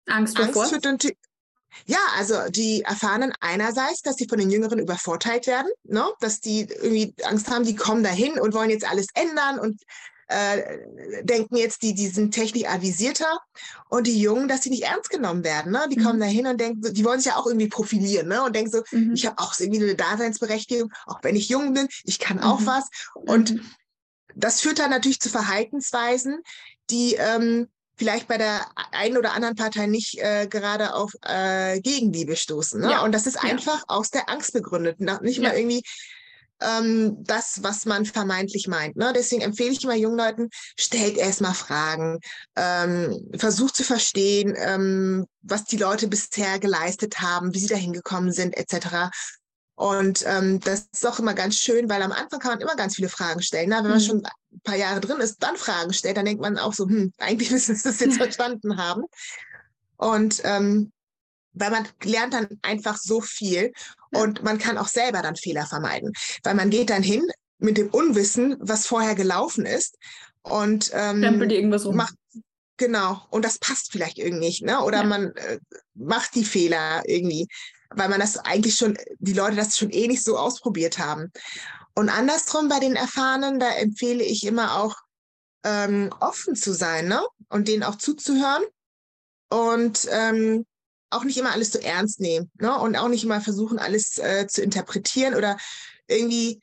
Angst, 0.06 0.38
Angst 0.38 0.70
führt 0.70 0.84
natürlich. 0.84 1.18
Ja, 1.86 1.98
also 2.16 2.36
die 2.50 2.82
erfahren 2.82 3.32
einerseits, 3.40 4.02
dass 4.02 4.16
sie 4.16 4.28
von 4.28 4.38
den 4.38 4.50
Jüngeren 4.50 4.78
übervorteilt 4.78 5.46
werden, 5.46 5.70
ne? 5.82 6.06
dass 6.20 6.40
die 6.40 6.60
irgendwie 6.60 7.14
Angst 7.24 7.50
haben, 7.50 7.64
die 7.64 7.74
kommen 7.74 8.04
dahin 8.04 8.38
und 8.38 8.54
wollen 8.54 8.70
jetzt 8.70 8.88
alles 8.88 9.06
ändern 9.14 9.58
und 9.58 9.82
äh, 10.28 10.78
denken 11.22 11.56
jetzt, 11.56 11.82
die, 11.82 11.94
die 11.94 12.08
sind 12.08 12.32
technisch 12.32 12.64
avisierter 12.66 13.40
und 13.88 14.06
die 14.06 14.18
Jungen, 14.18 14.48
dass 14.48 14.62
sie 14.62 14.70
nicht 14.70 14.84
ernst 14.84 15.10
genommen 15.10 15.44
werden. 15.44 15.72
Ne? 15.72 15.86
Die 15.90 15.98
mhm. 15.98 16.04
kommen 16.04 16.20
dahin 16.20 16.46
und 16.46 16.60
denken, 16.60 16.94
die 16.94 17.04
wollen 17.04 17.20
sich 17.20 17.32
ja 17.32 17.36
auch 17.36 17.46
irgendwie 17.46 17.68
profilieren 17.68 18.28
ne? 18.28 18.42
und 18.42 18.54
denken 18.54 18.70
so, 18.70 18.82
mhm. 18.90 19.12
ich 19.12 19.26
habe 19.26 19.38
auch 19.38 19.58
irgendwie 19.58 19.82
eine 19.82 19.96
Daseinsberechtigung, 19.96 20.90
auch 21.06 21.18
wenn 21.22 21.36
ich 21.36 21.48
jung 21.48 21.74
bin, 21.74 21.88
ich 22.04 22.18
kann 22.18 22.40
auch 22.40 22.60
mhm. 22.60 22.66
was. 22.66 22.88
Und 23.14 23.54
mhm 23.54 23.70
das 24.34 24.60
führt 24.60 24.78
dann 24.78 24.90
natürlich 24.90 25.20
zu 25.20 25.28
Verhaltensweisen, 25.28 26.42
die 26.90 27.14
ähm, 27.14 27.68
vielleicht 27.96 28.28
bei 28.28 28.38
der 28.38 28.66
einen 28.92 29.16
oder 29.16 29.32
anderen 29.32 29.56
Partei 29.56 29.86
nicht 29.86 30.18
äh, 30.18 30.46
gerade 30.48 30.94
auf 30.94 31.12
äh, 31.22 31.80
Gegenliebe 31.80 32.36
stoßen. 32.36 32.80
Ne? 32.80 32.90
Ja. 32.90 33.04
Und 33.04 33.12
das 33.12 33.26
ist 33.26 33.36
einfach 33.36 33.78
ja. 33.78 33.84
aus 33.88 34.10
der 34.10 34.28
Angst 34.28 34.52
begründet. 34.52 35.00
Nicht 35.22 35.38
ja. 35.38 35.48
mal 35.48 35.56
irgendwie 35.56 35.82
ähm, 36.60 37.16
das, 37.24 37.62
was 37.62 37.84
man 37.84 38.04
vermeintlich 38.04 38.68
meint. 38.68 38.96
Ne? 38.96 39.12
Deswegen 39.14 39.42
empfehle 39.42 39.70
ich 39.70 39.84
immer 39.84 39.94
jungen 39.94 40.18
Leuten, 40.18 40.48
stellt 40.78 41.16
erstmal 41.16 41.54
Fragen, 41.54 42.20
ähm, 42.56 43.28
versucht 43.36 43.76
zu 43.76 43.84
verstehen, 43.84 44.54
ähm, 44.56 45.26
was 45.42 45.64
die 45.64 45.76
Leute 45.76 46.08
bisher 46.08 46.58
geleistet 46.58 47.20
haben, 47.20 47.54
wie 47.54 47.60
sie 47.60 47.68
da 47.68 47.76
hingekommen 47.76 48.32
sind, 48.32 48.56
etc. 48.56 49.10
Und 49.76 50.24
ähm, 50.26 50.60
das 50.60 50.88
ist 50.92 51.06
auch 51.06 51.18
immer 51.18 51.34
ganz 51.34 51.56
schön, 51.56 51.88
weil 51.90 52.02
am 52.02 52.12
Anfang 52.12 52.38
kann 52.38 52.52
man 52.52 52.60
immer 52.60 52.76
ganz 52.76 52.94
viele 52.94 53.08
Fragen 53.08 53.42
stellen. 53.42 53.70
Ne? 53.70 53.76
Wenn 53.76 53.90
man 53.90 53.98
mhm. 53.98 54.04
schon 54.04 54.24
ein 54.24 54.60
paar 54.62 54.76
Jahre 54.76 55.00
drin 55.00 55.20
ist, 55.20 55.42
dann 55.42 55.56
Fragen 55.56 55.92
stellt, 55.92 56.16
dann 56.16 56.26
denkt 56.26 56.40
man 56.40 56.58
auch 56.58 56.72
so, 56.72 56.86
hm, 56.86 57.12
eigentlich 57.18 57.50
müssen 57.50 57.74
sie 57.74 57.82
das 57.82 58.00
jetzt 58.00 58.16
verstanden 58.16 58.76
haben. 58.76 59.04
Und 59.96 60.40
ähm, 60.44 60.92
weil 61.54 61.70
man 61.70 61.88
lernt 62.02 62.34
dann 62.34 62.48
einfach 62.62 62.96
so 62.96 63.20
viel 63.20 63.72
und 64.12 64.42
man 64.42 64.58
kann 64.58 64.76
auch 64.76 64.88
selber 64.88 65.22
dann 65.22 65.36
Fehler 65.36 65.66
vermeiden, 65.66 66.12
weil 66.42 66.54
man 66.54 66.70
geht 66.70 66.90
dann 66.90 67.02
hin 67.02 67.22
mit 67.58 67.78
dem 67.78 67.88
Unwissen, 67.88 68.56
was 68.60 68.86
vorher 68.86 69.14
gelaufen 69.14 69.64
ist 69.64 69.96
und 70.42 70.90
ähm, 70.92 71.22
irgendwas 71.50 71.86
rum. 71.86 71.96
macht 71.96 72.14
genau 72.76 73.22
und 73.30 73.44
das 73.44 73.58
passt 73.58 73.92
vielleicht 73.92 74.18
irgendwie 74.18 74.46
nicht, 74.46 74.62
ne? 74.62 74.82
Oder 74.82 74.98
ja. 74.98 75.04
man 75.04 75.34
äh, 75.36 75.58
macht 75.94 76.34
die 76.34 76.44
Fehler 76.44 77.02
irgendwie, 77.06 77.46
weil 77.96 78.08
man 78.08 78.20
das 78.20 78.38
eigentlich 78.38 78.76
schon 78.76 78.96
die 79.18 79.32
Leute 79.32 79.56
das 79.56 79.76
schon 79.76 79.90
eh 79.90 80.08
nicht 80.08 80.24
so 80.24 80.36
ausprobiert 80.38 80.98
haben. 80.98 81.32
Und 81.94 82.08
andersrum 82.08 82.68
bei 82.68 82.80
den 82.80 82.96
Erfahrenen, 82.96 83.60
da 83.60 83.70
empfehle 83.70 84.22
ich 84.22 84.44
immer 84.44 84.80
auch 84.80 84.96
ähm, 85.64 86.12
offen 86.20 86.56
zu 86.56 86.72
sein, 86.72 87.08
ne? 87.08 87.22
Und 87.48 87.68
denen 87.68 87.84
auch 87.84 87.94
zuzuhören 87.96 88.64
und 89.48 90.08
ähm, 90.10 90.66
auch 91.10 91.24
nicht 91.24 91.38
immer 91.38 91.52
alles 91.52 91.72
so 91.72 91.78
ernst 91.78 92.20
nehmen 92.20 92.50
ne? 92.58 92.76
und 92.78 92.96
auch 92.96 93.08
nicht 93.08 93.24
immer 93.24 93.40
versuchen, 93.40 93.78
alles 93.78 94.18
äh, 94.18 94.46
zu 94.48 94.62
interpretieren 94.62 95.34
oder 95.34 95.56
irgendwie 96.08 96.60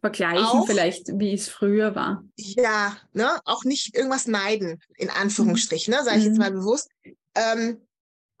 vergleichen 0.00 0.44
auch, 0.44 0.66
vielleicht, 0.66 1.08
wie 1.18 1.32
es 1.32 1.48
früher 1.48 1.94
war. 1.94 2.22
Ja, 2.36 2.96
ne? 3.12 3.40
auch 3.44 3.64
nicht 3.64 3.96
irgendwas 3.96 4.26
neiden, 4.26 4.82
in 4.96 5.10
Anführungsstrichen, 5.10 5.94
ne? 5.94 6.02
sage 6.04 6.18
ich 6.18 6.24
mhm. 6.24 6.30
jetzt 6.30 6.38
mal 6.38 6.50
bewusst. 6.50 6.90
Ähm, 7.34 7.80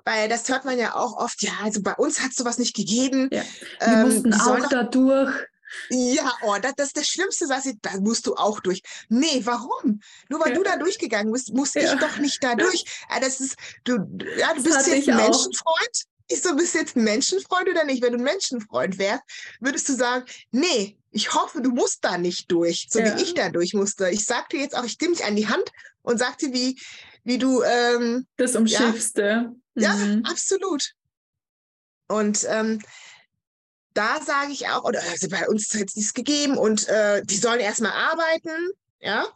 weil 0.04 0.28
das 0.28 0.48
hört 0.48 0.64
man 0.64 0.78
ja 0.78 0.94
auch 0.94 1.16
oft, 1.16 1.42
ja, 1.42 1.52
also 1.62 1.82
bei 1.82 1.94
uns 1.94 2.20
hat 2.20 2.30
es 2.30 2.36
sowas 2.36 2.58
nicht 2.58 2.74
gegeben. 2.74 3.28
Ja. 3.32 3.42
Wir 3.80 3.88
ähm, 3.88 4.02
mussten 4.02 4.34
auch 4.34 4.68
dadurch. 4.68 5.34
Ja, 5.88 6.32
oh, 6.42 6.56
das, 6.60 6.74
das 6.76 6.88
ist 6.88 6.96
das 6.96 7.06
Schlimmste, 7.06 7.48
was 7.48 7.66
ich, 7.66 7.76
da 7.80 7.98
musst 8.00 8.26
du 8.26 8.34
auch 8.34 8.60
durch. 8.60 8.82
Nee, 9.08 9.42
warum? 9.44 10.00
Nur 10.28 10.40
weil 10.40 10.50
ja. 10.50 10.54
du 10.54 10.62
da 10.62 10.76
durchgegangen 10.76 11.32
bist, 11.32 11.52
muss 11.54 11.74
ja. 11.74 11.82
ich 11.82 12.00
doch 12.00 12.16
nicht 12.18 12.42
da 12.42 12.54
durch. 12.54 12.84
Ja, 13.08 13.20
das 13.20 13.40
ist, 13.40 13.56
du, 13.84 13.92
ja, 14.36 14.52
du 14.54 14.62
bist 14.62 14.86
jetzt 14.86 15.08
ein 15.08 15.16
Menschenfreund. 15.16 16.04
Ich 16.28 16.42
so, 16.42 16.54
bist 16.54 16.74
jetzt 16.74 16.96
ein 16.96 17.04
Menschenfreund 17.04 17.68
oder 17.68 17.84
nicht? 17.84 18.02
Wenn 18.02 18.12
du 18.12 18.18
ein 18.18 18.24
Menschenfreund 18.24 18.98
wärst, 18.98 19.22
würdest 19.60 19.88
du 19.88 19.94
sagen, 19.94 20.24
nee, 20.52 20.96
ich 21.10 21.34
hoffe, 21.34 21.60
du 21.60 21.70
musst 21.70 22.04
da 22.04 22.18
nicht 22.18 22.50
durch, 22.52 22.86
so 22.88 23.00
wie 23.00 23.22
ich 23.22 23.34
da 23.34 23.48
durch 23.48 23.74
musste. 23.74 24.10
Ich 24.10 24.24
sagte 24.24 24.56
jetzt 24.56 24.76
auch, 24.76 24.84
ich 24.84 24.98
nehme 25.00 25.14
dich 25.14 25.24
an 25.24 25.34
die 25.34 25.48
Hand 25.48 25.72
und 26.02 26.18
sagte, 26.18 26.52
wie, 26.52 26.80
wie 27.24 27.38
du 27.38 27.62
ähm, 27.62 28.26
das 28.36 28.54
umschiffste. 28.54 29.52
Ja, 29.74 29.94
mhm. 29.94 30.22
ja 30.24 30.30
absolut. 30.30 30.92
Und 32.08 32.44
ähm, 32.48 32.80
da 33.94 34.20
sage 34.22 34.52
ich 34.52 34.68
auch, 34.68 34.84
oder 34.84 35.02
also 35.02 35.28
bei 35.28 35.48
uns 35.48 35.72
hat 35.74 35.88
es 35.88 35.96
nichts 35.96 36.14
gegeben 36.14 36.56
und 36.56 36.88
äh, 36.88 37.22
die 37.24 37.36
sollen 37.36 37.60
erstmal 37.60 37.92
arbeiten, 37.92 38.70
ja. 39.00 39.26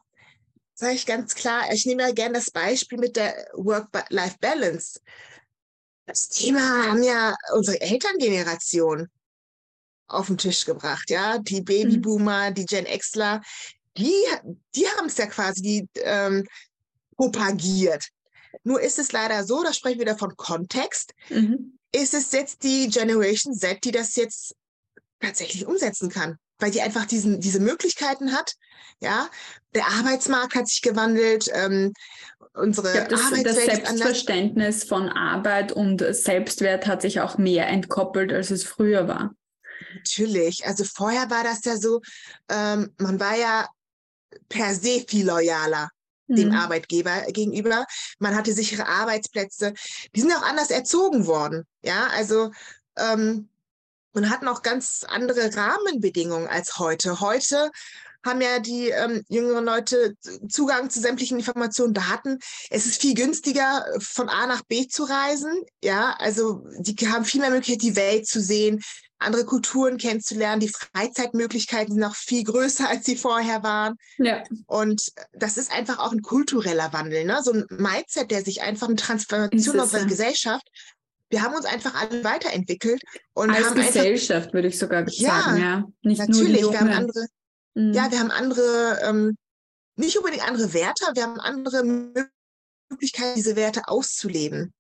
Sage 0.75 0.95
ich 0.95 1.07
ganz 1.07 1.35
klar, 1.35 1.73
ich 1.73 1.87
nehme 1.87 2.03
ja 2.03 2.13
gerne 2.13 2.35
das 2.35 2.51
Beispiel 2.51 2.99
mit 2.99 3.17
der 3.17 3.49
Work-Life-Balance. 3.55 5.01
Das 6.07 6.29
Thema 6.29 6.89
haben 6.89 7.03
ja 7.03 7.37
unsere 7.55 7.81
Elterngeneration 7.81 9.09
auf 10.09 10.27
den 10.27 10.39
Tisch 10.39 10.65
gebracht, 10.65 11.11
ja. 11.11 11.39
Die 11.39 11.61
mhm. 11.61 11.65
Babyboomer, 11.65 12.51
die 12.51 12.67
Gen 12.67 12.87
Xler, 12.87 13.41
die, 13.97 14.15
die 14.75 14.89
haben 14.89 15.07
es 15.07 15.17
ja 15.17 15.27
quasi 15.27 15.63
die, 15.63 15.89
ähm, 16.01 16.45
propagiert. 17.17 18.09
Nur 18.63 18.81
ist 18.81 18.99
es 18.99 19.13
leider 19.13 19.45
so, 19.45 19.63
da 19.63 19.73
sprechen 19.73 19.99
wir 19.99 20.07
wieder 20.07 20.19
von 20.19 20.37
Kontext. 20.37 21.15
Mhm 21.29 21.79
ist 21.95 22.15
es 22.15 22.33
jetzt 22.33 22.65
die 22.65 22.89
Generation 22.89 23.55
Z, 23.55 23.85
die 23.85 23.93
das 23.93 24.17
jetzt 24.17 24.55
tatsächlich 25.21 25.67
umsetzen 25.67 26.11
kann, 26.11 26.37
weil 26.59 26.71
die 26.71 26.83
einfach 26.83 27.07
diesen, 27.07 27.41
diese 27.41 27.61
Möglichkeiten 27.61 28.33
hat. 28.33 28.55
Ja, 29.01 29.29
der 29.75 29.87
Arbeitsmarkt 29.87 30.55
hat 30.55 30.69
sich 30.69 30.83
gewandelt. 30.83 31.49
Ähm, 31.53 31.93
unsere 32.53 32.93
glaub, 32.93 33.09
das, 33.09 33.43
das 33.43 33.57
Selbstverständnis 33.57 34.85
von 34.85 35.09
Arbeit 35.09 35.73
und 35.73 36.05
Selbstwert 36.11 36.87
hat 36.87 37.03
sich 37.03 37.21
auch 37.21 37.39
mehr 37.39 37.69
entkoppelt, 37.69 38.33
als 38.33 38.51
es 38.51 38.65
früher 38.65 39.07
war. 39.09 39.35
Natürlich. 39.95 40.67
Also 40.67 40.85
vorher 40.85 41.31
war 41.31 41.45
das 41.45 41.65
ja 41.65 41.77
so, 41.77 42.01
ähm, 42.49 42.93
man 42.99 43.21
war 43.21 43.37
ja 43.37 43.69
per 44.49 44.75
se 44.75 45.05
viel 45.07 45.27
loyaler 45.27 45.91
dem 46.27 46.49
mhm. 46.49 46.55
Arbeitgeber 46.55 47.23
gegenüber. 47.29 47.87
Man 48.19 48.35
hatte 48.35 48.53
sichere 48.53 48.87
Arbeitsplätze. 48.87 49.75
Die 50.15 50.21
sind 50.21 50.33
auch 50.33 50.43
anders 50.43 50.71
erzogen 50.71 51.27
worden. 51.27 51.65
Ja, 51.83 52.09
also 52.09 52.51
ähm, 52.97 53.49
und 54.13 54.31
hatten 54.31 54.49
auch 54.49 54.63
ganz 54.63 55.05
andere 55.07 55.55
Rahmenbedingungen 55.55 56.47
als 56.47 56.79
heute. 56.79 57.21
Heute 57.21 57.71
haben 58.25 58.41
ja 58.41 58.59
die 58.59 58.89
ähm, 58.89 59.23
jüngeren 59.29 59.65
Leute 59.65 60.17
Zugang 60.49 60.89
zu 60.89 61.01
sämtlichen 61.01 61.39
Informationen, 61.39 61.93
Daten. 61.93 62.39
Es 62.71 62.87
ist 62.87 63.01
viel 63.01 63.15
günstiger, 63.15 63.85
von 63.99 64.29
A 64.29 64.47
nach 64.47 64.63
B 64.63 64.87
zu 64.89 65.05
reisen. 65.05 65.53
Ja, 65.83 66.17
also 66.19 66.65
die 66.79 66.97
haben 67.09 67.25
viel 67.25 67.41
mehr 67.41 67.51
Möglichkeit, 67.51 67.83
die 67.83 67.97
Welt 67.97 68.27
zu 68.27 68.41
sehen, 68.41 68.83
andere 69.25 69.45
Kulturen 69.45 69.99
kennenzulernen. 69.99 70.61
Die 70.61 70.69
Freizeitmöglichkeiten 70.69 71.95
sind 71.95 72.01
noch 72.01 72.15
viel 72.15 72.45
größer, 72.45 72.89
als 72.89 73.05
sie 73.05 73.17
vorher 73.17 73.63
waren. 73.63 73.97
Ja. 74.19 74.43
Und 74.67 75.13
das 75.33 75.57
ist 75.57 75.73
einfach 75.73 75.99
auch 75.99 76.13
ein 76.13 76.23
kultureller 76.23 76.93
Wandel, 76.93 77.25
ne? 77.25 77.41
so 77.43 77.53
ein 77.53 77.67
Mindset, 77.71 78.31
der 78.31 78.45
sich 78.45 78.63
einfach 78.63 78.89
eine 78.89 78.97
Transformation 78.97 79.81
unserer 79.81 80.01
ja. 80.01 80.07
Gesellschaft. 80.07 80.67
Wir 81.31 81.43
haben 81.43 81.55
uns 81.55 81.65
einfach 81.65 81.95
alle 81.95 82.23
weiterentwickelt 82.23 83.03
und 83.33 83.51
Als 83.51 83.67
haben 83.67 83.75
Gesellschaft 83.75 84.53
würde 84.53 84.69
ich 84.69 84.79
sogar 84.79 85.09
ja, 85.09 85.31
sagen, 85.31 85.61
ja. 85.61 85.85
Nicht 86.03 86.19
natürlich, 86.19 86.63
nur 86.63 86.73
wir 86.73 86.81
haben 86.81 86.91
andere, 86.91 87.27
mhm. 87.75 87.93
ja, 87.93 88.11
wir 88.11 88.21
haben 88.21 88.31
andere, 88.31 89.01
ähm, 89.03 89.37
nicht 89.97 90.17
unbedingt 90.17 90.47
andere 90.47 90.73
Werte, 90.75 91.07
wir 91.15 91.23
haben 91.23 91.41
andere 91.41 91.83
Möglichkeiten, 92.91 93.35
diese 93.37 93.57
Werte 93.57 93.83
auszuleben. 93.89 94.73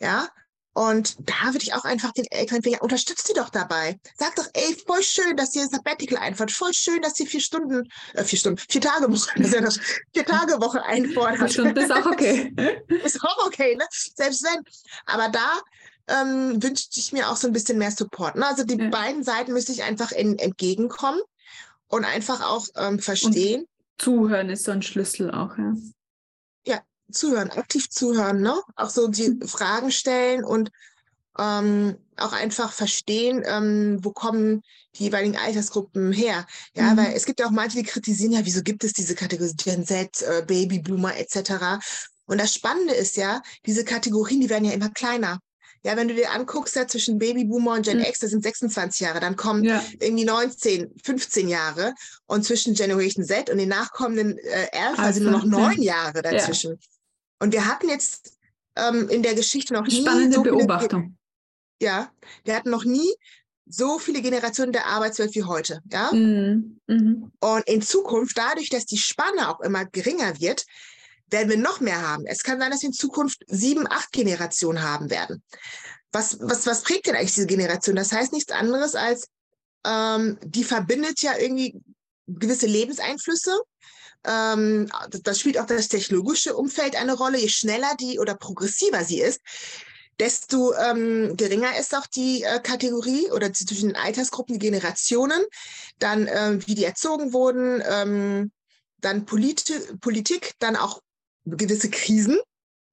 Ja, 0.00 0.28
und 0.72 1.16
da 1.28 1.46
würde 1.46 1.62
ich 1.62 1.74
auch 1.74 1.84
einfach 1.84 2.12
den 2.12 2.26
Eltern 2.30 2.60
ja, 2.64 2.80
unterstützt 2.80 3.26
sie 3.26 3.32
doch 3.32 3.50
dabei. 3.50 3.98
Sag 4.16 4.36
doch, 4.36 4.46
ey, 4.54 4.76
voll 4.86 5.02
schön, 5.02 5.36
dass 5.36 5.54
ihr 5.56 5.66
Sabbatical 5.66 6.18
einfordert. 6.18 6.54
Voll 6.54 6.72
schön, 6.72 7.02
dass 7.02 7.18
ihr 7.18 7.26
vier 7.26 7.40
Stunden, 7.40 7.90
äh, 8.14 8.22
vier 8.22 8.38
Stunden, 8.38 8.62
vier 8.68 8.80
Tage 8.80 9.10
Woche, 9.10 9.30
das 9.36 9.46
ist 9.48 9.54
ja 9.54 9.60
das, 9.60 9.80
vier 10.14 10.24
Tage 10.24 10.60
Woche 10.60 10.84
einfordert. 10.84 11.38
Vier 11.38 11.48
Stunden 11.48 11.76
ist 11.76 11.92
auch 11.92 12.06
okay. 12.06 12.54
ist 13.04 13.20
auch 13.22 13.46
okay, 13.46 13.74
ne? 13.76 13.84
Selbst 13.90 14.44
wenn. 14.44 14.62
Aber 15.06 15.28
da 15.28 15.60
ähm, 16.06 16.62
wünschte 16.62 17.00
ich 17.00 17.12
mir 17.12 17.28
auch 17.30 17.36
so 17.36 17.48
ein 17.48 17.52
bisschen 17.52 17.78
mehr 17.78 17.90
Support. 17.90 18.36
Ne? 18.36 18.46
Also 18.46 18.62
die 18.64 18.78
ja. 18.78 18.88
beiden 18.90 19.24
Seiten 19.24 19.52
müsste 19.52 19.72
ich 19.72 19.82
einfach 19.82 20.12
in, 20.12 20.38
entgegenkommen 20.38 21.20
und 21.88 22.04
einfach 22.04 22.42
auch 22.48 22.66
ähm, 22.76 23.00
verstehen. 23.00 23.62
Und 23.62 23.68
zuhören 23.98 24.50
ist 24.50 24.64
so 24.64 24.70
ein 24.70 24.82
Schlüssel 24.82 25.32
auch, 25.32 25.58
ja 25.58 25.74
zuhören, 27.12 27.50
aktiv 27.50 27.90
zuhören, 27.90 28.40
ne? 28.40 28.60
Auch 28.76 28.90
so 28.90 29.08
die 29.08 29.30
mhm. 29.30 29.46
Fragen 29.46 29.90
stellen 29.90 30.44
und 30.44 30.70
ähm, 31.38 31.96
auch 32.16 32.32
einfach 32.32 32.72
verstehen, 32.72 33.42
ähm, 33.46 33.98
wo 34.02 34.10
kommen 34.10 34.62
die 34.96 35.04
jeweiligen 35.04 35.36
Altersgruppen 35.36 36.12
her. 36.12 36.46
Ja, 36.74 36.92
mhm. 36.92 36.96
weil 36.98 37.12
es 37.14 37.24
gibt 37.24 37.40
ja 37.40 37.46
auch 37.46 37.50
manche, 37.50 37.78
die 37.78 37.84
kritisieren, 37.84 38.32
ja, 38.32 38.44
wieso 38.44 38.62
gibt 38.62 38.84
es 38.84 38.92
diese 38.92 39.14
Kategorie 39.14 39.54
Gen 39.56 39.86
Z, 39.86 40.22
äh, 40.22 40.42
Babyboomer 40.46 41.16
etc. 41.16 41.82
Und 42.26 42.38
das 42.38 42.54
Spannende 42.54 42.94
ist 42.94 43.16
ja, 43.16 43.42
diese 43.66 43.84
Kategorien, 43.84 44.40
die 44.40 44.50
werden 44.50 44.64
ja 44.64 44.72
immer 44.72 44.90
kleiner. 44.90 45.40
Ja, 45.82 45.96
wenn 45.96 46.08
du 46.08 46.14
dir 46.14 46.30
anguckst, 46.32 46.76
ja, 46.76 46.86
zwischen 46.86 47.18
Babyboomer 47.18 47.72
und 47.72 47.86
Gen 47.86 47.98
mhm. 47.98 48.04
X, 48.04 48.18
das 48.18 48.30
sind 48.30 48.42
26 48.42 49.00
Jahre, 49.00 49.20
dann 49.20 49.36
kommen 49.36 49.64
ja. 49.64 49.82
irgendwie 49.98 50.26
19, 50.26 50.92
15 51.02 51.48
Jahre 51.48 51.94
und 52.26 52.44
zwischen 52.44 52.74
Generation 52.74 53.24
Z 53.24 53.48
und 53.48 53.56
den 53.56 53.70
nachkommenden 53.70 54.36
äh, 54.38 54.68
Alpha 54.72 55.04
also, 55.04 55.20
sind 55.20 55.30
nur 55.30 55.38
noch 55.38 55.46
neun 55.46 55.80
Jahre 55.80 56.20
dazwischen. 56.20 56.78
Und 57.40 57.52
wir 57.52 57.66
hatten 57.66 57.88
jetzt 57.88 58.38
ähm, 58.76 59.08
in 59.08 59.22
der 59.22 59.34
Geschichte 59.34 59.74
noch 59.74 59.86
nie. 59.86 60.02
Spannende 60.02 60.36
so 60.36 60.42
Beobachtung. 60.42 61.16
ja, 61.80 62.10
wir 62.44 62.54
hatten 62.54 62.70
noch 62.70 62.84
nie 62.84 63.12
so 63.66 63.98
viele 63.98 64.20
Generationen 64.20 64.72
der 64.72 64.86
Arbeitswelt 64.86 65.34
wie 65.34 65.44
heute. 65.44 65.80
Ja? 65.90 66.10
Mhm. 66.12 66.80
Mhm. 66.86 67.32
Und 67.40 67.66
in 67.66 67.82
Zukunft, 67.82 68.36
dadurch, 68.36 68.68
dass 68.68 68.84
die 68.84 68.98
Spanne 68.98 69.48
auch 69.48 69.60
immer 69.60 69.84
geringer 69.84 70.40
wird, 70.40 70.66
werden 71.28 71.48
wir 71.48 71.56
noch 71.56 71.80
mehr 71.80 72.06
haben. 72.06 72.26
Es 72.26 72.42
kann 72.42 72.58
sein, 72.58 72.70
dass 72.70 72.82
wir 72.82 72.88
in 72.88 72.92
Zukunft 72.92 73.42
sieben, 73.46 73.86
acht 73.88 74.10
Generationen 74.12 74.82
haben 74.82 75.10
werden. 75.10 75.42
Was, 76.12 76.38
was, 76.40 76.66
was 76.66 76.82
prägt 76.82 77.06
denn 77.06 77.14
eigentlich 77.14 77.34
diese 77.34 77.46
Generation? 77.46 77.94
Das 77.94 78.12
heißt 78.12 78.32
nichts 78.32 78.52
anderes 78.52 78.96
als, 78.96 79.28
ähm, 79.86 80.38
die 80.42 80.64
verbindet 80.64 81.22
ja 81.22 81.38
irgendwie 81.38 81.80
gewisse 82.26 82.66
Lebenseinflüsse 82.66 83.56
ähm, 84.24 84.90
das 85.22 85.40
spielt 85.40 85.58
auch 85.58 85.66
das 85.66 85.88
technologische 85.88 86.56
Umfeld 86.56 86.96
eine 86.96 87.14
Rolle. 87.14 87.38
Je 87.38 87.48
schneller 87.48 87.94
die 87.98 88.18
oder 88.18 88.34
progressiver 88.34 89.04
sie 89.04 89.20
ist, 89.20 89.40
desto 90.18 90.74
ähm, 90.74 91.36
geringer 91.36 91.78
ist 91.78 91.94
auch 91.96 92.06
die 92.06 92.42
äh, 92.42 92.60
Kategorie 92.60 93.30
oder 93.30 93.52
zwischen 93.52 93.88
den 93.88 93.96
Altersgruppen, 93.96 94.58
die 94.58 94.66
Generationen, 94.66 95.40
dann 95.98 96.26
äh, 96.26 96.58
wie 96.66 96.74
die 96.74 96.84
erzogen 96.84 97.32
wurden, 97.32 97.82
ähm, 97.88 98.52
dann 98.98 99.24
Polit 99.24 100.00
Politik, 100.00 100.52
dann 100.58 100.76
auch 100.76 101.00
gewisse 101.46 101.88
Krisen, 101.88 102.38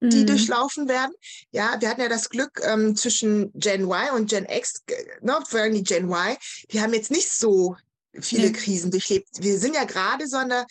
die 0.00 0.22
mhm. 0.22 0.26
durchlaufen 0.26 0.88
werden. 0.88 1.12
Ja, 1.50 1.76
wir 1.80 1.90
hatten 1.90 2.00
ja 2.00 2.08
das 2.08 2.30
Glück 2.30 2.60
ähm, 2.64 2.96
zwischen 2.96 3.52
Gen 3.52 3.82
Y 3.82 4.14
und 4.14 4.30
Gen 4.30 4.46
X, 4.48 4.82
ne, 5.20 5.38
vor 5.46 5.60
allem 5.60 5.74
die 5.74 5.82
Gen 5.82 6.08
Y, 6.10 6.36
die 6.70 6.80
haben 6.80 6.94
jetzt 6.94 7.10
nicht 7.10 7.30
so 7.30 7.76
viele 8.18 8.46
ja. 8.46 8.52
Krisen 8.52 8.90
durchlebt. 8.90 9.28
Wir 9.40 9.58
sind 9.58 9.74
ja 9.74 9.84
gerade 9.84 10.26
so 10.26 10.38
an 10.38 10.48
der, 10.48 10.66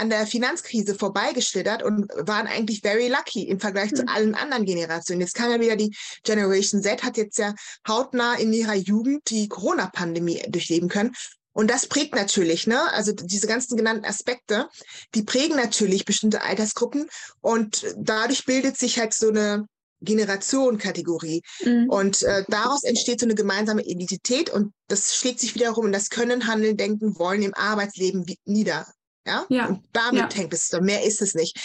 an 0.00 0.10
der 0.10 0.26
Finanzkrise 0.26 0.94
vorbeigeschlittert 0.94 1.82
und 1.82 2.10
waren 2.16 2.46
eigentlich 2.46 2.80
very 2.80 3.08
lucky 3.08 3.42
im 3.48 3.60
Vergleich 3.60 3.92
mhm. 3.92 3.96
zu 3.96 4.08
allen 4.08 4.34
anderen 4.34 4.64
Generationen. 4.64 5.20
Jetzt 5.20 5.34
kam 5.34 5.50
ja 5.50 5.60
wieder 5.60 5.76
die 5.76 5.94
Generation 6.24 6.82
Z, 6.82 7.02
hat 7.02 7.16
jetzt 7.16 7.38
ja 7.38 7.54
hautnah 7.86 8.34
in 8.34 8.52
ihrer 8.52 8.74
Jugend 8.74 9.28
die 9.30 9.48
Corona-Pandemie 9.48 10.42
durchleben 10.48 10.88
können. 10.88 11.12
Und 11.52 11.70
das 11.70 11.86
prägt 11.86 12.14
natürlich, 12.14 12.66
ne? 12.66 12.92
Also 12.92 13.12
diese 13.12 13.46
ganzen 13.46 13.76
genannten 13.76 14.04
Aspekte, 14.04 14.68
die 15.14 15.24
prägen 15.24 15.56
natürlich 15.56 16.04
bestimmte 16.04 16.42
Altersgruppen 16.42 17.08
und 17.40 17.84
dadurch 17.96 18.44
bildet 18.44 18.78
sich 18.78 18.98
halt 18.98 19.12
so 19.14 19.28
eine 19.28 19.66
Generation-Kategorie. 20.00 21.42
Mhm. 21.64 21.88
Und 21.88 22.22
äh, 22.22 22.44
daraus 22.48 22.84
entsteht 22.84 23.20
so 23.20 23.26
eine 23.26 23.34
gemeinsame 23.34 23.82
Identität 23.82 24.50
und 24.50 24.72
das 24.88 25.14
schlägt 25.16 25.40
sich 25.40 25.54
wiederum 25.54 25.86
in 25.86 25.92
das 25.92 26.08
Können, 26.08 26.46
Handeln, 26.46 26.76
Denken, 26.76 27.18
Wollen 27.18 27.42
im 27.42 27.54
Arbeitsleben 27.54 28.24
nieder. 28.44 28.86
Ja? 29.26 29.44
ja. 29.48 29.66
Und 29.66 29.84
damit 29.92 30.32
ja. 30.32 30.38
hängt 30.40 30.52
es, 30.52 30.72
mehr 30.80 31.04
ist 31.04 31.22
es 31.22 31.34
nicht. 31.34 31.58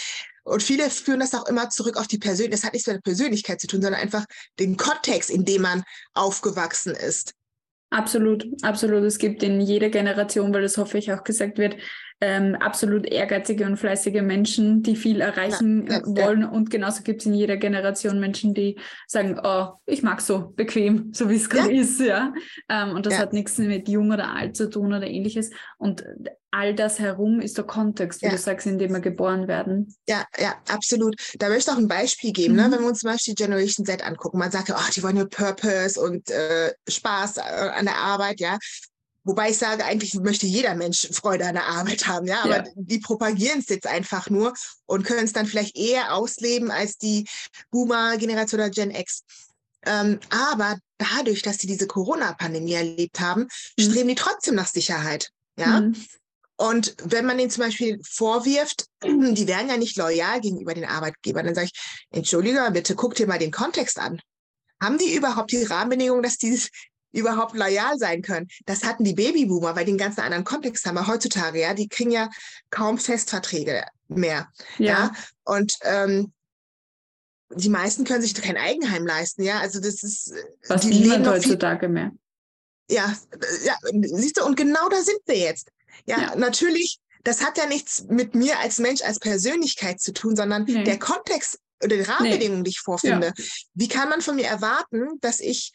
Und 0.44 0.62
viele 0.62 0.90
führen 0.90 1.20
das 1.20 1.34
auch 1.34 1.46
immer 1.46 1.70
zurück 1.70 1.96
auf 1.96 2.06
die 2.06 2.18
Persönlichkeit. 2.18 2.58
Das 2.58 2.64
hat 2.64 2.72
nichts 2.72 2.86
mit 2.86 2.96
der 2.96 3.00
Persönlichkeit 3.00 3.60
zu 3.60 3.66
tun, 3.66 3.82
sondern 3.82 4.00
einfach 4.00 4.24
den 4.60 4.76
Kontext, 4.76 5.28
in 5.28 5.44
dem 5.44 5.62
man 5.62 5.82
aufgewachsen 6.14 6.94
ist. 6.94 7.34
Absolut, 7.90 8.46
absolut. 8.62 9.02
Es 9.04 9.18
gibt 9.18 9.42
in 9.42 9.60
jeder 9.60 9.90
Generation, 9.90 10.52
weil 10.52 10.62
das 10.62 10.76
hoffe 10.76 10.98
ich 10.98 11.12
auch 11.12 11.24
gesagt 11.24 11.58
wird, 11.58 11.76
ähm, 12.20 12.54
absolut 12.54 13.06
ehrgeizige 13.06 13.66
und 13.66 13.76
fleißige 13.76 14.22
Menschen, 14.22 14.82
die 14.82 14.96
viel 14.96 15.20
erreichen 15.20 15.86
ja, 15.86 16.00
wollen. 16.04 16.42
Ja. 16.42 16.48
Und 16.48 16.70
genauso 16.70 17.02
gibt 17.02 17.20
es 17.20 17.26
in 17.26 17.34
jeder 17.34 17.58
Generation 17.58 18.20
Menschen, 18.20 18.54
die 18.54 18.78
sagen, 19.06 19.38
oh, 19.42 19.72
ich 19.84 20.02
mag 20.02 20.22
so 20.22 20.52
bequem, 20.56 21.12
so 21.12 21.28
wie 21.28 21.36
es 21.36 21.50
gerade 21.50 21.72
ja. 21.72 21.80
ist, 21.82 22.00
ja. 22.00 22.32
Ähm, 22.70 22.92
und 22.92 23.04
das 23.04 23.18
hat 23.18 23.34
nichts 23.34 23.58
mit 23.58 23.88
jung 23.88 24.12
oder 24.12 24.34
alt 24.34 24.56
zu 24.56 24.70
tun 24.70 24.94
oder 24.94 25.06
ähnliches. 25.06 25.50
Und 25.76 26.04
all 26.50 26.74
das 26.74 26.98
herum 26.98 27.40
ist 27.40 27.58
der 27.58 27.66
Kontext, 27.66 28.22
wie 28.22 28.30
du 28.30 28.38
sagst, 28.38 28.66
in 28.66 28.78
dem 28.78 28.92
wir 28.92 29.00
geboren 29.00 29.46
werden. 29.46 29.94
Ja, 30.08 30.24
ja, 30.38 30.54
absolut. 30.70 31.16
Da 31.38 31.50
möchte 31.50 31.70
ich 31.70 31.76
auch 31.76 31.80
ein 31.80 31.88
Beispiel 31.88 32.32
geben, 32.32 32.56
ne? 32.56 32.62
mhm. 32.62 32.70
ne? 32.70 32.76
wenn 32.76 32.84
wir 32.84 32.88
uns 32.88 33.00
zum 33.00 33.10
Beispiel 33.10 33.34
Generation 33.34 33.84
Z 33.84 34.02
angucken. 34.02 34.38
Man 34.38 34.50
sagt 34.50 34.70
ja, 34.70 34.76
oh, 34.78 34.90
die 34.94 35.02
wollen 35.02 35.18
ja 35.18 35.26
Purpose 35.26 36.00
und 36.00 36.30
äh, 36.30 36.72
Spaß 36.88 37.36
äh, 37.36 37.40
an 37.40 37.84
der 37.84 37.96
Arbeit, 37.96 38.40
ja. 38.40 38.56
Wobei 39.26 39.50
ich 39.50 39.58
sage, 39.58 39.84
eigentlich 39.84 40.14
möchte 40.14 40.46
jeder 40.46 40.76
Mensch 40.76 41.08
Freude 41.10 41.46
an 41.46 41.54
der 41.54 41.66
Arbeit 41.66 42.06
haben, 42.06 42.28
ja, 42.28 42.44
aber 42.44 42.64
ja. 42.64 42.72
die 42.76 43.00
propagieren 43.00 43.58
es 43.58 43.68
jetzt 43.68 43.88
einfach 43.88 44.30
nur 44.30 44.54
und 44.86 45.02
können 45.02 45.24
es 45.24 45.32
dann 45.32 45.46
vielleicht 45.46 45.76
eher 45.76 46.14
ausleben 46.14 46.70
als 46.70 46.96
die 46.96 47.26
Boomer-Generation 47.72 48.60
oder 48.60 48.70
Gen 48.70 48.92
X. 48.92 49.24
Ähm, 49.84 50.20
aber 50.30 50.78
dadurch, 50.98 51.42
dass 51.42 51.58
sie 51.58 51.66
diese 51.66 51.88
Corona-Pandemie 51.88 52.74
erlebt 52.74 53.18
haben, 53.18 53.48
mhm. 53.76 53.82
streben 53.82 54.08
die 54.10 54.14
trotzdem 54.14 54.54
nach 54.54 54.68
Sicherheit, 54.68 55.30
ja. 55.58 55.80
Mhm. 55.80 55.96
Und 56.58 56.94
wenn 57.02 57.26
man 57.26 57.38
ihnen 57.38 57.50
zum 57.50 57.64
Beispiel 57.64 58.00
vorwirft, 58.08 58.86
die 59.04 59.46
wären 59.46 59.68
ja 59.68 59.76
nicht 59.76 59.96
loyal 59.96 60.40
gegenüber 60.40 60.72
den 60.72 60.86
Arbeitgebern, 60.86 61.44
dann 61.44 61.54
sage 61.54 61.68
ich, 61.70 62.06
entschuldige, 62.10 62.66
bitte 62.72 62.94
guck 62.94 63.14
dir 63.16 63.26
mal 63.26 63.38
den 63.38 63.50
Kontext 63.50 63.98
an. 63.98 64.20
Haben 64.80 64.98
die 64.98 65.14
überhaupt 65.14 65.50
die 65.50 65.64
Rahmenbedingungen, 65.64 66.22
dass 66.22 66.38
die 66.38 66.58
überhaupt 67.16 67.56
loyal 67.56 67.98
sein 67.98 68.22
können. 68.22 68.48
Das 68.66 68.84
hatten 68.84 69.04
die 69.04 69.14
Babyboomer, 69.14 69.74
weil 69.74 69.84
die 69.84 69.92
einen 69.92 69.98
ganz 69.98 70.18
anderen 70.18 70.44
Kontext 70.44 70.86
haben. 70.86 70.98
Aber 70.98 71.06
heutzutage, 71.06 71.60
ja, 71.60 71.74
die 71.74 71.88
kriegen 71.88 72.10
ja 72.10 72.30
kaum 72.70 72.98
Festverträge 72.98 73.84
mehr. 74.08 74.48
Ja. 74.78 74.86
ja? 74.86 75.12
Und 75.44 75.74
ähm, 75.82 76.32
die 77.50 77.68
meisten 77.68 78.04
können 78.04 78.22
sich 78.22 78.34
kein 78.34 78.56
Eigenheim 78.56 79.06
leisten, 79.06 79.42
ja. 79.42 79.60
Also 79.60 79.80
das 79.80 80.02
ist 80.02 80.32
äh, 80.32 80.44
was 80.68 80.82
die 80.82 80.88
niemand 80.88 81.26
heutzutage 81.26 81.88
mehr. 81.88 82.12
Ja, 82.88 83.16
ja, 83.64 83.74
siehst 84.02 84.38
du, 84.38 84.44
und 84.44 84.56
genau 84.56 84.88
da 84.88 85.02
sind 85.02 85.18
wir 85.26 85.38
jetzt. 85.38 85.70
Ja, 86.06 86.20
ja, 86.20 86.36
natürlich, 86.36 86.98
das 87.24 87.44
hat 87.44 87.58
ja 87.58 87.66
nichts 87.66 88.04
mit 88.08 88.34
mir 88.34 88.58
als 88.60 88.78
Mensch, 88.78 89.02
als 89.02 89.18
Persönlichkeit 89.18 90.00
zu 90.00 90.12
tun, 90.12 90.36
sondern 90.36 90.64
nee. 90.64 90.84
der 90.84 90.98
Kontext 90.98 91.58
oder 91.82 91.96
die 91.96 92.02
Rahmenbedingungen, 92.02 92.60
nee. 92.60 92.64
die 92.64 92.70
ich 92.70 92.80
vorfinde. 92.80 93.32
Ja. 93.36 93.44
Wie 93.74 93.88
kann 93.88 94.08
man 94.08 94.20
von 94.20 94.36
mir 94.36 94.46
erwarten, 94.46 95.18
dass 95.20 95.40
ich 95.40 95.72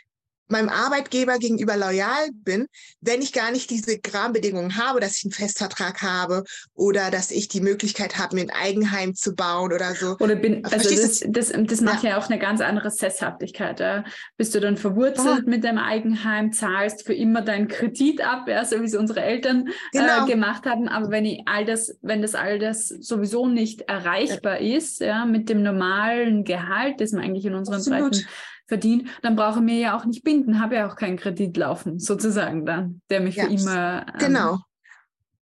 meinem 0.51 0.69
Arbeitgeber 0.69 1.37
gegenüber 1.37 1.77
loyal 1.77 2.29
bin, 2.33 2.67
wenn 3.01 3.21
ich 3.21 3.33
gar 3.33 3.51
nicht 3.51 3.69
diese 3.69 3.99
Rahmenbedingungen 4.13 4.77
habe, 4.77 4.99
dass 4.99 5.17
ich 5.17 5.25
einen 5.25 5.31
Festvertrag 5.31 6.01
habe 6.01 6.43
oder 6.73 7.11
dass 7.11 7.31
ich 7.31 7.47
die 7.47 7.61
Möglichkeit 7.61 8.17
habe, 8.17 8.35
mir 8.35 8.43
ein 8.43 8.51
Eigenheim 8.51 9.15
zu 9.15 9.35
bauen 9.35 9.73
oder 9.73 9.95
so. 9.95 10.17
Oder 10.19 10.35
bin, 10.35 10.63
also 10.65 10.89
das, 10.89 11.23
das, 11.27 11.51
das, 11.51 11.81
macht 11.81 12.03
ja. 12.03 12.11
ja. 12.11 12.17
auch 12.17 12.29
eine 12.29 12.39
ganz 12.39 12.61
andere 12.61 12.91
Sesshaftigkeit. 12.91 13.79
Ja. 13.79 14.03
Bist 14.37 14.53
du 14.53 14.59
dann 14.59 14.77
verwurzelt 14.77 15.43
ja. 15.43 15.49
mit 15.49 15.63
deinem 15.63 15.79
Eigenheim, 15.79 16.51
zahlst 16.51 17.05
für 17.05 17.13
immer 17.13 17.41
deinen 17.41 17.67
Kredit 17.67 18.21
ab, 18.21 18.47
ja, 18.47 18.63
so 18.65 18.81
wie 18.81 18.85
es 18.85 18.95
unsere 18.95 19.21
Eltern 19.21 19.67
äh, 19.93 19.99
genau. 19.99 20.25
äh, 20.25 20.29
gemacht 20.29 20.65
haben. 20.65 20.87
Aber 20.87 21.09
wenn 21.09 21.25
ich 21.25 21.43
all 21.45 21.65
das, 21.65 21.97
wenn 22.01 22.21
das 22.21 22.35
all 22.35 22.59
das 22.59 22.87
sowieso 22.87 23.47
nicht 23.47 23.81
erreichbar 23.81 24.59
ist, 24.59 24.99
ja, 25.01 25.25
mit 25.25 25.49
dem 25.49 25.63
normalen 25.63 26.43
Gehalt, 26.43 26.99
das 26.99 27.11
man 27.11 27.23
eigentlich 27.23 27.45
in 27.45 27.55
unseren 27.55 27.75
Absolut. 27.75 28.11
Breiten 28.11 28.27
verdiene, 28.67 29.05
dann 29.21 29.35
brauche 29.35 29.59
ich 29.59 29.65
mir 29.65 29.77
ja 29.77 29.97
auch 29.97 30.05
nicht 30.05 30.23
binden, 30.23 30.59
habe 30.59 30.75
ja 30.75 30.89
auch 30.89 30.95
keinen 30.95 31.17
Kredit 31.17 31.57
laufen, 31.57 31.99
sozusagen 31.99 32.65
dann, 32.65 33.01
der 33.09 33.21
mich 33.21 33.35
ja, 33.35 33.45
für 33.45 33.51
immer. 33.51 34.05
Ähm, 34.07 34.19
genau. 34.19 34.59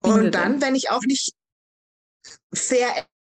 Und 0.00 0.34
dann, 0.34 0.60
wenn 0.60 0.74
ich 0.74 0.90
auch 0.90 1.02
nicht 1.02 1.34
fair 2.52 2.88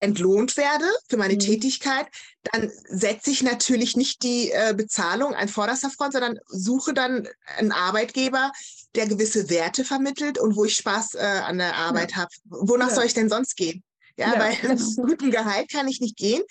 entlohnt 0.01 0.57
werde 0.57 0.85
für 1.09 1.17
meine 1.17 1.35
mhm. 1.35 1.41
Tätigkeit, 1.41 2.07
dann 2.53 2.71
setze 2.89 3.31
ich 3.31 3.43
natürlich 3.43 3.97
nicht 3.97 4.23
die 4.23 4.51
äh, 4.51 4.75
Bezahlung 4.77 5.35
an 5.35 5.49
vorderster 5.49 5.91
Front, 5.91 6.13
sondern 6.13 6.39
suche 6.47 6.95
dann 6.95 7.29
einen 7.57 7.73
Arbeitgeber, 7.73 8.53
der 8.95 9.07
gewisse 9.07 9.51
Werte 9.51 9.85
vermittelt 9.85 10.39
und 10.39 10.57
wo 10.57 10.65
ich 10.65 10.77
Spaß 10.77 11.15
äh, 11.15 11.19
an 11.19 11.59
der 11.59 11.75
Arbeit 11.77 12.13
ja. 12.13 12.19
habe. 12.19 12.31
Wonach 12.45 12.89
ja. 12.89 12.95
soll 12.95 13.05
ich 13.05 13.15
denn 13.15 13.29
sonst 13.29 13.57
gehen? 13.57 13.83
Ja, 14.17 14.35
ja, 14.35 14.41
weil 14.41 14.57
genau. 14.77 15.07
guten 15.07 15.31
Gehalt 15.31 15.71
kann 15.71 15.89
ich 15.89 16.01
nicht 16.01 16.17
gehen 16.17 16.43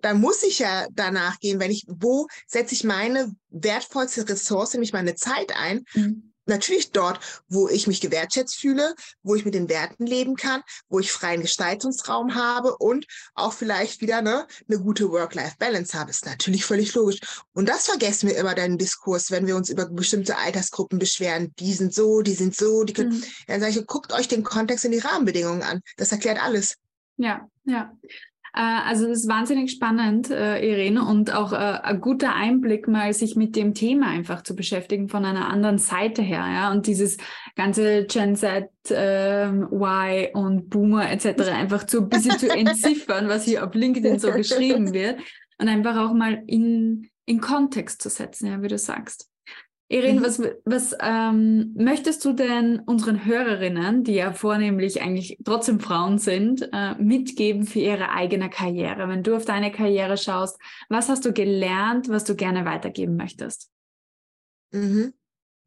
dann 0.00 0.20
muss 0.20 0.42
ich 0.42 0.58
ja 0.58 0.86
danach 0.92 1.38
gehen, 1.40 1.60
wenn 1.60 1.70
ich, 1.70 1.84
wo 1.88 2.26
setze 2.46 2.74
ich 2.74 2.84
meine 2.84 3.34
wertvollste 3.50 4.28
Ressource, 4.28 4.72
nämlich 4.72 4.92
meine 4.92 5.14
Zeit 5.14 5.52
ein? 5.56 5.84
Mhm. 5.94 6.32
Natürlich 6.48 6.92
dort, 6.92 7.20
wo 7.48 7.68
ich 7.68 7.86
mich 7.86 8.00
gewertschätzt 8.00 8.56
fühle, 8.56 8.94
wo 9.22 9.34
ich 9.34 9.44
mit 9.44 9.54
den 9.54 9.68
Werten 9.68 10.06
leben 10.06 10.34
kann, 10.34 10.62
wo 10.88 10.98
ich 10.98 11.12
freien 11.12 11.42
Gestaltungsraum 11.42 12.34
habe 12.34 12.78
und 12.78 13.06
auch 13.34 13.52
vielleicht 13.52 14.00
wieder 14.00 14.22
ne, 14.22 14.46
eine 14.66 14.80
gute 14.80 15.10
Work-Life-Balance 15.10 15.98
habe. 15.98 16.10
Ist 16.10 16.24
natürlich 16.24 16.64
völlig 16.64 16.94
logisch. 16.94 17.20
Und 17.52 17.68
das 17.68 17.84
vergessen 17.84 18.30
wir 18.30 18.36
immer 18.38 18.54
deinen 18.54 18.78
Diskurs, 18.78 19.30
wenn 19.30 19.46
wir 19.46 19.56
uns 19.56 19.68
über 19.68 19.90
bestimmte 19.90 20.38
Altersgruppen 20.38 20.98
beschweren. 20.98 21.52
Die 21.58 21.74
sind 21.74 21.92
so, 21.92 22.22
die 22.22 22.34
sind 22.34 22.56
so, 22.56 22.82
die 22.84 22.94
können. 22.94 23.18
Mhm. 23.18 23.24
Dann 23.46 23.60
sage 23.60 23.78
ich, 23.78 23.86
guckt 23.86 24.14
euch 24.14 24.28
den 24.28 24.42
Kontext 24.42 24.86
und 24.86 24.92
die 24.92 25.00
Rahmenbedingungen 25.00 25.62
an. 25.62 25.82
Das 25.98 26.12
erklärt 26.12 26.42
alles. 26.42 26.76
Ja, 27.18 27.46
ja. 27.64 27.92
Äh, 28.58 28.80
also 28.86 29.06
das 29.06 29.20
ist 29.20 29.28
wahnsinnig 29.28 29.70
spannend, 29.70 30.30
äh, 30.30 30.58
Irene, 30.68 31.04
und 31.04 31.32
auch 31.32 31.52
äh, 31.52 31.56
ein 31.56 32.00
guter 32.00 32.34
Einblick, 32.34 32.88
mal 32.88 33.12
sich 33.12 33.36
mit 33.36 33.54
dem 33.54 33.72
Thema 33.72 34.08
einfach 34.08 34.42
zu 34.42 34.56
beschäftigen 34.56 35.08
von 35.08 35.24
einer 35.24 35.48
anderen 35.48 35.78
Seite 35.78 36.22
her, 36.22 36.44
ja. 36.52 36.72
Und 36.72 36.88
dieses 36.88 37.18
ganze 37.54 38.04
Gen 38.06 38.34
Z, 38.34 38.68
äh, 38.90 39.46
Y 39.46 40.28
und 40.34 40.70
Boomer 40.70 41.08
etc. 41.10 41.48
einfach 41.52 41.84
zu 41.84 42.00
ein 42.00 42.08
bisschen 42.08 42.36
zu 42.36 42.50
entziffern, 42.50 43.28
was 43.28 43.44
hier 43.44 43.64
auf 43.64 43.74
LinkedIn 43.74 44.18
so 44.18 44.32
geschrieben 44.32 44.92
wird, 44.92 45.20
und 45.58 45.68
einfach 45.68 45.96
auch 45.96 46.12
mal 46.12 46.42
in, 46.46 47.08
in 47.26 47.40
Kontext 47.40 48.02
zu 48.02 48.10
setzen, 48.10 48.48
ja, 48.48 48.60
wie 48.60 48.68
du 48.68 48.78
sagst. 48.78 49.27
Irene, 49.90 50.20
mhm. 50.20 50.24
was, 50.24 50.42
was 50.66 50.96
ähm, 51.00 51.72
möchtest 51.74 52.22
du 52.24 52.34
denn 52.34 52.80
unseren 52.80 53.24
Hörerinnen, 53.24 54.04
die 54.04 54.14
ja 54.14 54.32
vornehmlich 54.32 55.00
eigentlich 55.00 55.38
trotzdem 55.44 55.80
Frauen 55.80 56.18
sind, 56.18 56.68
äh, 56.74 56.94
mitgeben 56.96 57.66
für 57.66 57.78
ihre 57.78 58.10
eigene 58.10 58.50
Karriere? 58.50 59.08
Wenn 59.08 59.22
du 59.22 59.34
auf 59.34 59.46
deine 59.46 59.72
Karriere 59.72 60.18
schaust, 60.18 60.58
was 60.90 61.08
hast 61.08 61.24
du 61.24 61.32
gelernt, 61.32 62.10
was 62.10 62.24
du 62.24 62.36
gerne 62.36 62.66
weitergeben 62.66 63.16
möchtest? 63.16 63.70
Mhm. 64.72 65.14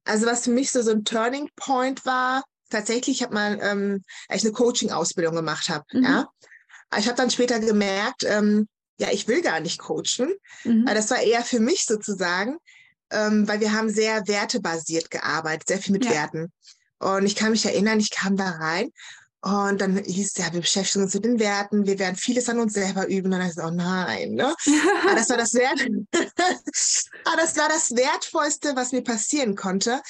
Also 0.06 0.28
was 0.28 0.44
für 0.44 0.52
mich 0.52 0.72
so, 0.72 0.84
so 0.84 0.92
ein 0.92 1.04
Turning 1.04 1.50
Point 1.56 2.06
war, 2.06 2.44
tatsächlich, 2.70 3.18
ich 3.18 3.24
habe 3.24 3.34
mal 3.34 3.60
ähm, 3.62 4.04
ich 4.32 4.44
eine 4.44 4.54
Coaching-Ausbildung 4.54 5.36
gemacht 5.36 5.68
habe. 5.68 5.86
Mhm. 5.94 6.04
Ja? 6.04 6.30
Ich 6.96 7.08
habe 7.08 7.18
dann 7.18 7.32
später 7.32 7.60
gemerkt, 7.60 8.24
ähm, 8.26 8.68
ja, 9.00 9.08
ich 9.12 9.28
will 9.28 9.42
gar 9.42 9.62
nicht 9.62 9.80
coachen. 9.80 10.32
Mhm. 10.64 10.86
Das 10.86 11.10
war 11.10 11.22
eher 11.22 11.42
für 11.42 11.60
mich 11.60 11.86
sozusagen 11.86 12.58
ähm, 13.12 13.48
weil 13.48 13.60
wir 13.60 13.74
haben 13.74 13.90
sehr 13.90 14.28
wertebasiert 14.28 15.12
gearbeitet, 15.12 15.68
sehr 15.68 15.80
viel 15.80 15.94
mit 15.94 16.06
ja. 16.06 16.12
Werten. 16.12 16.52
Und 17.00 17.26
ich 17.26 17.36
kann 17.36 17.52
mich 17.52 17.66
erinnern, 17.66 18.00
ich 18.00 18.12
kam 18.12 18.38
da 18.38 18.50
rein 18.50 18.92
Und 19.42 19.82
dann 19.82 19.98
hieß 19.98 20.28
es 20.28 20.38
ja, 20.38 20.54
wir 20.54 20.62
beschäftigen 20.62 21.04
uns 21.04 21.16
mit 21.16 21.26
den 21.26 21.40
Werten, 21.40 21.88
wir 21.88 21.98
werden 21.98 22.16
vieles 22.16 22.48
an 22.48 22.60
uns 22.60 22.74
selber 22.74 23.08
üben. 23.08 23.34
Und 23.34 23.40
dann 23.40 23.50
ist 23.50 23.58
es, 23.58 23.64
oh 23.64 23.72
nein, 23.72 24.32
ne? 24.32 24.56
Aber 25.04 25.16
das 25.16 25.30
war 25.30 25.38
das 25.38 25.54
Wert. 25.54 25.82
Aber 25.82 27.38
das 27.42 27.58
war 27.58 27.70
das 27.70 27.92
Wertvollste, 27.92 28.76
was 28.76 28.92
mir 28.92 29.04
passieren 29.04 29.56
konnte, 29.56 30.02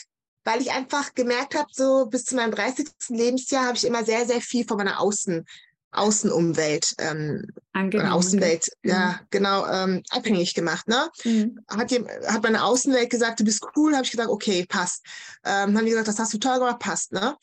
weil 0.44 0.62
ich 0.62 0.72
einfach 0.72 1.14
gemerkt 1.14 1.56
habe, 1.56 1.70
so 1.72 2.08
bis 2.08 2.26
zu 2.26 2.36
meinem 2.36 2.52
30. 2.52 2.88
Lebensjahr 3.10 3.68
habe 3.68 3.78
ich 3.78 3.86
immer 3.86 4.04
sehr, 4.04 4.26
sehr 4.26 4.42
viel 4.42 4.68
von 4.68 4.78
meiner 4.78 5.00
Außen, 5.00 5.46
Außenumwelt, 5.92 6.94
ähm, 7.00 7.46
Außenwelt, 7.74 8.68
mhm. 8.84 8.90
ja, 8.90 9.20
genau, 9.30 9.68
ähm, 9.68 10.04
abhängig 10.10 10.54
gemacht. 10.54 10.88
Ne? 10.88 11.10
Mhm. 11.24 11.60
Hat, 11.70 11.92
die, 11.92 12.04
hat 12.28 12.44
meine 12.44 12.64
Außenwelt 12.64 13.10
gesagt, 13.10 13.40
du 13.40 13.44
bist 13.44 13.66
cool, 13.76 13.94
habe 13.94 14.06
ich 14.06 14.12
gesagt, 14.12 14.30
okay, 14.30 14.66
passt. 14.68 15.06
Ähm, 15.44 15.78
haben 15.78 15.86
die 15.86 15.92
gesagt, 15.92 16.08
das 16.08 16.20
hast 16.20 16.34
du 16.34 16.38
toll 16.38 16.60
gemacht, 16.60 16.80
passt. 16.80 17.12
Ne? 17.12 17.36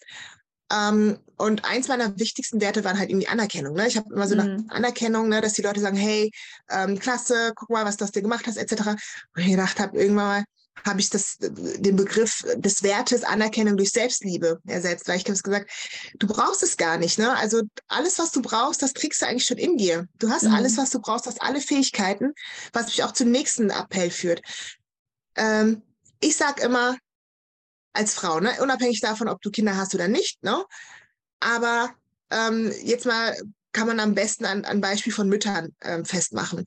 Ähm, 0.73 1.19
und 1.37 1.65
eins 1.65 1.89
meiner 1.89 2.19
wichtigsten 2.19 2.61
Werte 2.61 2.85
waren 2.85 2.99
halt 2.99 3.11
irgendwie 3.11 3.29
Anerkennung. 3.29 3.75
Ne? 3.75 3.87
Ich 3.87 3.97
habe 3.97 4.13
immer 4.13 4.27
so 4.27 4.37
mhm. 4.37 4.67
nach 4.67 4.77
Anerkennung, 4.77 5.29
ne, 5.29 5.41
dass 5.41 5.55
die 5.55 5.63
Leute 5.63 5.81
sagen, 5.81 5.97
hey, 5.97 6.31
ähm, 6.71 6.99
klasse, 6.99 7.53
guck 7.55 7.71
mal, 7.71 7.85
was 7.85 7.97
du 7.97 8.05
aus 8.05 8.13
dir 8.13 8.23
gemacht 8.23 8.47
hast, 8.47 8.57
etc. 8.57 8.89
Und 9.35 9.43
ich 9.43 9.47
gedacht 9.47 9.79
habe, 9.79 9.99
irgendwann 9.99 10.27
mal 10.27 10.45
habe 10.87 11.01
ich 11.01 11.11
das, 11.11 11.37
den 11.39 11.97
Begriff 11.97 12.45
des 12.57 12.83
Wertes 12.83 13.25
Anerkennung 13.25 13.77
durch 13.77 13.91
Selbstliebe 13.91 14.61
ersetzt, 14.67 15.09
weil 15.09 15.17
ich 15.17 15.25
habe 15.25 15.39
gesagt, 15.39 15.71
du 16.19 16.27
brauchst 16.27 16.63
es 16.63 16.77
gar 16.77 16.99
nicht. 16.99 17.19
Ne? 17.19 17.35
Also 17.37 17.63
alles, 17.89 18.19
was 18.19 18.31
du 18.31 18.43
brauchst, 18.43 18.83
das 18.83 18.95
kriegst 18.95 19.23
du 19.23 19.27
eigentlich 19.27 19.47
schon 19.47 19.59
in 19.59 19.77
dir. 19.77 20.07
Du 20.19 20.31
hast 20.31 20.45
mhm. 20.45 20.55
alles, 20.55 20.77
was 20.77 20.91
du 20.91 21.01
brauchst, 21.01 21.27
hast 21.27 21.43
alle 21.43 21.61
Fähigkeiten, 21.61 22.33
was 22.73 22.87
mich 22.87 23.03
auch 23.03 23.13
zum 23.13 23.31
nächsten 23.31 23.71
Appell 23.71 24.11
führt. 24.11 24.41
Ähm, 25.37 25.83
ich 26.21 26.37
sage 26.37 26.63
immer, 26.63 26.97
als 27.93 28.15
Frau, 28.15 28.41
ne? 28.41 28.53
unabhängig 28.61 29.01
davon, 29.01 29.29
ob 29.29 29.41
du 29.43 29.51
Kinder 29.51 29.77
hast 29.77 29.95
oder 29.95 30.09
nicht. 30.09 30.43
Ne? 30.43 30.65
Aber 31.41 31.91
ähm, 32.31 32.73
jetzt 32.83 33.07
mal 33.07 33.35
kann 33.73 33.87
man 33.87 34.01
am 34.01 34.15
besten 34.15 34.45
an, 34.45 34.65
an 34.65 34.81
Beispiel 34.81 35.13
von 35.13 35.29
Müttern 35.29 35.75
ähm, 35.83 36.05
festmachen. 36.05 36.65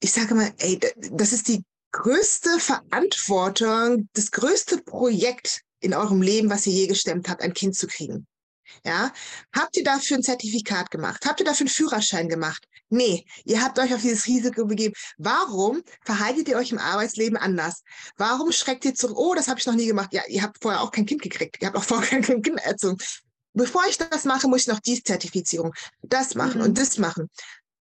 Ich 0.00 0.12
sage 0.12 0.34
mal, 0.34 0.52
ey, 0.58 0.80
das 1.10 1.32
ist 1.32 1.48
die 1.48 1.62
größte 1.92 2.58
Verantwortung, 2.58 4.08
das 4.14 4.30
größte 4.30 4.78
Projekt 4.78 5.62
in 5.80 5.94
eurem 5.94 6.22
Leben, 6.22 6.50
was 6.50 6.66
ihr 6.66 6.72
je 6.72 6.86
gestemmt 6.86 7.28
habt, 7.28 7.42
ein 7.42 7.54
Kind 7.54 7.76
zu 7.76 7.86
kriegen. 7.86 8.26
Ja, 8.84 9.12
habt 9.54 9.76
ihr 9.76 9.84
dafür 9.84 10.18
ein 10.18 10.22
Zertifikat 10.22 10.90
gemacht? 10.90 11.26
Habt 11.26 11.40
ihr 11.40 11.46
dafür 11.46 11.66
einen 11.66 11.74
Führerschein 11.74 12.28
gemacht? 12.28 12.66
Nee, 12.88 13.24
ihr 13.44 13.62
habt 13.62 13.78
euch 13.78 13.92
auf 13.94 14.00
dieses 14.00 14.26
Risiko 14.26 14.64
begeben. 14.64 14.94
Warum 15.18 15.82
verhaltet 16.04 16.48
ihr 16.48 16.56
euch 16.56 16.72
im 16.72 16.78
Arbeitsleben 16.78 17.36
anders? 17.36 17.82
Warum 18.16 18.52
schreckt 18.52 18.84
ihr 18.84 18.94
zurück? 18.94 19.16
Oh, 19.18 19.34
das 19.34 19.48
habe 19.48 19.58
ich 19.58 19.66
noch 19.66 19.74
nie 19.74 19.86
gemacht. 19.86 20.12
Ja, 20.12 20.22
ihr 20.28 20.42
habt 20.42 20.58
vorher 20.62 20.82
auch 20.82 20.90
kein 20.90 21.06
Kind 21.06 21.22
gekriegt. 21.22 21.58
Ihr 21.60 21.68
habt 21.68 21.76
auch 21.76 21.84
vorher 21.84 22.20
kein 22.20 22.42
Kind 22.42 22.60
erzogen. 22.60 22.98
Bevor 23.52 23.82
ich 23.88 23.98
das 23.98 24.24
mache, 24.24 24.48
muss 24.48 24.62
ich 24.62 24.68
noch 24.68 24.80
die 24.80 25.02
Zertifizierung, 25.02 25.74
das 26.02 26.34
machen 26.36 26.60
mhm. 26.60 26.68
und 26.68 26.78
das 26.78 26.98
machen. 26.98 27.28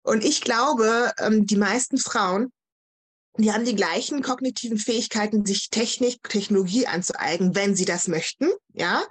Und 0.03 0.23
ich 0.23 0.41
glaube, 0.41 1.13
ähm, 1.19 1.45
die 1.45 1.57
meisten 1.57 1.97
Frauen, 1.99 2.51
die 3.37 3.51
haben 3.51 3.65
die 3.65 3.75
gleichen 3.75 4.21
kognitiven 4.21 4.77
Fähigkeiten, 4.77 5.45
sich 5.45 5.69
Technik, 5.69 6.21
Technologie 6.27 6.87
anzueigen, 6.87 7.55
wenn 7.55 7.75
sie 7.75 7.85
das 7.85 8.07
möchten. 8.07 8.49
Ja, 8.73 9.03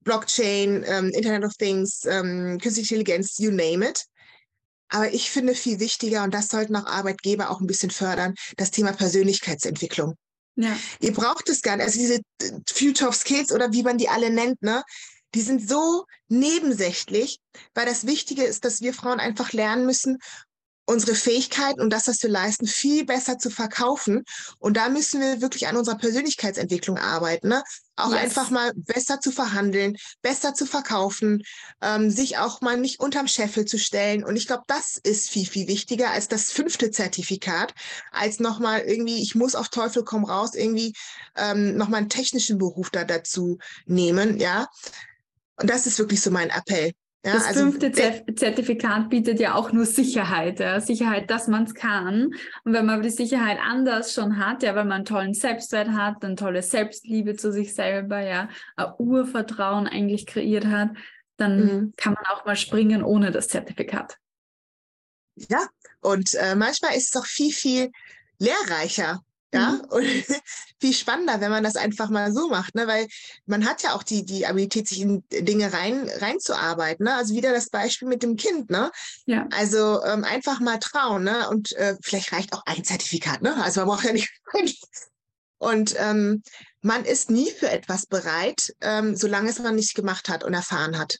Blockchain, 0.00 0.84
ähm, 0.86 1.10
Internet 1.10 1.44
of 1.44 1.54
Things, 1.54 2.04
ähm, 2.04 2.58
Künstliche 2.60 2.94
Intelligenz, 2.94 3.38
you 3.38 3.50
name 3.50 3.88
it. 3.88 4.04
Aber 4.88 5.12
ich 5.12 5.30
finde 5.30 5.54
viel 5.54 5.80
wichtiger, 5.80 6.22
und 6.22 6.34
das 6.34 6.48
sollten 6.48 6.76
auch 6.76 6.86
Arbeitgeber 6.86 7.50
auch 7.50 7.60
ein 7.60 7.66
bisschen 7.66 7.90
fördern, 7.90 8.34
das 8.56 8.70
Thema 8.70 8.92
Persönlichkeitsentwicklung. 8.92 10.14
Ja. 10.56 10.78
Ihr 11.00 11.12
braucht 11.12 11.48
es 11.48 11.62
gar 11.62 11.76
nicht. 11.76 11.86
Also 11.86 11.98
diese 11.98 12.20
äh, 12.42 12.60
Future 12.70 13.08
of 13.08 13.16
Skills 13.16 13.50
oder 13.50 13.72
wie 13.72 13.82
man 13.82 13.98
die 13.98 14.08
alle 14.08 14.30
nennt, 14.30 14.62
ne? 14.62 14.84
Die 15.34 15.40
sind 15.40 15.68
so 15.68 16.04
nebensächlich, 16.28 17.40
weil 17.74 17.86
das 17.86 18.06
Wichtige 18.06 18.44
ist, 18.44 18.64
dass 18.64 18.82
wir 18.82 18.94
Frauen 18.94 19.18
einfach 19.18 19.52
lernen 19.52 19.84
müssen, 19.84 20.18
unsere 20.86 21.14
Fähigkeiten 21.14 21.80
und 21.80 21.90
das, 21.90 22.08
was 22.08 22.22
wir 22.22 22.30
leisten, 22.30 22.66
viel 22.66 23.04
besser 23.04 23.38
zu 23.38 23.50
verkaufen. 23.50 24.24
Und 24.58 24.76
da 24.76 24.88
müssen 24.88 25.20
wir 25.20 25.40
wirklich 25.40 25.66
an 25.66 25.76
unserer 25.76 25.96
Persönlichkeitsentwicklung 25.96 26.98
arbeiten. 26.98 27.48
Ne? 27.48 27.62
Auch 27.96 28.10
yes. 28.10 28.20
einfach 28.20 28.50
mal 28.50 28.72
besser 28.74 29.20
zu 29.20 29.30
verhandeln, 29.30 29.96
besser 30.20 30.54
zu 30.54 30.66
verkaufen, 30.66 31.42
ähm, 31.80 32.10
sich 32.10 32.38
auch 32.38 32.60
mal 32.60 32.76
nicht 32.76 33.00
unterm 33.00 33.28
Scheffel 33.28 33.64
zu 33.64 33.78
stellen. 33.78 34.24
Und 34.24 34.36
ich 34.36 34.46
glaube, 34.46 34.64
das 34.66 34.98
ist 35.02 35.30
viel, 35.30 35.46
viel 35.46 35.68
wichtiger 35.68 36.10
als 36.10 36.28
das 36.28 36.52
fünfte 36.52 36.90
Zertifikat, 36.90 37.72
als 38.10 38.40
nochmal 38.40 38.80
irgendwie, 38.80 39.22
ich 39.22 39.34
muss 39.34 39.54
auf 39.54 39.68
Teufel 39.68 40.04
komm 40.04 40.24
raus, 40.24 40.54
irgendwie 40.54 40.94
ähm, 41.36 41.76
nochmal 41.76 42.00
einen 42.00 42.10
technischen 42.10 42.58
Beruf 42.58 42.90
da 42.90 43.04
dazu 43.04 43.58
nehmen. 43.86 44.38
Ja. 44.38 44.68
Und 45.56 45.70
das 45.70 45.86
ist 45.86 45.98
wirklich 45.98 46.20
so 46.20 46.30
mein 46.30 46.50
Appell. 46.50 46.92
Ja, 47.24 47.32
das 47.32 47.46
also 47.46 47.60
fünfte 47.60 47.90
Zertifikat 47.90 49.08
bietet 49.08 49.40
ja 49.40 49.54
auch 49.54 49.72
nur 49.72 49.86
Sicherheit, 49.86 50.60
ja? 50.60 50.78
Sicherheit, 50.80 51.30
dass 51.30 51.48
man 51.48 51.64
es 51.64 51.74
kann. 51.74 52.34
Und 52.64 52.72
wenn 52.74 52.84
man 52.84 53.00
die 53.00 53.08
Sicherheit 53.08 53.58
anders 53.64 54.12
schon 54.12 54.38
hat, 54.38 54.62
ja, 54.62 54.74
wenn 54.74 54.88
man 54.88 54.96
einen 54.96 55.04
tollen 55.06 55.32
Selbstwert 55.32 55.88
hat, 55.88 56.22
eine 56.22 56.34
tolle 56.34 56.62
Selbstliebe 56.62 57.34
zu 57.34 57.50
sich 57.50 57.74
selber, 57.74 58.20
ja, 58.20 58.50
ein 58.76 58.92
Urvertrauen 58.98 59.86
eigentlich 59.86 60.26
kreiert 60.26 60.66
hat, 60.66 60.90
dann 61.38 61.64
mhm. 61.64 61.92
kann 61.96 62.12
man 62.12 62.26
auch 62.26 62.44
mal 62.44 62.56
springen 62.56 63.02
ohne 63.02 63.30
das 63.30 63.48
Zertifikat. 63.48 64.18
Ja, 65.36 65.66
und 66.00 66.34
äh, 66.34 66.54
manchmal 66.54 66.94
ist 66.94 67.14
es 67.14 67.20
auch 67.20 67.26
viel, 67.26 67.52
viel 67.52 67.90
lehrreicher, 68.38 69.22
ja, 69.54 69.70
mhm. 69.70 69.80
und 69.90 70.06
viel 70.80 70.92
spannender, 70.92 71.40
wenn 71.40 71.50
man 71.50 71.64
das 71.64 71.76
einfach 71.76 72.10
mal 72.10 72.32
so 72.32 72.48
macht, 72.48 72.74
ne? 72.74 72.86
Weil 72.86 73.06
man 73.46 73.66
hat 73.66 73.82
ja 73.82 73.94
auch 73.94 74.02
die, 74.02 74.24
die 74.24 74.46
Abilität, 74.46 74.88
sich 74.88 75.00
in 75.00 75.24
Dinge 75.30 75.72
rein, 75.72 76.10
reinzuarbeiten. 76.18 77.04
Ne? 77.04 77.14
Also 77.14 77.34
wieder 77.34 77.52
das 77.52 77.70
Beispiel 77.70 78.08
mit 78.08 78.22
dem 78.22 78.36
Kind, 78.36 78.70
ne? 78.70 78.90
Ja. 79.26 79.46
Also 79.52 80.02
ähm, 80.04 80.24
einfach 80.24 80.60
mal 80.60 80.78
trauen, 80.78 81.24
ne? 81.24 81.48
Und 81.48 81.72
äh, 81.76 81.96
vielleicht 82.02 82.32
reicht 82.32 82.52
auch 82.52 82.62
ein 82.66 82.84
Zertifikat, 82.84 83.42
ne? 83.42 83.56
Also 83.62 83.80
man 83.80 83.88
braucht 83.88 84.04
ja 84.04 84.12
nicht. 84.12 84.30
und 85.58 85.94
ähm, 85.98 86.42
man 86.82 87.04
ist 87.04 87.30
nie 87.30 87.50
für 87.50 87.70
etwas 87.70 88.06
bereit, 88.06 88.74
ähm, 88.80 89.16
solange 89.16 89.50
es 89.50 89.58
man 89.60 89.76
nicht 89.76 89.94
gemacht 89.94 90.28
hat 90.28 90.44
und 90.44 90.52
erfahren 90.52 90.98
hat. 90.98 91.18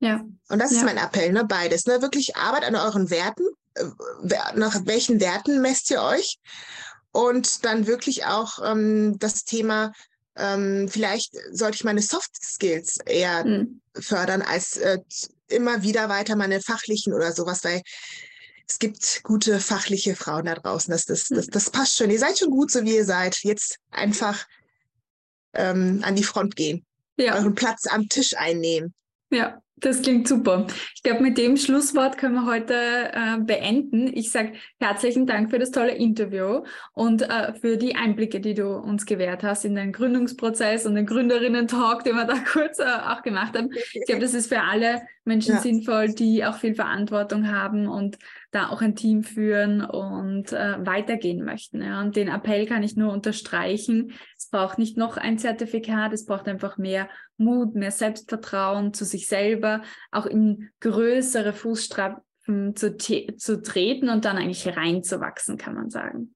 Ja. 0.00 0.24
Und 0.48 0.58
das 0.58 0.70
ja. 0.70 0.78
ist 0.78 0.84
mein 0.84 0.96
Appell, 0.96 1.32
ne? 1.32 1.44
Beides, 1.44 1.86
ne? 1.86 2.00
Wirklich 2.02 2.36
Arbeit 2.36 2.64
an 2.64 2.74
euren 2.74 3.10
Werten. 3.10 3.44
Äh, 3.74 3.84
nach 4.54 4.86
welchen 4.86 5.20
Werten 5.20 5.60
messt 5.60 5.90
ihr 5.90 6.02
euch? 6.02 6.38
Und 7.12 7.64
dann 7.64 7.86
wirklich 7.86 8.26
auch 8.26 8.58
ähm, 8.64 9.18
das 9.18 9.44
Thema, 9.44 9.92
ähm, 10.36 10.88
vielleicht 10.88 11.34
sollte 11.50 11.76
ich 11.76 11.84
meine 11.84 12.02
Soft 12.02 12.30
Skills 12.42 12.98
eher 13.06 13.44
mhm. 13.44 13.80
fördern, 13.94 14.42
als 14.42 14.76
äh, 14.76 14.98
immer 15.48 15.82
wieder 15.82 16.08
weiter 16.08 16.36
meine 16.36 16.60
fachlichen 16.60 17.12
oder 17.12 17.32
sowas, 17.32 17.64
weil 17.64 17.82
es 18.68 18.78
gibt 18.78 19.22
gute 19.22 19.60
fachliche 19.60 20.14
Frauen 20.14 20.44
da 20.44 20.54
draußen. 20.54 20.92
Das, 20.92 21.06
das, 21.06 21.28
das, 21.28 21.46
hm. 21.46 21.52
das 21.52 21.70
passt 21.70 21.96
schon. 21.96 22.10
Ihr 22.10 22.18
seid 22.18 22.38
schon 22.38 22.50
gut, 22.50 22.70
so 22.70 22.84
wie 22.84 22.96
ihr 22.96 23.04
seid. 23.06 23.38
Jetzt 23.42 23.78
einfach 23.90 24.46
ähm, 25.54 26.00
an 26.04 26.16
die 26.16 26.24
Front 26.24 26.54
gehen. 26.54 26.84
Ja. 27.16 27.34
Euren 27.34 27.54
Platz 27.54 27.86
am 27.86 28.08
Tisch 28.08 28.36
einnehmen. 28.36 28.94
Ja, 29.30 29.62
das 29.80 30.02
klingt 30.02 30.28
super. 30.28 30.66
Ich 30.94 31.02
glaube, 31.02 31.22
mit 31.22 31.38
dem 31.38 31.56
Schlusswort 31.56 32.18
können 32.18 32.34
wir 32.34 32.46
heute 32.46 32.74
äh, 32.74 33.38
beenden. 33.38 34.12
Ich 34.12 34.30
sage 34.30 34.52
herzlichen 34.80 35.26
Dank 35.26 35.50
für 35.50 35.58
das 35.58 35.70
tolle 35.70 35.94
Interview 35.94 36.64
und 36.94 37.22
äh, 37.22 37.54
für 37.54 37.76
die 37.76 37.94
Einblicke, 37.94 38.40
die 38.40 38.54
du 38.54 38.68
uns 38.76 39.06
gewährt 39.06 39.42
hast 39.42 39.64
in 39.64 39.74
den 39.74 39.92
Gründungsprozess 39.92 40.86
und 40.86 40.94
den 40.94 41.06
Gründerinnen-Talk, 41.06 42.04
den 42.04 42.16
wir 42.16 42.24
da 42.24 42.34
kurz 42.52 42.78
äh, 42.78 42.84
auch 42.84 43.22
gemacht 43.22 43.56
haben. 43.56 43.70
Ich 43.92 44.06
glaube, 44.06 44.20
das 44.20 44.34
ist 44.34 44.48
für 44.48 44.60
alle 44.60 45.02
Menschen 45.24 45.54
ja. 45.54 45.60
sinnvoll, 45.60 46.08
die 46.08 46.44
auch 46.44 46.56
viel 46.56 46.74
Verantwortung 46.74 47.50
haben 47.50 47.86
und 47.86 48.18
da 48.50 48.70
auch 48.70 48.80
ein 48.80 48.96
Team 48.96 49.24
führen 49.24 49.82
und 49.82 50.52
äh, 50.52 50.84
weitergehen 50.86 51.44
möchten. 51.44 51.82
Ja. 51.82 52.00
Und 52.00 52.16
den 52.16 52.28
Appell 52.28 52.66
kann 52.66 52.82
ich 52.82 52.96
nur 52.96 53.12
unterstreichen. 53.12 54.12
Es 54.36 54.48
braucht 54.48 54.78
nicht 54.78 54.96
noch 54.96 55.16
ein 55.16 55.38
Zertifikat, 55.38 56.12
es 56.12 56.24
braucht 56.24 56.48
einfach 56.48 56.78
mehr 56.78 57.10
Mut, 57.36 57.74
mehr 57.74 57.90
Selbstvertrauen 57.90 58.94
zu 58.94 59.04
sich 59.04 59.26
selber, 59.26 59.82
auch 60.10 60.26
in 60.26 60.70
größere 60.80 61.52
Fußstapfen 61.52 62.74
zu, 62.74 62.96
zu 62.96 63.62
treten 63.62 64.08
und 64.08 64.24
dann 64.24 64.38
eigentlich 64.38 64.66
reinzuwachsen, 64.76 65.58
kann 65.58 65.74
man 65.74 65.90
sagen. 65.90 66.34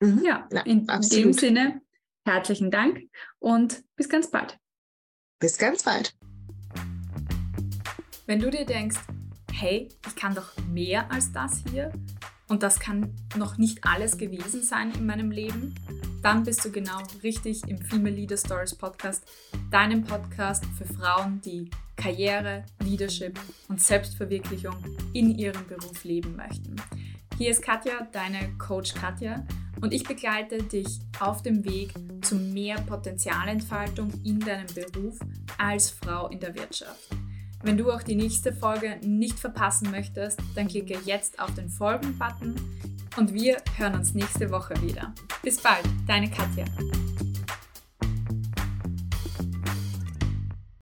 Mhm. 0.00 0.22
Ja, 0.24 0.46
ja, 0.52 0.60
in 0.62 0.88
absolut. 0.88 1.24
dem 1.24 1.32
Sinne, 1.32 1.80
herzlichen 2.26 2.70
Dank 2.70 3.00
und 3.38 3.82
bis 3.96 4.08
ganz 4.08 4.30
bald. 4.30 4.58
Bis 5.38 5.56
ganz 5.56 5.84
bald. 5.84 6.14
Wenn 8.26 8.40
du 8.40 8.50
dir 8.50 8.66
denkst, 8.66 9.00
hey, 9.60 9.88
ich 10.06 10.16
kann 10.16 10.34
doch 10.34 10.56
mehr 10.72 11.12
als 11.12 11.32
das 11.32 11.62
hier 11.70 11.92
und 12.48 12.62
das 12.62 12.80
kann 12.80 13.14
noch 13.36 13.58
nicht 13.58 13.84
alles 13.84 14.16
gewesen 14.16 14.62
sein 14.62 14.90
in 14.92 15.04
meinem 15.04 15.30
Leben, 15.30 15.74
dann 16.22 16.44
bist 16.44 16.64
du 16.64 16.72
genau 16.72 16.96
richtig 17.22 17.68
im 17.68 17.76
Female 17.76 18.14
Leader 18.14 18.38
Stories 18.38 18.74
Podcast, 18.74 19.22
deinem 19.70 20.02
Podcast 20.02 20.64
für 20.78 20.86
Frauen, 20.86 21.42
die 21.42 21.68
Karriere, 21.94 22.64
Leadership 22.82 23.38
und 23.68 23.82
Selbstverwirklichung 23.82 24.76
in 25.12 25.38
ihrem 25.38 25.66
Beruf 25.66 26.04
leben 26.04 26.36
möchten. 26.36 26.76
Hier 27.36 27.50
ist 27.50 27.60
Katja, 27.60 28.08
deine 28.12 28.56
Coach 28.56 28.94
Katja, 28.94 29.44
und 29.82 29.92
ich 29.92 30.04
begleite 30.04 30.62
dich 30.62 31.00
auf 31.20 31.42
dem 31.42 31.66
Weg 31.66 31.92
zu 32.22 32.34
mehr 32.34 32.80
Potenzialentfaltung 32.80 34.10
in 34.24 34.40
deinem 34.40 34.68
Beruf 34.74 35.18
als 35.58 35.90
Frau 35.90 36.28
in 36.28 36.40
der 36.40 36.54
Wirtschaft. 36.54 37.10
Wenn 37.62 37.76
du 37.76 37.90
auch 37.92 38.02
die 38.02 38.14
nächste 38.14 38.52
Folge 38.52 38.96
nicht 39.02 39.38
verpassen 39.38 39.90
möchtest, 39.90 40.40
dann 40.54 40.68
klicke 40.68 40.98
jetzt 41.04 41.38
auf 41.38 41.52
den 41.54 41.68
Folgen-Button 41.68 42.54
und 43.16 43.34
wir 43.34 43.58
hören 43.76 43.94
uns 43.94 44.14
nächste 44.14 44.50
Woche 44.50 44.80
wieder. 44.80 45.12
Bis 45.42 45.60
bald, 45.60 45.84
deine 46.06 46.30
Katja. 46.30 46.64